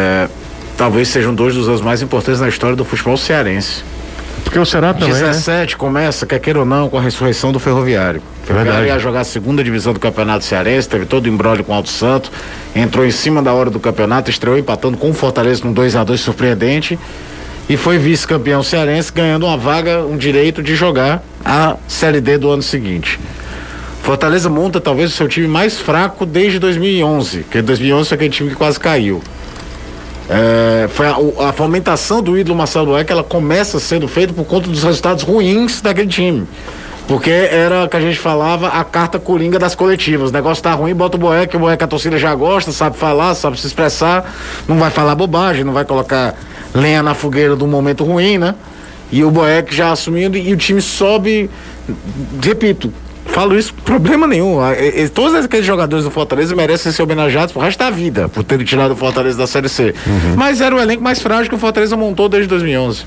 talvez 0.82 1.09
sejam 1.09 1.32
dois 1.36 1.53
dos 1.53 1.67
anos 1.69 1.79
mais 1.79 2.01
importantes 2.01 2.41
na 2.41 2.49
história 2.49 2.75
do 2.75 2.84
futebol 2.84 3.15
cearense. 3.15 3.84
Porque 4.43 4.57
o 4.57 4.65
Ceará 4.65 4.95
também. 4.95 5.13
17 5.13 5.73
né? 5.73 5.77
começa, 5.77 6.25
quer 6.25 6.39
queira 6.39 6.57
ou 6.57 6.65
não, 6.65 6.89
com 6.89 6.97
a 6.97 7.01
ressurreição 7.01 7.51
do 7.51 7.59
Ferroviário. 7.59 8.19
O 8.43 8.47
Ferroviário 8.47 8.88
ia 8.88 8.97
jogar 8.97 9.19
a 9.19 9.23
segunda 9.23 9.63
divisão 9.63 9.93
do 9.93 9.99
Campeonato 9.99 10.43
Cearense, 10.43 10.89
teve 10.89 11.05
todo 11.05 11.27
o 11.27 11.29
embrólio 11.29 11.63
com 11.63 11.71
o 11.71 11.75
Alto 11.75 11.89
Santo, 11.89 12.32
entrou 12.75 13.05
em 13.05 13.11
cima 13.11 13.43
da 13.43 13.53
hora 13.53 13.69
do 13.69 13.79
campeonato, 13.79 14.32
estreou 14.32 14.57
empatando 14.57 14.97
com 14.97 15.11
o 15.11 15.13
Fortaleza 15.13 15.63
num 15.63 15.71
2 15.71 15.95
a 15.95 16.03
2 16.03 16.19
surpreendente 16.19 16.97
e 17.69 17.77
foi 17.77 17.99
vice-campeão 17.99 18.63
cearense, 18.63 19.11
ganhando 19.13 19.45
uma 19.45 19.57
vaga, 19.57 19.99
um 19.99 20.17
direito 20.17 20.63
de 20.63 20.75
jogar 20.75 21.21
a 21.45 21.75
Série 21.88 22.19
D 22.19 22.39
do 22.39 22.49
ano 22.49 22.63
seguinte. 22.63 23.19
Fortaleza 24.01 24.49
monta 24.49 24.82
talvez 24.82 25.13
o 25.13 25.15
seu 25.15 25.27
time 25.27 25.47
mais 25.47 25.77
fraco 25.77 26.25
desde 26.25 26.57
2011, 26.57 27.45
que 27.51 27.61
2011 27.61 28.09
foi 28.09 28.15
aquele 28.15 28.32
time 28.32 28.49
que 28.49 28.55
quase 28.55 28.79
caiu. 28.79 29.21
É, 30.34 30.88
foi 30.88 31.07
a, 31.07 31.49
a, 31.49 31.51
fomentação 31.51 32.21
do 32.21 32.38
ídolo 32.38 32.57
Marcelo 32.57 32.86
Boeck, 32.86 33.11
ela 33.11 33.21
começa 33.21 33.82
sendo 33.82 34.07
feita 34.07 34.32
por 34.32 34.45
conta 34.45 34.69
dos 34.69 34.82
resultados 34.82 35.23
ruins 35.23 35.82
daquele 35.82 36.07
time. 36.07 36.47
Porque 37.05 37.29
era 37.29 37.86
que 37.89 37.97
a 37.97 37.99
gente 37.99 38.17
falava 38.17 38.69
a 38.69 38.82
carta 38.86 39.19
coringa 39.19 39.59
das 39.59 39.75
coletivas. 39.75 40.29
O 40.29 40.34
negócio 40.34 40.63
tá 40.63 40.71
ruim, 40.73 40.95
bota 40.95 41.17
o 41.17 41.19
Boeck, 41.19 41.53
o 41.57 41.59
Boeck 41.59 41.84
a 41.84 41.88
torcida 41.88 42.17
já 42.17 42.34
gosta, 42.34 42.71
sabe 42.71 42.95
falar, 42.95 43.36
sabe 43.36 43.59
se 43.59 43.67
expressar, 43.67 44.34
não 44.69 44.77
vai 44.79 44.89
falar 44.89 45.15
bobagem, 45.15 45.65
não 45.65 45.73
vai 45.73 45.84
colocar 45.84 46.34
lenha 46.73 47.03
na 47.03 47.13
fogueira 47.13 47.53
do 47.53 47.67
momento 47.67 48.05
ruim, 48.05 48.38
né? 48.38 48.55
E 49.11 49.25
o 49.25 49.32
Boeck 49.32 49.75
já 49.75 49.91
assumindo 49.91 50.38
e 50.38 50.53
o 50.53 50.55
time 50.55 50.82
sobe, 50.82 51.49
repito, 52.41 52.93
Falo 53.32 53.57
isso, 53.57 53.73
problema 53.73 54.27
nenhum. 54.27 54.57
Todos 55.13 55.36
aqueles 55.36 55.65
jogadores 55.65 56.03
do 56.03 56.11
Fortaleza 56.11 56.55
merecem 56.55 56.91
ser 56.91 57.01
homenageados 57.01 57.53
pro 57.53 57.61
resto 57.61 57.79
da 57.79 57.89
vida, 57.89 58.27
por 58.27 58.43
terem 58.43 58.65
tirado 58.65 58.91
o 58.91 58.95
Fortaleza 58.95 59.38
da 59.38 59.47
Série 59.47 59.69
C. 59.69 59.95
Uhum. 60.05 60.36
Mas 60.36 60.59
era 60.59 60.75
o 60.75 60.79
elenco 60.79 61.01
mais 61.01 61.21
frágil 61.21 61.49
que 61.49 61.55
o 61.55 61.57
Fortaleza 61.57 61.95
montou 61.95 62.27
desde 62.27 62.49
2011. 62.49 63.03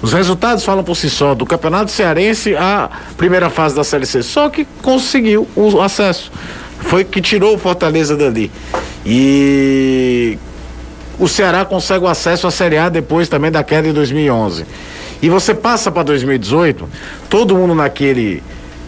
Os 0.00 0.12
resultados 0.12 0.64
falam 0.64 0.82
por 0.82 0.96
si 0.96 1.08
só, 1.08 1.34
do 1.34 1.46
Campeonato 1.46 1.90
Cearense 1.90 2.56
à 2.56 2.90
primeira 3.16 3.50
fase 3.50 3.76
da 3.76 3.84
Série 3.84 4.06
C. 4.06 4.22
Só 4.22 4.48
que 4.48 4.66
conseguiu 4.80 5.46
o 5.54 5.80
acesso. 5.80 6.32
Foi 6.80 7.04
que 7.04 7.20
tirou 7.20 7.54
o 7.54 7.58
Fortaleza 7.58 8.16
dali. 8.16 8.50
E 9.06 10.38
o 11.18 11.28
Ceará 11.28 11.64
consegue 11.64 12.04
o 12.04 12.08
acesso 12.08 12.46
à 12.46 12.50
Série 12.50 12.78
A 12.78 12.88
depois 12.88 13.28
também 13.28 13.50
da 13.50 13.62
queda 13.62 13.86
em 13.86 13.92
2011. 13.92 14.64
E 15.20 15.28
você 15.28 15.54
passa 15.54 15.88
para 15.92 16.02
2018, 16.02 16.88
todo 17.30 17.54
mundo 17.54 17.76
naquele 17.76 18.42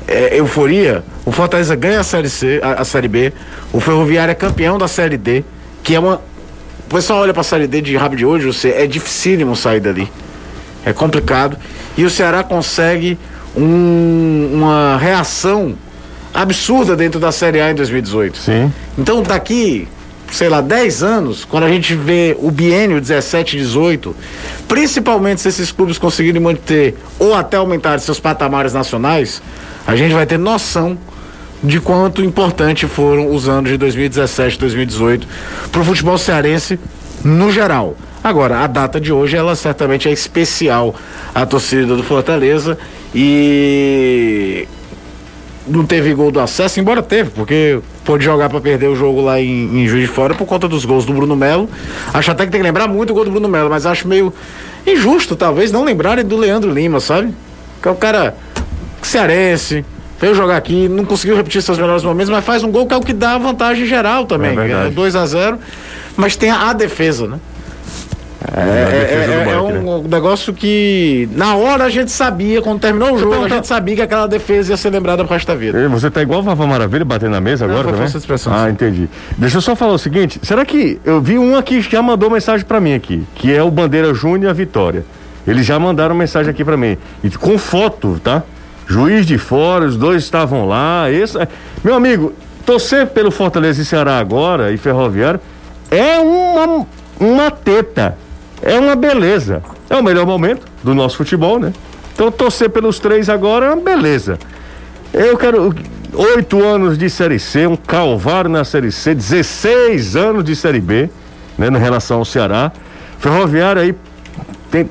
é, 0.07 0.38
euforia, 0.38 1.02
o 1.24 1.32
Fortaleza 1.32 1.74
ganha 1.74 2.00
a 2.00 2.05
Série 2.05 2.28
C, 2.28 2.61
a, 2.62 2.82
a, 2.82 2.84
Série 2.84 3.09
B, 3.09 3.32
o 3.72 3.80
Ferroviário 3.80 4.32
é 4.32 4.34
campeão 4.34 4.78
da 4.78 4.88
Série 4.88 5.16
D, 5.16 5.44
que 5.82 5.94
é 5.94 6.00
uma. 6.00 6.20
O 6.86 6.94
pessoal 6.94 7.20
olha 7.20 7.32
pra 7.32 7.42
Série 7.42 7.66
D 7.66 7.80
de 7.80 7.96
rabo 7.96 8.14
de 8.14 8.26
hoje, 8.26 8.46
você 8.46 8.70
é 8.70 8.86
dificílimo 8.86 9.57
sair 9.57 9.80
dali. 9.80 10.11
É 10.84 10.92
complicado. 10.92 11.57
E 11.96 12.05
o 12.05 12.11
Ceará 12.11 12.42
consegue 12.44 13.18
um, 13.57 14.50
uma 14.52 14.98
reação 14.98 15.74
absurda 16.32 16.94
dentro 16.94 17.18
da 17.18 17.32
Série 17.32 17.61
A 17.61 17.70
em 17.70 17.74
2018. 17.74 18.38
Sim. 18.38 18.72
Então 18.98 19.22
daqui, 19.22 19.88
sei 20.30 20.48
lá, 20.48 20.61
10 20.61 21.02
anos, 21.02 21.44
quando 21.44 21.64
a 21.64 21.68
gente 21.68 21.94
vê 21.94 22.36
o 22.38 22.50
biênio 22.50 23.00
17 23.00 23.57
18, 23.57 24.14
principalmente 24.68 25.40
se 25.40 25.48
esses 25.48 25.72
clubes 25.72 25.96
conseguirem 25.96 26.40
manter 26.40 26.96
ou 27.18 27.34
até 27.34 27.57
aumentar 27.57 27.98
seus 28.00 28.20
patamares 28.20 28.74
nacionais, 28.74 29.40
a 29.87 29.97
gente 29.97 30.14
vai 30.14 30.26
ter 30.26 30.39
noção 30.39 30.99
de 31.62 31.80
quanto 31.80 32.22
importante 32.22 32.87
foram 32.87 33.35
os 33.35 33.49
anos 33.49 33.70
de 33.70 33.78
2017 33.78 34.59
2018 34.59 35.26
para 35.72 35.80
o 35.80 35.85
futebol 35.85 36.18
cearense 36.18 36.78
no 37.24 37.51
geral. 37.51 37.97
Agora, 38.22 38.61
a 38.61 38.66
data 38.66 39.01
de 39.01 39.12
hoje, 39.12 39.37
ela 39.37 39.55
certamente 39.55 40.09
é 40.09 40.12
especial 40.12 40.95
à 41.35 41.45
torcida 41.45 41.95
do 41.95 42.03
Fortaleza 42.03 42.78
e 43.14 44.66
não 45.66 45.85
teve 45.85 46.12
gol 46.14 46.30
do 46.30 46.41
acesso, 46.41 46.80
embora 46.80 47.03
teve, 47.03 47.30
porque 47.30 47.80
pôde 48.05 48.24
jogar 48.24 48.49
para 48.49 48.61
perder 48.61 48.89
o 48.89 48.97
jogo 48.97 49.22
lá 49.22 49.41
em, 49.41 49.82
em 49.82 49.87
Juiz 49.87 50.09
de 50.09 50.14
Fora 50.14 50.35
por 50.35 50.47
conta 50.47 50.68
dos 50.68 50.85
gols 50.85 51.05
do 51.05 51.12
Bruno 51.12 51.37
Melo. 51.37 51.68
Acho 52.12 52.30
até 52.30 52.45
que 52.45 52.53
tem 52.53 52.61
que 52.61 52.66
lembrar 52.66 52.89
muito 52.89 53.11
o 53.11 53.14
gol 53.14 53.24
do 53.24 53.30
Bruno 53.30 53.49
Melo, 53.49 53.70
mas 53.70 53.87
acho 53.87 54.07
meio 54.07 54.32
injusto, 54.87 55.35
talvez, 55.37 55.72
não 55.72 55.85
lembrarem 55.85 56.24
do 56.24 56.37
Leandro 56.37 56.70
Lima, 56.70 57.01
sabe? 57.01 57.35
Que 57.82 57.89
é 57.89 57.91
o 57.91 57.95
cara 57.95 58.35
cearense, 59.07 59.84
veio 60.20 60.34
jogar 60.34 60.57
aqui, 60.57 60.88
não 60.88 61.05
conseguiu 61.05 61.36
repetir 61.36 61.62
seus 61.62 61.78
melhores 61.78 62.02
momentos, 62.02 62.30
mas 62.30 62.44
faz 62.44 62.62
um 62.62 62.70
gol 62.70 62.86
que 62.86 62.94
é 62.94 62.96
o 62.96 63.00
que 63.00 63.12
dá 63.12 63.36
vantagem 63.38 63.86
geral 63.86 64.26
também. 64.26 64.57
É 64.59 64.90
2 64.90 65.16
a 65.16 65.26
0 65.26 65.59
mas 66.16 66.36
tem 66.36 66.50
a, 66.50 66.70
a, 66.70 66.72
defesa, 66.72 67.26
né? 67.26 67.38
É, 68.57 68.61
é, 68.61 69.48
é, 69.48 69.52
é 69.52 69.61
um 69.61 70.02
né? 70.02 70.09
negócio 70.09 70.52
que 70.52 71.28
na 71.32 71.57
hora 71.57 71.84
a 71.84 71.90
gente 71.90 72.12
sabia, 72.12 72.61
quando 72.61 72.78
terminou 72.78 73.14
o 73.14 73.18
jogo, 73.18 73.44
a 73.44 73.48
gente 73.48 73.66
sabia 73.66 73.96
que 73.96 74.02
aquela 74.02 74.28
defesa 74.28 74.72
ia 74.72 74.76
ser 74.76 74.90
lembrada 74.90 75.24
pro 75.24 75.32
resto 75.32 75.48
da 75.48 75.55
vida. 75.55 75.88
Você 75.88 76.11
tá 76.11 76.22
igual 76.22 76.40
o 76.40 76.42
Vava 76.42 76.66
Maravilha 76.66 77.05
batendo 77.05 77.32
na 77.32 77.40
mesa 77.40 77.66
Não, 77.66 77.74
agora 77.74 77.92
também? 77.92 78.07
Expressão, 78.07 78.52
ah, 78.55 78.70
entendi. 78.70 79.09
Deixa 79.36 79.57
eu 79.57 79.62
só 79.62 79.74
falar 79.74 79.94
o 79.94 79.98
seguinte, 79.98 80.38
será 80.42 80.64
que 80.64 81.00
eu 81.05 81.20
vi 81.20 81.38
um 81.38 81.57
aqui 81.57 81.82
que 81.82 81.90
já 81.90 82.02
mandou 82.02 82.30
mensagem 82.30 82.64
para 82.64 82.80
mim 82.80 82.94
aqui, 82.94 83.24
que 83.34 83.52
é 83.52 83.62
o 83.62 83.70
Bandeira 83.70 84.12
Júnior 84.14 84.44
e 84.44 84.48
a 84.48 84.52
Vitória. 84.52 85.05
Eles 85.46 85.66
já 85.66 85.78
mandaram 85.78 86.14
mensagem 86.14 86.50
aqui 86.50 86.64
para 86.64 86.76
mim, 86.76 86.96
e 87.22 87.30
com 87.30 87.59
foto, 87.59 88.20
tá? 88.22 88.42
Juiz 88.87 89.26
de 89.26 89.39
fora, 89.39 89.87
os 89.87 89.97
dois 89.97 90.22
estavam 90.22 90.66
lá. 90.66 91.11
Esse... 91.11 91.39
Meu 91.82 91.95
amigo, 91.95 92.32
torcer 92.66 93.07
pelo 93.09 93.30
Fortaleza 93.30 93.82
e 93.82 93.85
Ceará 93.85 94.18
agora 94.18 94.72
e 94.72 94.76
Ferroviário 94.76 95.41
é 95.91 96.18
uma, 96.18 96.87
uma 97.18 97.51
teta. 97.51 98.16
É 98.62 98.78
uma 98.78 98.95
beleza. 98.95 99.62
É 99.89 99.97
o 99.97 100.03
melhor 100.03 100.26
momento 100.26 100.66
do 100.82 100.95
nosso 100.95 101.16
futebol, 101.16 101.59
né? 101.59 101.72
Então 102.14 102.30
torcer 102.30 102.70
pelos 102.70 102.99
três 102.99 103.28
agora 103.28 103.66
é 103.66 103.70
uma 103.70 103.82
beleza. 103.82 104.39
Eu 105.12 105.37
quero 105.37 105.74
oito 106.12 106.62
anos 106.64 106.97
de 106.97 107.11
Série 107.11 107.39
C, 107.39 107.66
um 107.66 107.76
calvário 107.76 108.49
na 108.49 108.64
Série 108.64 108.93
C, 108.93 109.14
16 109.14 110.16
anos 110.16 110.45
de 110.45 110.55
Série 110.55 110.80
B, 110.80 111.11
né, 111.59 111.68
em 111.68 111.78
relação 111.78 112.18
ao 112.18 112.24
Ceará. 112.24 112.72
Ferroviário 113.18 113.82
aí 113.82 113.95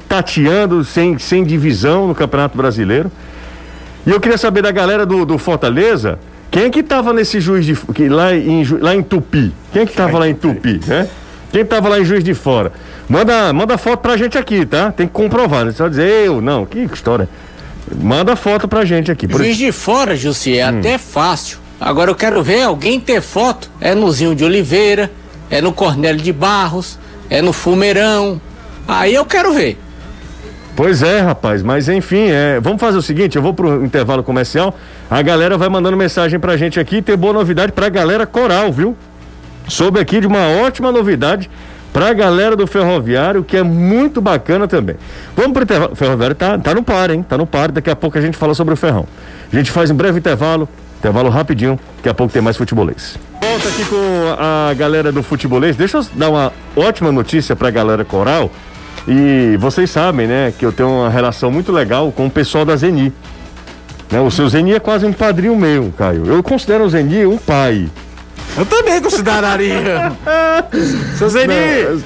tateando 0.08 0.84
sem, 0.84 1.18
sem 1.18 1.44
divisão 1.44 2.08
no 2.08 2.16
Campeonato 2.16 2.58
Brasileiro. 2.58 3.12
E 4.06 4.12
eu 4.12 4.20
queria 4.20 4.38
saber 4.38 4.62
da 4.62 4.72
galera 4.72 5.06
do, 5.06 5.26
do 5.26 5.38
Fortaleza, 5.38 6.20
quem 6.52 6.66
é 6.66 6.70
que 6.70 6.84
tava 6.84 7.14
nesse 7.14 7.40
juiz 7.40 7.66
de 7.66 7.76
que, 7.76 8.10
lá, 8.10 8.36
em, 8.36 8.64
lá 8.80 8.94
em 8.94 9.02
Tupi? 9.02 9.54
Quem 9.72 9.84
é 9.84 9.86
que 9.86 9.94
tava 9.94 10.20
lá 10.20 10.28
em 10.28 10.36
Tupi, 10.36 10.80
né? 10.86 11.08
Quem 11.52 11.64
tava 11.64 11.88
lá 11.88 12.00
em 12.00 12.06
Juiz 12.06 12.24
de 12.24 12.34
Fora? 12.34 12.72
Manda, 13.08 13.54
manda 13.54 13.78
foto 13.78 14.00
pra 14.00 14.18
gente 14.18 14.40
aqui, 14.40 14.66
tá? 14.66 14.92
Tem 14.92 15.06
que 15.06 15.14
comprovar, 15.14 15.64
não 15.64 15.70
é 15.70 15.74
só 15.74 15.88
dizer 15.88 16.26
eu, 16.26 16.42
não, 16.42 16.66
que 16.66 16.80
história. 16.80 17.30
Manda 17.96 18.36
foto 18.36 18.68
pra 18.68 18.84
gente 18.86 19.12
aqui. 19.12 19.28
Por... 19.28 19.38
Juiz 19.38 19.56
de 19.56 19.72
Fora, 19.72 20.16
Jussi, 20.16 20.58
é 20.58 20.66
hum. 20.66 20.80
até 20.80 20.98
fácil. 20.98 21.60
Agora 21.80 22.10
eu 22.10 22.16
quero 22.16 22.42
ver 22.42 22.64
alguém 22.64 23.00
ter 23.00 23.22
foto. 23.22 23.70
É 23.80 23.94
no 23.94 24.12
Zinho 24.12 24.34
de 24.36 24.44
Oliveira, 24.44 25.12
é 25.50 25.62
no 25.62 25.72
Cornélio 25.72 26.22
de 26.22 26.34
Barros, 26.34 26.98
é 27.30 27.42
no 27.42 27.54
Fumeirão. 27.54 28.42
Aí 28.88 29.14
eu 29.14 29.26
quero 29.26 29.54
ver. 29.54 29.78
Pois 30.76 31.04
é, 31.04 31.20
rapaz, 31.20 31.62
mas 31.62 31.88
enfim, 31.88 32.30
é, 32.30 32.60
vamos 32.60 32.82
fazer 32.82 32.98
o 32.98 33.02
seguinte, 33.02 33.36
eu 33.36 33.44
vou 33.44 33.54
pro 33.54 33.86
intervalo 33.86 34.24
comercial, 34.24 34.76
a 35.08 35.22
galera 35.22 35.56
vai 35.56 35.70
mandando 35.70 35.96
mensagem 35.96 36.40
pra 36.40 36.58
gente 36.58 36.80
aqui, 36.80 37.00
tem 37.00 37.16
boa 37.16 37.32
novidade 37.32 37.72
pra 37.72 37.90
galera 37.90 38.26
coral, 38.26 38.72
viu? 38.72 38.98
Soube 39.68 40.00
aqui 40.00 40.20
de 40.20 40.26
uma 40.26 40.48
ótima 40.66 40.92
novidade 40.92 41.48
pra 41.94 42.12
galera 42.12 42.56
do 42.56 42.66
ferroviário, 42.66 43.44
que 43.44 43.56
é 43.56 43.62
muito 43.62 44.20
bacana 44.20 44.68
também. 44.68 44.96
Vamos 45.36 45.54
pro 45.54 45.62
intervalo, 45.62 45.94
o 45.94 45.96
ferroviário 45.96 46.36
tá, 46.36 46.58
tá 46.58 46.74
no 46.74 46.82
par, 46.82 47.12
hein? 47.12 47.22
Tá 47.22 47.38
no 47.38 47.46
par, 47.46 47.72
daqui 47.72 47.92
a 47.92 47.96
pouco 47.96 48.18
a 48.18 48.22
gente 48.22 48.36
fala 48.36 48.56
sobre 48.56 48.74
o 48.74 48.78
ferrão. 48.78 49.06
A 49.52 49.56
gente 49.56 49.70
faz 49.70 49.92
um 49.92 49.96
breve 49.96 50.18
intervalo, 50.18 50.68
intervalo 50.98 51.30
rapidinho, 51.30 51.80
daqui 51.98 52.10
a 52.10 52.16
pouco 52.16 52.34
tem 52.34 52.42
mais 52.42 52.58
futebolês. 52.58 53.16
Volta 53.40 53.68
aqui 53.68 53.86
com 53.86 54.36
a 54.40 54.74
galera 54.74 55.12
do 55.12 55.22
futebolês, 55.22 55.76
deixa 55.76 55.98
eu 56.00 56.06
dar 56.16 56.32
uma 56.32 56.52
ótima 56.76 57.12
notícia 57.12 57.56
pra 57.56 57.70
galera 57.70 58.04
coral, 58.04 58.50
e 59.08 59.58
vocês 59.58 59.90
sabem, 59.90 60.28
né, 60.28 60.54
que 60.58 60.66
eu 60.66 60.72
tenho 60.72 60.90
uma 60.90 61.10
relação 61.10 61.52
muito 61.52 61.72
legal 61.72 62.12
com 62.12 62.28
o 62.28 62.32
pessoal 62.32 62.64
da 62.66 62.76
Zeni. 62.76 63.14
Né, 64.12 64.20
o 64.20 64.32
seu 64.32 64.48
Zeni 64.48 64.74
é 64.74 64.80
quase 64.80 65.06
um 65.06 65.14
padrinho 65.14 65.56
meu, 65.56 65.94
Caio. 65.98 66.26
Eu 66.26 66.42
considero 66.42 66.86
o 66.86 66.90
Zeni 66.90 67.26
um 67.26 67.38
pai. 67.38 67.90
Eu 68.58 68.66
também 68.66 69.02
consideraria. 69.02 70.12
seu 71.18 71.30
Zeni! 71.30 71.54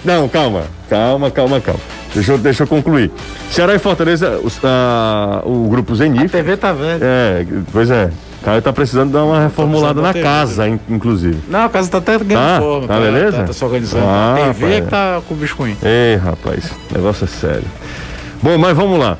Não, 0.03 0.21
não, 0.21 0.29
calma, 0.29 0.63
calma, 0.89 1.29
calma, 1.29 1.61
calma. 1.61 1.81
Deixa 2.13 2.31
eu, 2.31 2.37
deixa 2.37 2.63
eu 2.63 2.67
concluir. 2.67 3.11
Ceará 3.51 3.75
e 3.75 3.79
Fortaleza, 3.79 4.39
o, 4.39 4.49
a, 4.63 5.41
o 5.45 5.67
grupo 5.69 5.93
Zeni. 5.95 6.25
A 6.25 6.29
TV 6.29 6.57
tá 6.57 6.71
vendo. 6.71 7.01
É, 7.03 7.45
pois 7.71 7.91
é. 7.91 8.09
Caio 8.47 8.61
tá 8.61 8.71
precisando 8.71 9.11
dar 9.11 9.25
uma 9.25 9.41
reformulada 9.41 10.01
na 10.01 10.13
casa, 10.13 10.69
in, 10.69 10.79
inclusive. 10.87 11.37
Não, 11.49 11.65
a 11.65 11.69
casa 11.69 11.91
tá 11.91 11.97
até 11.97 12.17
ganhando 12.17 12.47
tá, 12.47 12.59
forma. 12.61 12.87
Tá, 12.87 12.93
tá 12.93 12.99
beleza? 13.01 13.37
Tá, 13.39 13.43
tá 13.43 13.51
se 13.51 13.65
organizando. 13.65 14.05
Ah, 14.07 14.35
a 14.35 14.53
TV 14.53 14.73
é 14.73 14.81
que 14.81 14.87
tá 14.87 15.21
com 15.27 15.33
o 15.33 15.37
bicho 15.37 15.53
ruim. 15.57 15.75
Ei, 15.83 16.15
rapaz, 16.15 16.71
negócio 16.89 17.25
é 17.25 17.27
sério. 17.27 17.65
Bom, 18.41 18.57
mas 18.57 18.73
vamos 18.73 18.97
lá. 18.97 19.17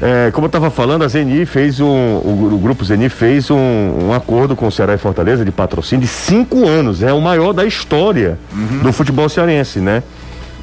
É, 0.00 0.30
como 0.30 0.46
eu 0.46 0.48
estava 0.48 0.70
falando, 0.70 1.04
a 1.04 1.08
Zeni 1.08 1.44
fez 1.44 1.80
um. 1.80 1.86
O, 1.86 2.50
o 2.54 2.58
grupo 2.58 2.82
Zeni 2.82 3.10
fez 3.10 3.50
um, 3.50 3.58
um, 3.58 4.14
acordo 4.14 4.56
com 4.56 4.66
o 4.66 4.72
Ceará 4.72 4.94
e 4.94 4.98
Fortaleza 4.98 5.44
de 5.44 5.52
patrocínio 5.52 6.06
de 6.06 6.10
cinco 6.10 6.66
anos. 6.66 7.02
É 7.02 7.12
o 7.12 7.20
maior 7.20 7.52
da 7.52 7.66
história 7.66 8.38
uhum. 8.54 8.78
do 8.78 8.90
futebol 8.90 9.28
cearense, 9.28 9.80
né? 9.80 10.02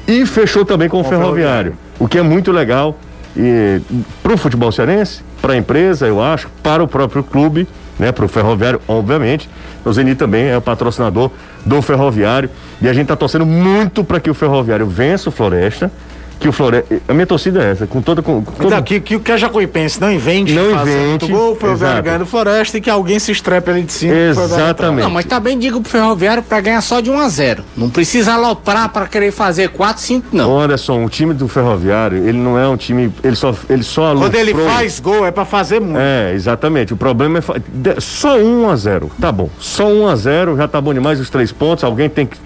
E 0.08 0.26
fechou 0.26 0.64
também 0.64 0.88
com, 0.88 1.00
com 1.00 1.06
o 1.06 1.08
ferroviário, 1.08 1.74
ferroviário, 1.74 1.76
o 2.00 2.08
que 2.08 2.18
é 2.18 2.22
muito 2.22 2.50
legal. 2.50 2.98
E 3.36 3.80
para 4.20 4.32
o 4.32 4.36
futebol 4.36 4.72
cearense, 4.72 5.22
para 5.40 5.52
a 5.52 5.56
empresa, 5.56 6.08
eu 6.08 6.20
acho, 6.20 6.48
para 6.60 6.82
o 6.82 6.88
próprio 6.88 7.22
clube 7.22 7.68
né, 8.00 8.10
para 8.10 8.24
o 8.24 8.28
ferroviário, 8.28 8.80
obviamente. 8.88 9.48
O 9.84 9.92
Zeni 9.92 10.14
também 10.14 10.46
é 10.48 10.56
o 10.56 10.60
patrocinador 10.60 11.30
do 11.64 11.80
ferroviário 11.82 12.48
e 12.80 12.88
a 12.88 12.92
gente 12.92 13.02
está 13.02 13.16
torcendo 13.16 13.44
muito 13.44 14.02
para 14.02 14.18
que 14.18 14.30
o 14.30 14.34
ferroviário 14.34 14.86
vença 14.86 15.28
o 15.28 15.32
Floresta. 15.32 15.92
Que 16.40 16.48
o 16.48 16.52
Floresta. 16.52 17.02
A 17.06 17.12
minha 17.12 17.26
torcida 17.26 17.62
é 17.62 17.72
essa, 17.72 17.86
com 17.86 18.00
toda. 18.00 18.22
Com, 18.22 18.42
com 18.42 18.64
então, 18.64 18.82
que, 18.82 18.98
que, 18.98 19.18
que 19.18 19.30
a 19.30 19.36
Jacuipense 19.36 20.00
não 20.00 20.10
invente, 20.10 20.54
não 20.54 20.70
invente. 20.70 21.30
Gol, 21.30 21.52
o 21.52 21.54
ferroviário 21.54 22.02
ganha 22.02 22.18
do 22.18 22.24
Floresta 22.24 22.78
e 22.78 22.80
que 22.80 22.88
alguém 22.88 23.18
se 23.18 23.30
estrepe 23.30 23.70
ali 23.70 23.82
de 23.82 23.92
cima. 23.92 24.14
Exatamente. 24.14 25.04
Não, 25.04 25.10
mas 25.10 25.26
também 25.26 25.54
tá 25.54 25.60
digo 25.60 25.82
pro 25.82 25.90
ferroviário 25.90 26.42
para 26.42 26.60
ganhar 26.62 26.80
só 26.80 27.00
de 27.00 27.10
1 27.10 27.18
a 27.18 27.28
0 27.28 27.64
Não 27.76 27.90
precisa 27.90 28.32
aloprar 28.32 28.88
para 28.88 29.06
querer 29.06 29.32
fazer 29.32 29.68
4, 29.68 30.02
5, 30.02 30.28
não. 30.32 30.50
Ô 30.50 30.60
Anderson, 30.60 31.04
o 31.04 31.10
time 31.10 31.34
do 31.34 31.46
ferroviário, 31.46 32.26
ele 32.26 32.38
não 32.38 32.58
é 32.58 32.66
um 32.66 32.76
time. 32.76 33.12
Ele 33.22 33.36
só, 33.36 33.54
ele 33.68 33.82
só 33.82 34.06
aloprou. 34.06 34.30
Quando 34.30 34.36
ele 34.36 34.54
faz 34.54 34.98
gol, 34.98 35.26
é 35.26 35.30
para 35.30 35.44
fazer 35.44 35.78
muito. 35.78 35.98
É, 35.98 36.32
exatamente. 36.32 36.94
O 36.94 36.96
problema 36.96 37.38
é. 37.38 38.00
Só 38.00 38.38
1 38.38 38.70
a 38.70 38.76
0 38.76 39.10
Tá 39.20 39.30
bom. 39.30 39.50
Só 39.58 39.86
1 39.86 40.08
a 40.08 40.16
0 40.16 40.56
já 40.56 40.66
tá 40.66 40.80
bom 40.80 40.94
demais 40.94 41.20
os 41.20 41.28
três 41.28 41.52
pontos. 41.52 41.84
Alguém 41.84 42.08
tem 42.08 42.26
que. 42.26 42.38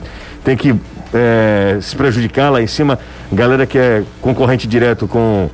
Tem 0.44 0.56
que 0.56 0.74
é, 1.14 1.78
se 1.80 1.94
prejudicar 1.94 2.50
lá 2.50 2.60
em 2.60 2.66
cima, 2.66 2.98
galera 3.32 3.64
que 3.64 3.78
é 3.78 4.02
concorrente 4.20 4.66
direto 4.66 5.06
com, 5.06 5.48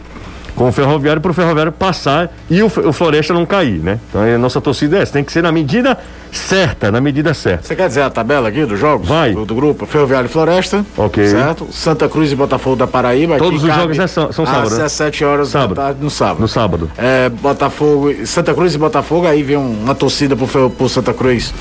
com 0.57 0.69
o 0.69 0.73
Ferroviário, 0.73 1.21
para 1.21 1.31
o 1.31 1.35
Ferroviário 1.35 1.71
passar 1.71 2.35
e 2.49 2.63
o, 2.63 2.67
o, 2.67 2.93
Floresta 2.93 3.35
não 3.35 3.45
cair, 3.45 3.79
né? 3.79 4.01
Então 4.09 4.23
a 4.23 4.39
nossa 4.39 4.61
torcida 4.61 4.99
é 4.99 5.03
essa, 5.03 5.13
tem 5.13 5.23
que 5.23 5.31
ser 5.31 5.43
na 5.43 5.53
medida 5.53 5.99
certa, 6.33 6.91
na 6.91 7.01
medida 7.01 7.35
certa. 7.35 7.67
Você 7.67 7.77
quer 7.77 7.89
dizer 7.89 8.03
a 8.03 8.11
tabela 8.11 8.49
aqui 8.49 8.65
dos 8.65 8.79
jogos? 8.79 9.07
Vai. 9.07 9.35
Do, 9.35 9.45
do 9.45 9.55
grupo 9.55 9.85
Ferroviário 9.85 10.27
e 10.27 10.31
Floresta. 10.31 10.85
Ok. 10.97 11.27
Certo? 11.27 11.69
Santa 11.71 12.09
Cruz 12.09 12.33
e 12.33 12.37
Botafogo 12.37 12.77
da 12.77 12.87
Paraíba. 12.87 13.37
Todos 13.37 13.63
os 13.63 13.75
jogos 13.75 13.99
é, 13.99 14.07
são, 14.07 14.33
são 14.33 14.47
sábado. 14.47 14.67
Às 14.67 14.73
né? 14.73 14.85
17 14.85 15.25
horas 15.25 15.49
sábado. 15.49 15.75
da 15.75 15.83
tarde 15.83 15.99
no 16.03 16.11
sábado. 16.11 16.41
No 16.41 16.49
sábado. 16.49 16.91
É, 16.97 17.29
Botafogo, 17.29 18.15
Santa 18.25 18.55
Cruz 18.55 18.75
e 18.75 18.79
Botafogo, 18.79 19.27
aí 19.27 19.43
vem 19.43 19.57
uma 19.57 19.95
torcida 19.95 20.35
pro, 20.37 20.71
pro 20.71 20.89
Santa 20.89 21.13
Cruz 21.13 21.53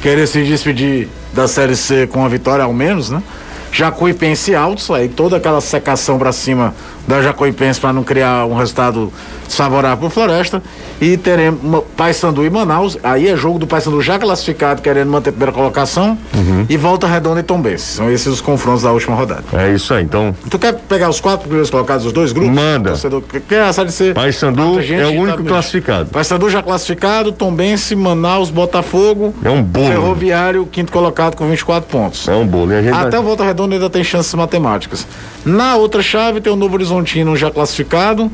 querer 0.00 0.26
se 0.26 0.42
despedir 0.44 1.08
da 1.32 1.48
Série 1.48 1.76
C 1.76 2.06
com 2.06 2.24
a 2.24 2.28
vitória 2.28 2.64
ao 2.64 2.72
menos, 2.72 3.10
né? 3.10 3.22
Jacuipense 3.70 4.54
altos, 4.54 4.90
aí 4.90 5.08
toda 5.08 5.36
aquela 5.36 5.60
secação 5.60 6.18
para 6.18 6.32
cima 6.32 6.74
da 7.06 7.22
Jacuipense 7.22 7.80
para 7.80 7.92
não 7.92 8.04
criar 8.04 8.44
um 8.44 8.54
resultado 8.54 9.10
desfavorável 9.46 9.96
para 9.96 10.06
o 10.06 10.10
Floresta. 10.10 10.62
E 11.00 11.16
teremos 11.16 11.84
Paysandu 11.96 12.44
e 12.44 12.50
Manaus. 12.50 12.98
Aí 13.02 13.28
é 13.28 13.36
jogo 13.36 13.58
do 13.58 13.66
Paysandu 13.66 14.02
já 14.02 14.18
classificado, 14.18 14.82
querendo 14.82 15.10
manter 15.10 15.30
a 15.30 15.32
primeira 15.32 15.52
colocação. 15.52 16.18
Uhum. 16.34 16.66
E 16.68 16.76
volta 16.76 17.06
redonda 17.06 17.40
e 17.40 17.42
Tombense. 17.42 17.94
São 17.94 18.10
esses 18.10 18.26
os 18.26 18.40
confrontos 18.40 18.82
da 18.82 18.92
última 18.92 19.16
rodada. 19.16 19.44
É 19.54 19.72
isso 19.72 19.94
aí, 19.94 20.04
então. 20.04 20.34
Tu 20.50 20.58
quer 20.58 20.74
pegar 20.74 21.08
os 21.08 21.20
quatro 21.20 21.42
primeiros 21.42 21.70
colocados 21.70 22.04
dos 22.04 22.12
dois 22.12 22.32
grupos? 22.32 22.54
Manda. 22.54 22.90
Torcedor, 22.90 23.22
quer 23.48 23.62
a 23.62 23.72
série 23.72 23.90
C? 23.90 24.12
Paysandu 24.12 24.78
é 24.80 25.06
o 25.06 25.20
único 25.20 25.42
tá 25.44 25.48
classificado. 25.48 26.10
Paysandu 26.10 26.50
já 26.50 26.62
classificado, 26.62 27.32
Tombense, 27.32 27.96
Manaus, 27.96 28.50
Botafogo. 28.50 29.34
É 29.42 29.50
um 29.50 29.62
bolo. 29.62 29.86
Ferroviário, 29.86 30.66
quinto 30.66 30.92
colocado 30.92 31.36
com 31.36 31.48
24 31.48 31.88
pontos. 31.88 32.28
É 32.28 32.34
um 32.34 32.46
bolo. 32.46 32.72
Até 32.92 33.16
vai... 33.16 33.22
Volta 33.22 33.44
Redonda 33.44 33.57
ainda 33.64 33.90
tem 33.90 34.04
chances 34.04 34.32
matemáticas. 34.34 35.06
Na 35.44 35.76
outra 35.76 36.02
chave 36.02 36.40
tem 36.40 36.52
o 36.52 36.56
Novo 36.56 36.74
Horizontino 36.74 37.36
já 37.36 37.50
classificado, 37.50 38.30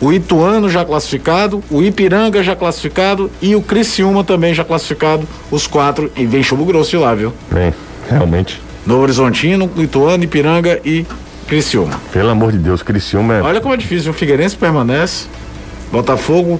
o 0.00 0.12
Ituano 0.12 0.68
já 0.68 0.84
classificado, 0.84 1.62
o 1.70 1.82
Ipiranga 1.82 2.42
já 2.42 2.56
classificado 2.56 3.30
e 3.40 3.54
o 3.54 3.62
Criciúma 3.62 4.24
também 4.24 4.52
já 4.52 4.64
classificado, 4.64 5.28
os 5.50 5.66
quatro, 5.66 6.10
e 6.16 6.26
vem 6.26 6.42
chumbo 6.42 6.64
grosso 6.64 6.98
lá, 6.98 7.14
viu? 7.14 7.32
Bem, 7.50 7.72
realmente. 8.10 8.60
Novo 8.84 9.02
Horizontino, 9.02 9.70
Ituano, 9.76 10.24
Ipiranga 10.24 10.80
e 10.84 11.06
Criciúma. 11.46 12.00
Pelo 12.12 12.30
amor 12.30 12.50
de 12.50 12.58
Deus, 12.58 12.82
Criciúma 12.82 13.34
é... 13.34 13.42
Olha 13.42 13.60
como 13.60 13.74
é 13.74 13.76
difícil, 13.76 14.10
o 14.10 14.14
Figueirense 14.14 14.56
permanece, 14.56 15.26
Botafogo 15.92 16.58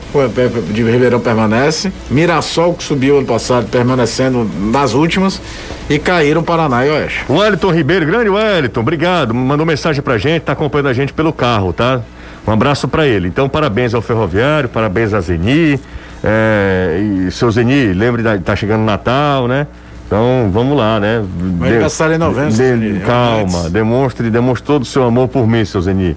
de 0.71 0.83
Ribeirão 0.83 1.19
permanece. 1.19 1.91
Mirassol, 2.11 2.75
que 2.75 2.85
subiu 2.85 3.17
ano 3.19 3.27
passado, 3.27 3.67
permanecendo 3.69 4.49
nas 4.71 4.93
últimas. 4.93 5.41
E 5.89 5.99
caíram 5.99 6.43
Paraná 6.43 6.87
e 6.87 6.91
Oeste. 6.91 7.25
O 7.29 7.35
Wellington 7.39 7.73
Ribeiro, 7.73 8.05
grande 8.07 8.29
Wellington, 8.29 8.81
obrigado. 8.81 9.35
Mandou 9.35 9.65
mensagem 9.65 10.03
pra 10.03 10.19
gente, 10.19 10.43
tá 10.43 10.53
acompanhando 10.53 10.89
a 10.89 10.93
gente 10.93 11.13
pelo 11.15 11.33
carro, 11.33 11.73
tá? 11.73 12.03
Um 12.47 12.53
abraço 12.53 12.87
para 12.87 13.07
ele. 13.07 13.27
Então, 13.29 13.49
parabéns 13.49 13.95
ao 13.95 14.03
Ferroviário, 14.03 14.69
parabéns 14.69 15.15
a 15.15 15.21
Zeni. 15.21 15.81
É, 16.23 17.01
e 17.27 17.31
seu 17.31 17.51
Zeni, 17.51 17.93
lembre 17.93 18.23
de 18.23 18.39
tá 18.41 18.55
chegando 18.55 18.83
Natal, 18.85 19.49
né? 19.49 19.67
Então, 20.07 20.51
vamos 20.53 20.77
lá, 20.77 21.01
né? 21.01 21.23
Aniversário 21.63 22.13
é 22.13 22.17
em 22.17 22.19
novembro, 22.19 22.51
de- 22.51 22.57
Zeni, 22.57 23.01
calma, 23.01 23.71
demonstre, 23.71 24.29
demonstre 24.29 24.67
todo 24.67 24.83
o 24.83 24.85
seu 24.85 25.05
amor 25.05 25.27
por 25.29 25.47
mim, 25.49 25.65
seu 25.65 25.81
Zeni. 25.81 26.15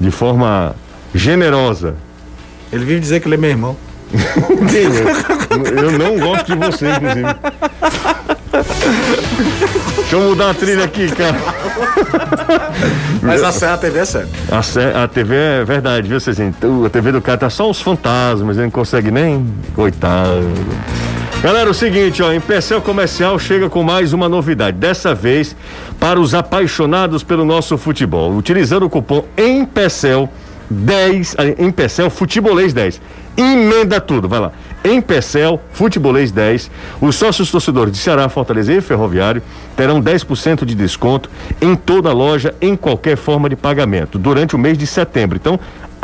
De 0.00 0.10
forma 0.10 0.74
generosa. 1.14 1.94
Ele 2.72 2.84
vive 2.84 3.00
dizer 3.00 3.20
que 3.20 3.28
ele 3.28 3.34
é 3.34 3.38
meu 3.38 3.50
irmão. 3.50 3.76
Eu 5.76 5.92
não 5.92 6.18
gosto 6.18 6.46
de 6.46 6.66
você, 6.66 6.88
inclusive. 6.90 7.26
Deixa 9.96 10.16
eu 10.16 10.20
mudar 10.20 10.50
a 10.50 10.54
trilha 10.54 10.84
aqui, 10.84 11.08
cara. 11.10 11.36
Mas 13.22 13.62
a 13.62 13.76
TV 13.76 13.98
é 14.00 14.04
sério. 14.04 14.28
A, 14.50 14.62
sé- 14.62 14.92
a 14.94 15.08
TV 15.08 15.34
é 15.34 15.64
verdade, 15.64 16.08
viu, 16.08 16.20
Cezinho? 16.20 16.54
A 16.86 16.90
TV 16.90 17.12
do 17.12 17.20
cara 17.20 17.38
tá 17.38 17.50
só 17.50 17.68
os 17.68 17.80
fantasmas, 17.80 18.56
ele 18.56 18.66
não 18.66 18.70
consegue 18.70 19.10
nem. 19.10 19.46
Coitado. 19.74 20.46
Galera, 21.42 21.68
o 21.68 21.74
seguinte, 21.74 22.22
ó, 22.22 22.32
Empecel 22.32 22.80
Comercial 22.80 23.38
chega 23.38 23.68
com 23.68 23.82
mais 23.82 24.12
uma 24.12 24.28
novidade. 24.28 24.76
Dessa 24.78 25.14
vez, 25.14 25.54
para 26.00 26.18
os 26.18 26.34
apaixonados 26.34 27.22
pelo 27.22 27.44
nosso 27.44 27.76
futebol. 27.76 28.34
Utilizando 28.34 28.84
o 28.86 28.90
cupom 28.90 29.24
EMPECEL 29.36 30.28
10, 30.70 31.36
ah, 31.38 31.62
Empecel 31.62 32.10
Futebolês 32.10 32.72
10. 32.72 33.00
Emenda 33.36 34.00
tudo, 34.00 34.28
vai 34.28 34.40
lá. 34.40 34.52
Empecel 34.84 35.60
Futebolês 35.72 36.30
10. 36.30 36.70
Os 37.00 37.16
sócios 37.16 37.50
torcedores 37.50 37.92
de 37.92 37.98
Ceará, 37.98 38.28
Fortaleza 38.28 38.72
e 38.72 38.80
Ferroviário 38.80 39.42
terão 39.76 40.00
10% 40.00 40.64
de 40.64 40.74
desconto 40.74 41.30
em 41.60 41.74
toda 41.74 42.10
a 42.10 42.12
loja, 42.12 42.54
em 42.60 42.76
qualquer 42.76 43.16
forma 43.16 43.48
de 43.48 43.56
pagamento, 43.56 44.18
durante 44.18 44.54
o 44.54 44.58
mês 44.58 44.78
de 44.78 44.86
setembro. 44.86 45.36
Então, 45.36 45.58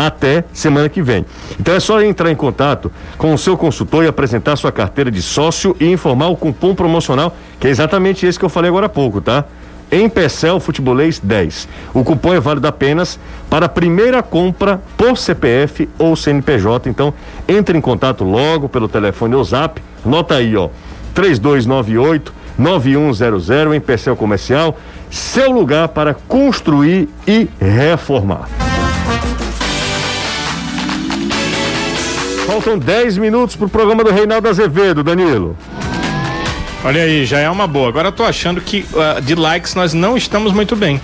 até 0.06 0.44
semana 0.52 0.88
que 0.88 1.02
vem. 1.02 1.26
Então 1.58 1.74
é 1.74 1.80
só 1.80 2.00
entrar 2.02 2.30
em 2.30 2.34
contato 2.34 2.90
com 3.18 3.34
o 3.34 3.38
seu 3.38 3.56
consultor 3.56 4.02
e 4.02 4.08
apresentar 4.08 4.56
sua 4.56 4.72
carteira 4.72 5.10
de 5.10 5.20
sócio 5.20 5.76
e 5.78 5.86
informar 5.92 6.28
o 6.28 6.36
cupom 6.36 6.74
promocional, 6.74 7.36
que 7.58 7.66
é 7.66 7.70
exatamente 7.70 8.24
esse 8.24 8.38
que 8.38 8.44
eu 8.44 8.48
falei 8.48 8.70
agora 8.70 8.86
há 8.86 8.88
pouco, 8.88 9.20
tá? 9.20 9.44
Empecel 9.92 10.60
Futebolês 10.60 11.18
10. 11.18 11.68
O 11.92 12.04
cupom 12.04 12.32
é 12.32 12.40
válido 12.40 12.66
apenas 12.66 13.18
para 13.48 13.66
a 13.66 13.68
primeira 13.68 14.22
compra 14.22 14.80
por 14.96 15.16
CPF 15.16 15.88
ou 15.98 16.14
CNPJ. 16.14 16.88
Então, 16.88 17.12
entre 17.48 17.76
em 17.76 17.80
contato 17.80 18.24
logo 18.24 18.68
pelo 18.68 18.88
telefone 18.88 19.34
ou 19.34 19.44
zap. 19.44 19.82
Nota 20.04 20.36
aí, 20.36 20.56
ó. 20.56 20.68
3298 21.14 22.32
9100 22.56 23.74
Empecel 23.74 24.16
Comercial. 24.16 24.78
Seu 25.10 25.50
lugar 25.50 25.88
para 25.88 26.14
construir 26.14 27.08
e 27.26 27.48
reformar. 27.60 28.48
Faltam 32.46 32.78
10 32.78 33.18
minutos 33.18 33.54
pro 33.56 33.68
programa 33.68 34.02
do 34.02 34.10
Reinaldo 34.10 34.48
Azevedo, 34.48 35.02
Danilo. 35.04 35.56
Olha 36.84 37.02
aí, 37.02 37.26
já 37.26 37.38
é 37.40 37.50
uma 37.50 37.66
boa. 37.66 37.88
Agora 37.88 38.08
eu 38.08 38.12
tô 38.12 38.24
achando 38.24 38.60
que 38.60 38.84
ah, 38.96 39.20
de 39.20 39.34
likes 39.34 39.74
nós 39.74 39.92
não 39.92 40.16
estamos 40.16 40.52
muito 40.52 40.74
bem. 40.74 41.00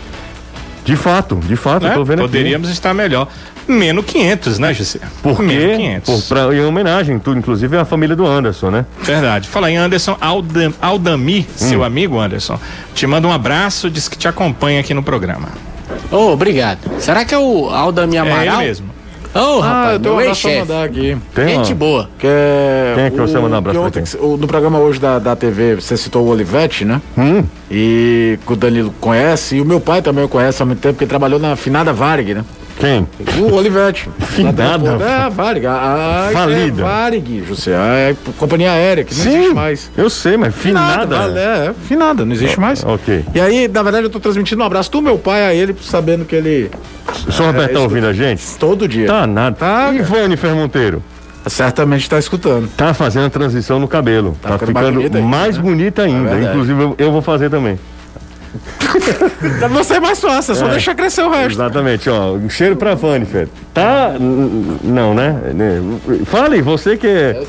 De 0.85 0.95
fato, 0.97 1.37
de 1.37 1.57
fato, 1.57 1.83
né? 1.83 1.91
eu 1.91 1.95
tô 1.95 2.05
vendo 2.05 2.21
aqui. 2.21 2.29
Poderíamos 2.29 2.71
estar 2.71 2.95
melhor. 2.95 3.29
Menos 3.67 4.05
500, 4.05 4.61
né, 4.61 4.73
José? 4.73 5.01
Por 5.21 5.41
Menos 5.41 5.65
quê? 5.65 5.77
500. 5.77 6.15
Por, 6.29 6.29
pra, 6.29 6.55
em 6.55 6.65
homenagem, 6.65 7.19
tu, 7.19 7.33
inclusive, 7.33 7.77
à 7.77 7.85
família 7.85 8.15
do 8.15 8.25
Anderson, 8.25 8.71
né? 8.71 8.87
Verdade. 9.03 9.49
Fala 9.49 9.69
em 9.69 9.77
Anderson 9.77 10.17
Aldam, 10.21 10.73
Aldami, 10.81 11.41
Hum. 11.41 11.45
seu 11.57 11.83
amigo 11.83 12.21
Anderson. 12.21 12.59
Te 12.95 13.05
manda 13.09 13.27
um 13.27 13.33
abraço, 13.33 13.91
diz 13.91 14.09
que 14.09 14.17
te 14.17 14.29
acompanha 14.29 14.79
aqui 14.79 14.95
no 14.95 15.03
programa. 15.03 15.49
Ô, 16.13 16.31
obrigado. 16.31 16.79
Será 17.01 17.25
que 17.25 17.35
é 17.35 17.39
o 17.39 17.69
Aldami 17.69 18.17
É 18.17 18.21
ele 18.21 18.31
Amaral? 18.31 18.59
mesmo. 18.59 18.96
Ô, 19.39 19.61
Ah, 19.63 19.67
rapaz, 19.67 19.93
eu 19.95 20.01
tenho 20.01 20.15
um 20.15 20.19
abraço 20.19 20.43
pra 20.49 20.59
mandar 20.61 20.85
aqui. 20.85 21.17
Tem, 21.35 21.49
Gente 21.49 21.73
ó. 21.73 21.77
boa. 21.77 22.11
Que 22.19 22.27
é 22.27 22.93
Quem 22.95 23.05
é 23.05 23.11
que 23.11 23.17
você 23.17 23.39
o- 23.39 23.43
manda 23.43 23.55
um 23.55 23.59
abraço 23.59 23.79
pra 23.79 23.89
ontem 23.89 24.03
quem? 24.03 24.13
que- 24.21 24.25
o- 24.27 24.37
No 24.37 24.47
programa 24.47 24.79
hoje 24.79 24.99
da, 25.01 25.19
da 25.19 25.37
TV, 25.37 25.75
você 25.77 25.97
citou 25.97 26.25
o 26.25 26.29
Olivete, 26.29 26.85
né? 26.85 27.01
Hum, 27.17 27.45
E 27.71 28.39
que 28.47 28.53
o 28.53 28.57
Danilo 28.57 28.95
conhece, 29.01 29.57
e 29.57 29.61
o 29.61 29.65
meu 29.65 29.81
pai 29.81 30.01
também 30.01 30.25
o 30.25 30.29
conhece 30.29 30.63
há 30.63 30.67
muito 30.67 30.79
tempo, 30.81 30.95
porque 30.95 31.07
trabalhou 31.07 31.39
na 31.41 31.57
finada 31.57 31.93
Varig, 31.93 32.33
né? 32.35 32.45
Quem? 32.79 33.07
O 33.39 33.55
Olivete. 33.55 34.09
Finada? 34.21 34.97
É, 35.07 35.13
a 35.23 35.29
Varig. 35.29 35.67
A, 35.67 36.29
a, 36.29 36.31
Falida. 36.33 36.83
É 36.83 36.85
Varig, 36.85 37.45
José. 37.47 37.73
É 37.73 38.11
a 38.11 38.33
companhia 38.39 38.73
aérea, 38.73 39.05
que 39.05 39.15
não 39.15 39.27
existe 39.27 39.55
mais. 39.55 39.91
eu 39.97 40.11
sei, 40.11 40.37
mas 40.37 40.55
finada. 40.55 41.17
vale, 41.19 41.39
é, 41.39 41.43
é, 41.69 41.75
finada, 41.87 42.25
não 42.25 42.33
existe 42.33 42.59
mais. 42.61 42.85
ok. 42.85 43.25
E 43.35 43.41
aí, 43.41 43.69
na 43.69 43.83
verdade, 43.83 44.05
eu 44.05 44.11
tô 44.11 44.21
transmitindo 44.21 44.63
um 44.63 44.67
abraço 44.67 44.91
do 44.91 45.01
meu 45.03 45.19
pai 45.19 45.45
a 45.47 45.55
ele, 45.55 45.75
sabendo 45.81 46.25
que 46.25 46.35
ele. 46.37 46.71
O 47.27 47.33
senhor 47.33 47.49
Roberto 47.49 47.67
tá 47.69 47.73
isso- 47.75 47.83
ouvindo 47.83 48.07
a 48.07 48.13
gente? 48.13 48.45
Todo 48.59 48.87
dia. 48.89 49.07
Tá 49.07 49.27
nada. 49.27 49.57
Tá, 49.57 49.93
Ivone 49.93 50.37
Fermonteiro. 50.37 51.03
Certamente 51.47 52.11
tá 52.11 52.19
escutando. 52.19 52.69
Tá 52.77 52.93
fazendo 52.93 53.27
a 53.27 53.31
transição 53.31 53.79
no 53.79 53.87
cabelo. 53.87 54.37
Tá 54.43 54.51
Tá, 54.51 54.59
ficando 54.59 54.75
mais 54.75 54.87
ficando 54.87 54.97
bonita 54.99 55.19
ainda, 55.19 55.29
mais 55.29 55.57
né? 55.57 55.63
bonita 55.63 56.03
ainda. 56.03 56.29
É 56.29 56.33
verdade. 56.35 56.51
Inclusive, 56.55 56.83
eu, 56.83 56.95
eu 56.99 57.13
vou 57.13 57.23
fazer 57.23 57.49
também. 57.51 57.79
Você 59.73 59.95
é 59.95 60.01
mais 60.01 60.21
fácil, 60.21 60.53
é 60.53 60.55
só 60.55 60.67
É. 60.67 60.71
deixar 60.71 60.95
crescer 60.95 61.23
o 61.23 61.31
resto. 61.31 61.53
Exatamente, 61.53 62.09
ó. 62.11 62.33
Um 62.33 62.49
cheiro 62.51 62.77
pra 62.77 62.95
Vani, 62.95 63.25
Fed. 63.27 63.51
Tá. 63.73 64.15
Não, 64.19 65.15
né? 65.15 65.41
Né? 65.55 65.81
Fale, 66.25 66.61
você 66.63 66.97
que 66.97 67.07
é. 67.07 67.41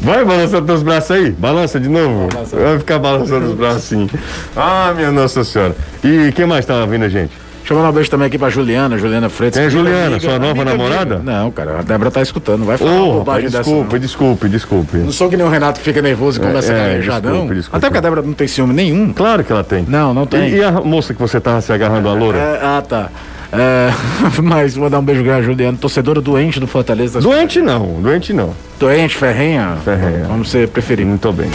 Vai 0.00 0.24
balançando 0.24 0.66
teus 0.66 0.82
braços 0.82 1.10
aí. 1.10 1.30
Balança 1.32 1.78
de 1.78 1.88
novo. 1.88 2.28
Vai 2.52 2.78
ficar 2.78 2.98
balançando 2.98 3.46
os 3.46 3.54
braços 3.54 3.84
assim. 3.84 4.08
Ah, 4.56 4.92
minha 4.94 5.10
Nossa 5.10 5.44
Senhora. 5.44 5.76
E 6.02 6.32
quem 6.32 6.46
mais 6.46 6.64
tá 6.64 6.84
vindo 6.86 7.04
a 7.04 7.08
gente? 7.08 7.32
Deixa 7.66 7.74
eu 7.74 7.78
mandar 7.78 7.90
um 7.90 7.94
beijo 7.94 8.08
também 8.08 8.28
aqui 8.28 8.38
pra 8.38 8.48
Juliana, 8.48 8.96
Juliana 8.96 9.28
Freitas. 9.28 9.56
Tem 9.58 9.66
a 9.66 9.68
que 9.68 9.72
Juliana, 9.76 10.06
amiga- 10.06 10.20
sua 10.20 10.38
nova 10.38 10.52
amiga 10.62 10.64
namorada? 10.70 11.18
minha. 11.18 11.40
Não, 11.40 11.50
cara, 11.50 11.80
a 11.80 11.82
Débora 11.82 12.12
tá 12.12 12.22
escutando, 12.22 12.64
vai 12.64 12.76
falar 12.78 12.92
rapaz, 12.92 13.12
bobagem 13.12 13.50
dessa. 13.50 13.58
desculpe, 13.64 13.98
desculpe, 13.98 14.48
desculpe. 14.48 14.96
não 14.98 15.10
sou 15.10 15.28
que 15.28 15.36
nem 15.36 15.44
o 15.44 15.48
Renato 15.48 15.80
que 15.80 15.84
fica 15.84 16.00
nervoso 16.00 16.38
e 16.38 16.46
começa 16.46 16.72
é, 16.72 16.76
a 16.80 16.88
gaguejar, 16.90 17.20
não. 17.20 17.30
desculpe, 17.32 17.54
desculpe. 17.56 17.76
Até 17.76 17.88
porque 17.88 17.98
a 17.98 18.00
Débora 18.02 18.22
não 18.22 18.34
tem 18.34 18.46
ciúme 18.46 18.72
nenhum. 18.72 19.12
Claro 19.12 19.42
que 19.42 19.50
ela 19.50 19.64
tem. 19.64 19.84
Não, 19.88 20.14
não 20.14 20.26
tem. 20.26 20.48
E, 20.50 20.58
e 20.58 20.62
a 20.62 20.70
moça 20.70 21.12
que 21.12 21.18
você 21.20 21.40
tava 21.40 21.60
se 21.60 21.72
agarrando, 21.72 22.08
a 22.08 22.12
loura? 22.12 22.38
É, 22.38 22.60
ah, 22.62 22.84
tá. 22.88 23.10
É, 23.52 23.90
mas 24.40 24.76
vou 24.76 24.88
dar 24.88 25.00
um 25.00 25.04
beijo 25.04 25.24
grande 25.24 25.40
a 25.40 25.42
Juliana, 25.42 25.76
torcedora 25.76 26.20
doente 26.20 26.60
do 26.60 26.68
Fortaleza. 26.68 27.20
Doente 27.20 27.60
não, 27.60 28.00
doente 28.00 28.32
não. 28.32 28.54
Doente, 28.78 29.16
ferrenha. 29.16 29.76
Ferrenha. 29.84 30.26
Vamos 30.28 30.52
ser 30.52 30.68
preferidos. 30.68 31.08
Muito 31.10 31.32
bem. 31.32 31.50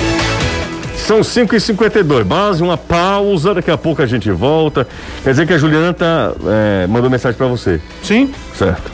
São 1.05 1.19
5h52, 1.21 2.23
base, 2.23 2.63
uma 2.63 2.77
pausa, 2.77 3.53
daqui 3.53 3.69
a 3.71 3.77
pouco 3.77 4.01
a 4.01 4.05
gente 4.05 4.29
volta. 4.31 4.87
Quer 5.23 5.31
dizer 5.31 5.47
que 5.47 5.53
a 5.53 5.57
Juliana 5.57 5.93
tá, 5.93 6.31
é, 6.47 6.87
mandou 6.87 7.09
mensagem 7.09 7.37
pra 7.37 7.47
você, 7.47 7.81
Sim, 8.03 8.31
certo? 8.57 8.91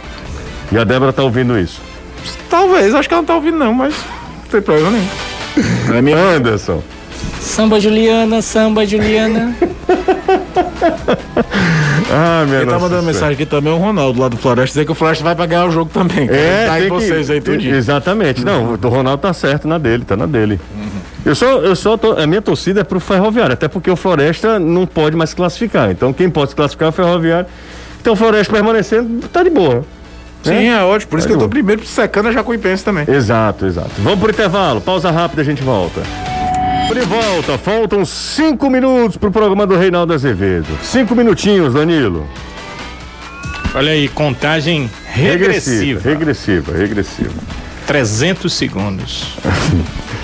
E 0.72 0.78
a 0.78 0.84
Débora 0.84 1.14
tá 1.14 1.22
ouvindo 1.24 1.58
isso. 1.60 1.82
talvez, 2.50 2.96
acho 2.96 3.08
que 3.08 3.14
ela 3.14 3.22
não 3.22 3.28
tá 3.28 3.36
ouvindo 3.36 3.58
não, 3.58 3.74
mas 3.74 3.94
não 4.44 4.50
tem 4.50 4.62
problema 4.62 4.92
nenhum. 4.92 5.08
É 5.98 6.02
minha... 6.02 6.18
Anderson, 6.18 6.82
Samba 7.40 7.80
Juliana, 7.80 8.42
samba 8.42 8.86
Juliana. 8.86 9.56
ah, 12.12 12.44
minha 12.48 12.60
Quem 12.60 12.68
tá 12.68 12.74
mandando 12.74 12.90
Senhora. 12.90 13.02
mensagem 13.02 13.34
aqui 13.34 13.46
também 13.46 13.72
é 13.72 13.76
o 13.76 13.80
Ronaldo 13.80 14.20
lá 14.20 14.28
do 14.28 14.38
Floresta, 14.38 14.68
dizer 14.74 14.86
que 14.86 14.92
o 14.92 14.96
Floresta 14.96 15.24
vai 15.24 15.36
pra 15.36 15.46
ganhar 15.46 15.66
o 15.66 15.72
jogo 15.72 15.90
também. 15.94 16.28
É, 16.30 16.66
tá 16.68 16.74
tem 16.76 16.82
em 16.84 16.86
que- 16.86 16.90
vocês 16.90 17.30
aí 17.30 17.42
tudinho. 17.42 17.76
Exatamente. 17.76 18.44
Não, 18.44 18.74
o 18.74 18.88
Ronaldo 18.88 19.22
tá 19.22 19.34
certo 19.34 19.68
na 19.68 19.78
dele, 19.78 20.04
tá 20.06 20.16
na 20.18 20.26
dele. 20.26 20.60
Eu 21.28 21.36
só, 21.76 21.92
eu 21.92 21.98
tô, 21.98 22.14
a 22.14 22.26
minha 22.26 22.42
torcida 22.42 22.82
é 22.82 22.84
pro 22.86 23.00
Ferroviário, 23.02 23.54
até 23.54 23.68
porque 23.68 23.92
o 23.92 23.96
Floresta 23.98 24.58
não 24.60 24.86
pode 24.88 25.16
mais 25.16 25.34
classificar. 25.34 25.92
Então 25.92 26.14
quem 26.14 26.30
pode 26.30 26.52
se 26.52 26.56
classificar 26.56 26.88
é 26.88 26.90
o 26.90 26.94
Ferroviário. 26.94 27.48
Então 28.00 28.14
o 28.14 28.16
Floresta 28.16 28.54
permanecendo, 28.54 29.28
tá 29.28 29.44
de 29.44 29.50
boa. 29.50 29.84
Sim, 30.44 30.70
é 30.70 30.82
ótimo. 30.84 31.10
Por 31.10 31.20
isso 31.20 31.28
Tá 31.28 31.34
que 31.34 31.36
eu 31.36 31.40
tô 31.40 31.46
bom. 31.46 31.50
primeiro 31.50 31.86
secando 31.86 32.30
a 32.30 32.32
Jacuipense 32.32 32.84
também. 32.86 33.04
Exato, 33.10 33.66
exato. 33.66 33.92
Vamos 33.98 34.20
pro 34.20 34.30
intervalo, 34.30 34.80
pausa 34.80 35.12
rápida, 35.12 35.42
a 35.42 35.46
gente 35.46 35.62
volta. 35.62 36.02
De 36.94 37.02
volta, 37.02 37.58
faltam 37.58 38.06
cinco 38.06 38.70
minutos 38.70 39.18
pro 39.18 39.30
programa 39.30 39.68
do 39.68 39.76
Reinaldo 39.76 40.14
Azevedo. 40.14 40.68
Cinco 40.82 41.14
minutinhos, 41.14 41.74
Danilo. 41.74 42.26
Olha 43.76 43.92
aí, 43.92 44.08
contagem 44.08 44.90
regressiva. 45.12 46.00
Regressiva, 46.02 46.72
regressiva. 46.72 47.34
300 47.86 48.52
segundos. 48.54 49.34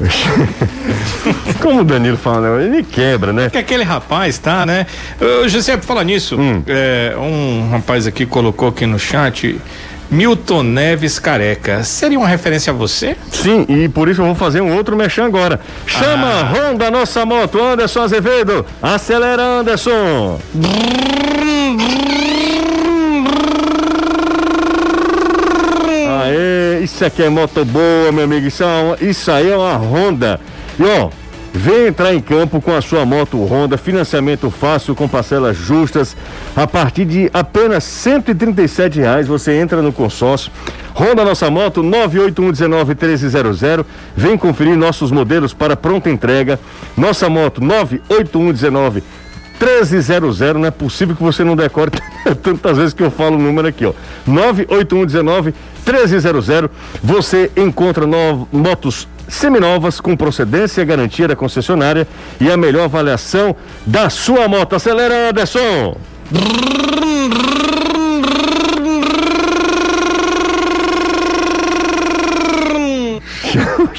Como 1.60 1.80
o 1.80 1.84
Danilo 1.84 2.16
fala, 2.16 2.58
né? 2.58 2.64
ele 2.64 2.82
quebra, 2.82 3.32
né? 3.32 3.50
que 3.50 3.58
aquele 3.58 3.82
rapaz 3.82 4.38
tá, 4.38 4.64
né? 4.64 4.86
Ô, 5.20 5.48
José, 5.48 5.76
por 5.76 5.84
falar 5.86 6.04
nisso, 6.04 6.36
Hum. 6.38 6.62
é, 6.66 7.14
um 7.18 7.68
rapaz 7.70 8.06
aqui 8.06 8.24
colocou 8.26 8.68
aqui 8.68 8.86
no 8.86 8.98
chat. 8.98 9.58
Milton 10.10 10.64
Neves 10.64 11.20
Careca. 11.20 11.84
Seria 11.84 12.18
uma 12.18 12.26
referência 12.26 12.72
a 12.72 12.74
você? 12.74 13.16
Sim, 13.30 13.64
e 13.68 13.88
por 13.88 14.08
isso 14.08 14.20
eu 14.20 14.26
vou 14.26 14.34
fazer 14.34 14.60
um 14.60 14.74
outro 14.74 14.96
mexão 14.96 15.24
agora. 15.24 15.60
Chama 15.86 16.42
Honda 16.52 16.90
Nossa 16.90 17.24
Moto, 17.24 17.62
Anderson 17.62 18.00
Azevedo. 18.00 18.66
Acelera, 18.82 19.40
Anderson. 19.40 20.40
Isso 26.80 27.04
aqui 27.04 27.22
é 27.22 27.28
moto 27.28 27.64
boa, 27.64 28.12
meu 28.12 28.24
amigo. 28.24 28.46
Isso, 28.46 28.64
é 28.64 28.96
isso 29.00 29.30
aí 29.30 29.50
é 29.50 29.56
uma 29.56 29.76
Honda. 29.76 30.40
E 30.78 30.84
ó, 30.84 31.10
Vem 31.52 31.88
entrar 31.88 32.14
em 32.14 32.20
campo 32.20 32.60
com 32.60 32.72
a 32.72 32.80
sua 32.80 33.04
moto 33.04 33.44
Honda, 33.44 33.76
financiamento 33.76 34.48
fácil 34.52 34.94
com 34.94 35.08
parcelas 35.08 35.56
justas. 35.56 36.16
A 36.54 36.64
partir 36.64 37.04
de 37.04 37.28
apenas 37.34 37.82
137 37.82 39.00
reais 39.00 39.26
você 39.26 39.54
entra 39.54 39.82
no 39.82 39.92
consórcio. 39.92 40.52
Honda 40.94 41.24
Nossa 41.24 41.50
Moto 41.50 41.82
981191300. 41.82 43.84
Vem 44.16 44.38
conferir 44.38 44.76
nossos 44.76 45.10
modelos 45.10 45.52
para 45.52 45.76
pronta 45.76 46.08
entrega. 46.08 46.56
Nossa 46.96 47.28
Moto 47.28 47.60
98119 47.60 49.02
1300, 49.60 50.40
não 50.54 50.64
é 50.64 50.70
possível 50.70 51.14
que 51.14 51.22
você 51.22 51.44
não 51.44 51.54
decore 51.54 51.90
tantas 52.42 52.78
vezes 52.78 52.94
que 52.94 53.02
eu 53.02 53.10
falo 53.10 53.36
o 53.36 53.38
número 53.38 53.68
aqui, 53.68 53.84
ó. 53.84 53.92
98119 54.26 55.54
1300. 55.86 56.70
Você 57.02 57.50
encontra 57.56 58.06
motos 58.50 59.06
seminovas 59.28 60.00
com 60.00 60.16
procedência, 60.16 60.84
garantia 60.84 61.28
da 61.28 61.36
concessionária 61.36 62.06
e 62.40 62.50
a 62.50 62.56
melhor 62.56 62.84
avaliação 62.84 63.54
da 63.86 64.10
sua 64.10 64.48
moto. 64.48 64.74
Acelera, 64.74 65.28
Anderson! 65.28 65.96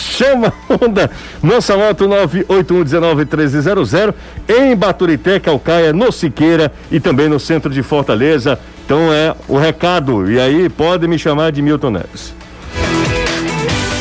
Chama 0.02 0.52
Honda, 0.70 1.10
nossa 1.44 1.76
moto 1.78 2.08
981191300 2.08 4.14
em 4.48 4.76
Baturité, 4.76 5.40
Calcaia, 5.40 5.94
no 5.94 6.12
Siqueira 6.12 6.72
e 6.92 7.00
também 7.00 7.30
no 7.30 7.40
centro 7.40 7.72
de 7.72 7.84
Fortaleza. 7.84 8.58
Então 8.84 9.14
é 9.14 9.36
o 9.48 9.58
recado. 9.58 10.30
E 10.30 10.38
aí 10.40 10.68
pode 10.70 11.08
me 11.08 11.20
chamar 11.20 11.52
de 11.52 11.62
Milton 11.62 11.92
Neves. 11.92 12.34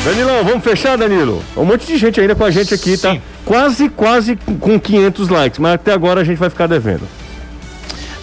Danilão, 0.03 0.43
vamos 0.43 0.63
fechar, 0.63 0.97
Danilo? 0.97 1.43
Um 1.55 1.63
monte 1.63 1.85
de 1.85 1.95
gente 1.97 2.19
ainda 2.19 2.33
com 2.33 2.43
a 2.43 2.49
gente 2.49 2.73
aqui, 2.73 2.97
tá? 2.97 3.11
Sim. 3.11 3.17
tá? 3.17 3.21
Quase, 3.45 3.87
quase 3.89 4.35
com 4.59 4.79
500 4.79 5.29
likes, 5.29 5.59
mas 5.59 5.73
até 5.73 5.93
agora 5.93 6.21
a 6.21 6.23
gente 6.23 6.39
vai 6.39 6.49
ficar 6.49 6.65
devendo. 6.65 7.07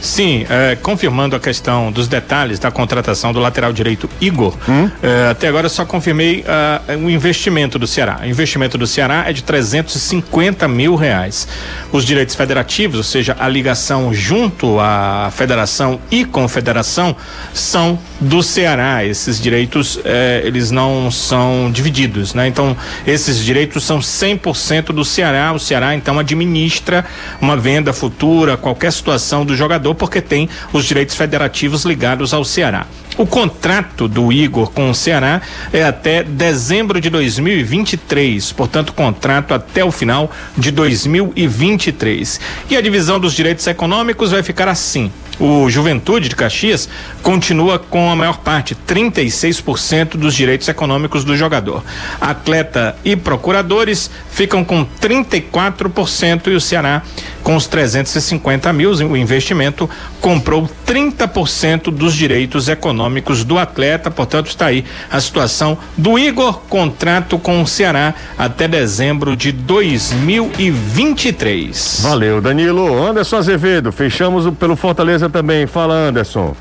Sim, 0.01 0.47
é, 0.49 0.77
confirmando 0.77 1.35
a 1.35 1.41
questão 1.41 1.91
dos 1.91 2.07
detalhes 2.07 2.59
da 2.59 2.71
contratação 2.71 3.33
do 3.33 3.41
lateral 3.41 3.73
direito 3.73 4.09
Igor, 4.21 4.57
hum? 4.69 4.91
é, 5.03 5.31
até 5.31 5.49
agora 5.49 5.69
só 5.69 5.85
confirmei 5.85 6.45
uh, 6.45 7.05
o 7.05 7.11
investimento 7.11 7.79
do 7.79 7.87
Ceará. 7.87 8.21
O 8.23 8.27
investimento 8.27 8.79
do 8.79 8.87
Ceará 8.87 9.25
é 9.27 9.33
de 9.33 9.43
350 9.43 10.69
mil 10.69 10.95
reais. 10.95 11.49
Os 11.93 12.05
direitos 12.05 12.35
federativos, 12.35 12.97
ou 12.99 13.03
seja, 13.03 13.37
a 13.39 13.49
ligação 13.49 14.13
junto 14.15 14.79
à 14.79 15.31
federação 15.35 16.01
e 16.11 16.25
confederação, 16.25 17.17
são 17.53 17.99
do 18.21 18.43
Ceará. 18.43 19.05
Esses 19.05 19.41
direitos, 19.41 19.99
eh, 20.05 20.43
eles 20.45 20.71
não 20.71 21.11
são 21.11 21.71
divididos, 21.71 22.35
né? 22.35 22.49
Então, 22.49 22.77
esses 23.07 23.39
direitos 23.45 23.85
são 23.85 24.01
100% 24.01 24.93
do 24.93 25.05
Ceará. 25.05 25.53
O 25.53 25.59
Ceará, 25.59 25.95
então, 25.95 26.19
administra 26.19 27.05
uma 27.41 27.57
venda 27.57 27.93
futura, 27.93 28.57
qualquer 28.57 28.93
situação 28.93 29.45
do 29.45 29.57
jogador, 29.57 29.88
porque 29.95 30.21
tem 30.21 30.49
os 30.73 30.85
direitos 30.85 31.15
federativos 31.15 31.85
ligados 31.85 32.33
ao 32.35 32.45
Ceará. 32.45 32.87
O 33.17 33.27
contrato 33.27 34.07
do 34.07 34.33
Igor 34.33 34.71
com 34.71 34.91
o 34.91 34.95
Ceará 34.95 35.43
é 35.73 35.83
até 35.83 36.23
dezembro 36.23 37.01
de 37.01 37.11
2023, 37.11 38.53
portanto, 38.53 38.93
contrato 38.93 39.53
até 39.53 39.85
o 39.85 39.91
final 39.91 40.31
de 40.57 40.71
2023. 40.71 42.41
E 42.71 42.77
a 42.77 42.81
divisão 42.81 43.19
dos 43.19 43.33
direitos 43.35 43.67
econômicos 43.67 44.31
vai 44.31 44.43
ficar 44.45 44.69
assim: 44.69 45.11
o 45.39 45.69
Juventude 45.69 46.29
de 46.29 46.37
Caxias 46.37 46.89
continua 47.23 47.79
com 47.79 48.11
a 48.11 48.17
maior 48.17 48.39
parte, 48.39 48.77
36% 48.87 50.17
dos 50.17 50.35
direitos 50.35 50.69
econômicos 50.69 51.25
do 51.25 51.37
jogador. 51.37 51.83
Atleta 52.21 52.97
e 53.05 53.17
procuradores 53.17 54.11
ficam 54.31 54.65
com 54.65 54.85
34% 54.85 56.49
e 56.49 56.55
o 56.55 56.61
Ceará 56.61 57.03
com 57.43 57.57
os 57.57 57.67
350 57.67 58.73
mil, 58.73 58.91
o 58.91 59.17
investimento 59.17 59.91
comprou 60.21 60.71
30% 60.87 61.85
dos 61.85 62.15
direitos 62.15 62.69
econômicos 62.69 63.43
do 63.45 63.59
atleta, 63.59 64.11
portanto 64.11 64.49
está 64.49 64.67
aí 64.67 64.85
a 65.11 65.19
situação 65.21 65.79
do 65.97 66.19
Igor, 66.19 66.61
contrato 66.69 67.39
com 67.39 67.63
o 67.63 67.67
Ceará 67.67 68.15
até 68.37 68.69
dezembro 68.69 69.35
de 69.35 69.51
2023. 69.53 72.01
Valeu, 72.03 72.39
Danilo. 72.41 73.03
Anderson 73.03 73.37
Azevedo, 73.37 73.93
fechamos 73.93 74.53
pelo 74.57 74.77
Fortaleza 74.77 75.28
também. 75.31 75.67
Fala, 75.67 75.95
Anderson. 75.95 76.55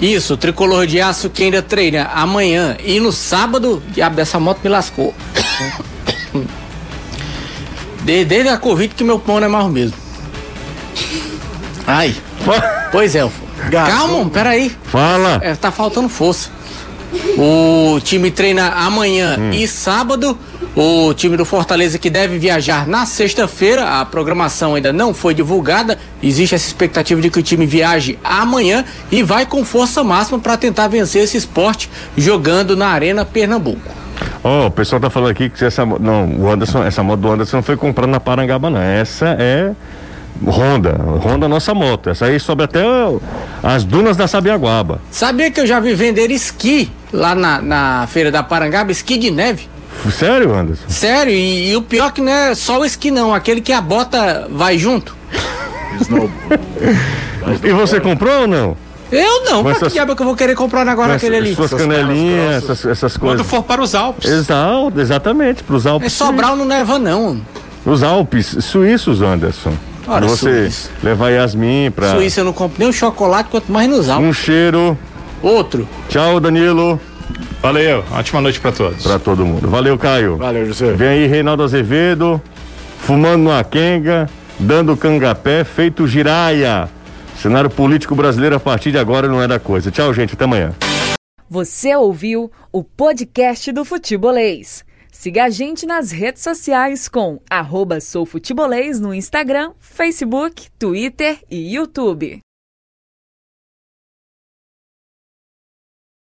Isso, 0.00 0.36
tricolor 0.36 0.86
de 0.86 1.00
aço 1.00 1.30
que 1.30 1.44
ainda 1.44 1.62
treina 1.62 2.10
amanhã 2.14 2.76
e 2.82 2.98
no 3.00 3.12
sábado, 3.12 3.82
diabo 3.88 4.16
dessa 4.16 4.40
moto 4.40 4.60
me 4.62 4.68
lascou. 4.70 5.14
Desde 8.04 8.48
a 8.48 8.58
Covid 8.58 8.94
que 8.94 9.02
meu 9.02 9.18
pão 9.18 9.40
não 9.40 9.46
é 9.46 9.48
mais 9.48 9.64
o 9.64 9.68
mesmo. 9.68 9.96
Ai. 11.86 12.14
pois 12.92 13.14
é. 13.14 13.28
Calma, 13.70 14.28
peraí. 14.28 14.74
Fala. 14.84 15.38
É, 15.42 15.54
tá 15.54 15.70
faltando 15.70 16.08
força. 16.08 16.50
O 17.38 18.00
time 18.00 18.30
treina 18.30 18.68
amanhã 18.68 19.36
hum. 19.38 19.50
e 19.52 19.66
sábado. 19.66 20.38
O 20.76 21.14
time 21.14 21.36
do 21.36 21.44
Fortaleza 21.44 22.00
que 22.00 22.10
deve 22.10 22.36
viajar 22.36 22.86
na 22.86 23.06
sexta-feira. 23.06 24.00
A 24.00 24.04
programação 24.04 24.74
ainda 24.74 24.92
não 24.92 25.14
foi 25.14 25.32
divulgada. 25.32 25.96
Existe 26.20 26.56
essa 26.56 26.66
expectativa 26.66 27.20
de 27.20 27.30
que 27.30 27.38
o 27.38 27.42
time 27.42 27.64
viaje 27.64 28.18
amanhã 28.24 28.84
e 29.10 29.22
vai 29.22 29.46
com 29.46 29.64
força 29.64 30.02
máxima 30.02 30.40
para 30.40 30.56
tentar 30.56 30.88
vencer 30.88 31.22
esse 31.22 31.36
esporte 31.36 31.88
jogando 32.16 32.76
na 32.76 32.88
Arena 32.88 33.24
Pernambuco. 33.24 33.88
Ó, 34.42 34.64
oh, 34.64 34.66
o 34.66 34.70
pessoal 34.70 35.00
tá 35.00 35.08
falando 35.08 35.30
aqui 35.30 35.48
que 35.48 35.64
essa 35.64 35.86
não, 35.86 36.26
o 36.40 36.50
Anderson, 36.50 36.82
essa 36.82 37.02
moto 37.02 37.20
do 37.20 37.30
Anderson 37.30 37.56
não 37.58 37.62
foi 37.62 37.76
comprada 37.76 38.10
na 38.10 38.18
Parangaba 38.18 38.68
não. 38.68 38.80
Essa 38.80 39.36
é 39.38 39.70
Honda, 40.44 40.96
Honda 41.24 41.48
nossa 41.48 41.72
moto. 41.72 42.10
Essa 42.10 42.26
aí 42.26 42.40
sobe 42.40 42.64
até 42.64 42.82
as 43.62 43.84
dunas 43.84 44.16
da 44.16 44.26
Sabiaguaba. 44.26 45.00
Sabia 45.08 45.52
que 45.52 45.60
eu 45.60 45.66
já 45.66 45.78
vi 45.78 45.94
vender 45.94 46.32
esqui 46.32 46.90
lá 47.12 47.32
na, 47.34 47.62
na 47.62 48.06
feira 48.08 48.32
da 48.32 48.42
Parangaba, 48.42 48.90
esqui 48.90 49.16
de 49.16 49.30
neve? 49.30 49.73
Sério, 50.10 50.54
Anderson? 50.54 50.84
Sério, 50.88 51.32
e, 51.32 51.70
e 51.70 51.76
o 51.76 51.82
pior 51.82 52.12
que 52.12 52.20
não 52.20 52.32
é 52.32 52.54
só 52.54 52.80
o 52.80 52.84
esqui 52.84 53.10
não, 53.10 53.34
aquele 53.34 53.60
que 53.60 53.72
a 53.72 53.80
bota 53.80 54.46
vai 54.50 54.78
junto. 54.78 55.16
e 57.62 57.72
você 57.72 58.00
comprou 58.00 58.42
ou 58.42 58.46
não? 58.46 58.76
Eu 59.12 59.44
não, 59.44 59.62
mas 59.62 59.78
pra 59.78 59.88
que 59.88 59.94
diabo 59.94 60.16
que 60.16 60.22
eu 60.22 60.26
vou 60.26 60.34
querer 60.34 60.54
comprar 60.54 60.86
agora 60.88 61.14
aquele 61.14 61.36
ali? 61.36 61.54
Suas 61.54 61.72
canelinhas, 61.72 62.64
essas, 62.64 62.84
essas 62.84 63.16
coisas. 63.16 63.40
Quando 63.40 63.48
for 63.48 63.62
para 63.62 63.80
os 63.80 63.94
Alpes. 63.94 64.28
Exato, 64.28 64.92
exatamente, 65.00 65.62
para 65.62 65.76
os 65.76 65.86
Alpes. 65.86 66.06
É 66.06 66.10
Sobral 66.10 66.56
não 66.56 66.64
neva 66.64 66.98
não. 66.98 67.40
Os 67.86 68.02
Alpes 68.02 68.56
suíços, 68.60 69.22
Anderson. 69.22 69.72
Ora, 70.06 70.26
você 70.26 70.62
Suíça. 70.64 70.90
levar 71.02 71.30
Yasmin 71.30 71.90
pra. 71.90 72.14
Suíça 72.14 72.40
eu 72.40 72.44
não 72.44 72.52
compro 72.52 72.76
nem 72.78 72.88
o 72.88 72.92
chocolate, 72.92 73.48
quanto 73.50 73.70
mais 73.70 73.88
nos 73.88 74.08
Alpes. 74.08 74.28
Um 74.28 74.32
cheiro. 74.32 74.98
Outro. 75.42 75.86
Tchau, 76.08 76.40
Danilo. 76.40 77.00
Valeu, 77.64 78.04
ótima 78.12 78.42
noite 78.42 78.60
para 78.60 78.72
todos. 78.72 79.02
Para 79.02 79.18
todo 79.18 79.46
mundo. 79.46 79.70
Valeu, 79.70 79.96
Caio. 79.96 80.36
Valeu, 80.36 80.66
José. 80.66 80.92
Vem 80.92 81.08
aí, 81.08 81.26
Reinaldo 81.26 81.62
Azevedo, 81.62 82.38
fumando 82.98 83.48
uma 83.48 83.64
quenga, 83.64 84.28
dando 84.58 84.94
cangapé, 84.94 85.64
feito 85.64 86.06
giraia. 86.06 86.90
Cenário 87.38 87.70
político 87.70 88.14
brasileiro 88.14 88.54
a 88.54 88.60
partir 88.60 88.90
de 88.90 88.98
agora 88.98 89.28
não 89.28 89.42
é 89.42 89.48
da 89.48 89.58
coisa. 89.58 89.90
Tchau, 89.90 90.12
gente. 90.12 90.34
Até 90.34 90.44
amanhã. 90.44 90.74
Você 91.48 91.96
ouviu 91.96 92.52
o 92.70 92.84
podcast 92.84 93.72
do 93.72 93.82
Futebolês. 93.82 94.84
Siga 95.10 95.44
a 95.44 95.48
gente 95.48 95.86
nas 95.86 96.12
redes 96.12 96.42
sociais 96.42 97.08
com 97.08 97.40
arroba 97.48 97.98
soufutebolês 97.98 99.00
no 99.00 99.14
Instagram, 99.14 99.72
Facebook, 99.80 100.66
Twitter 100.78 101.38
e 101.50 101.74
YouTube. 101.74 102.40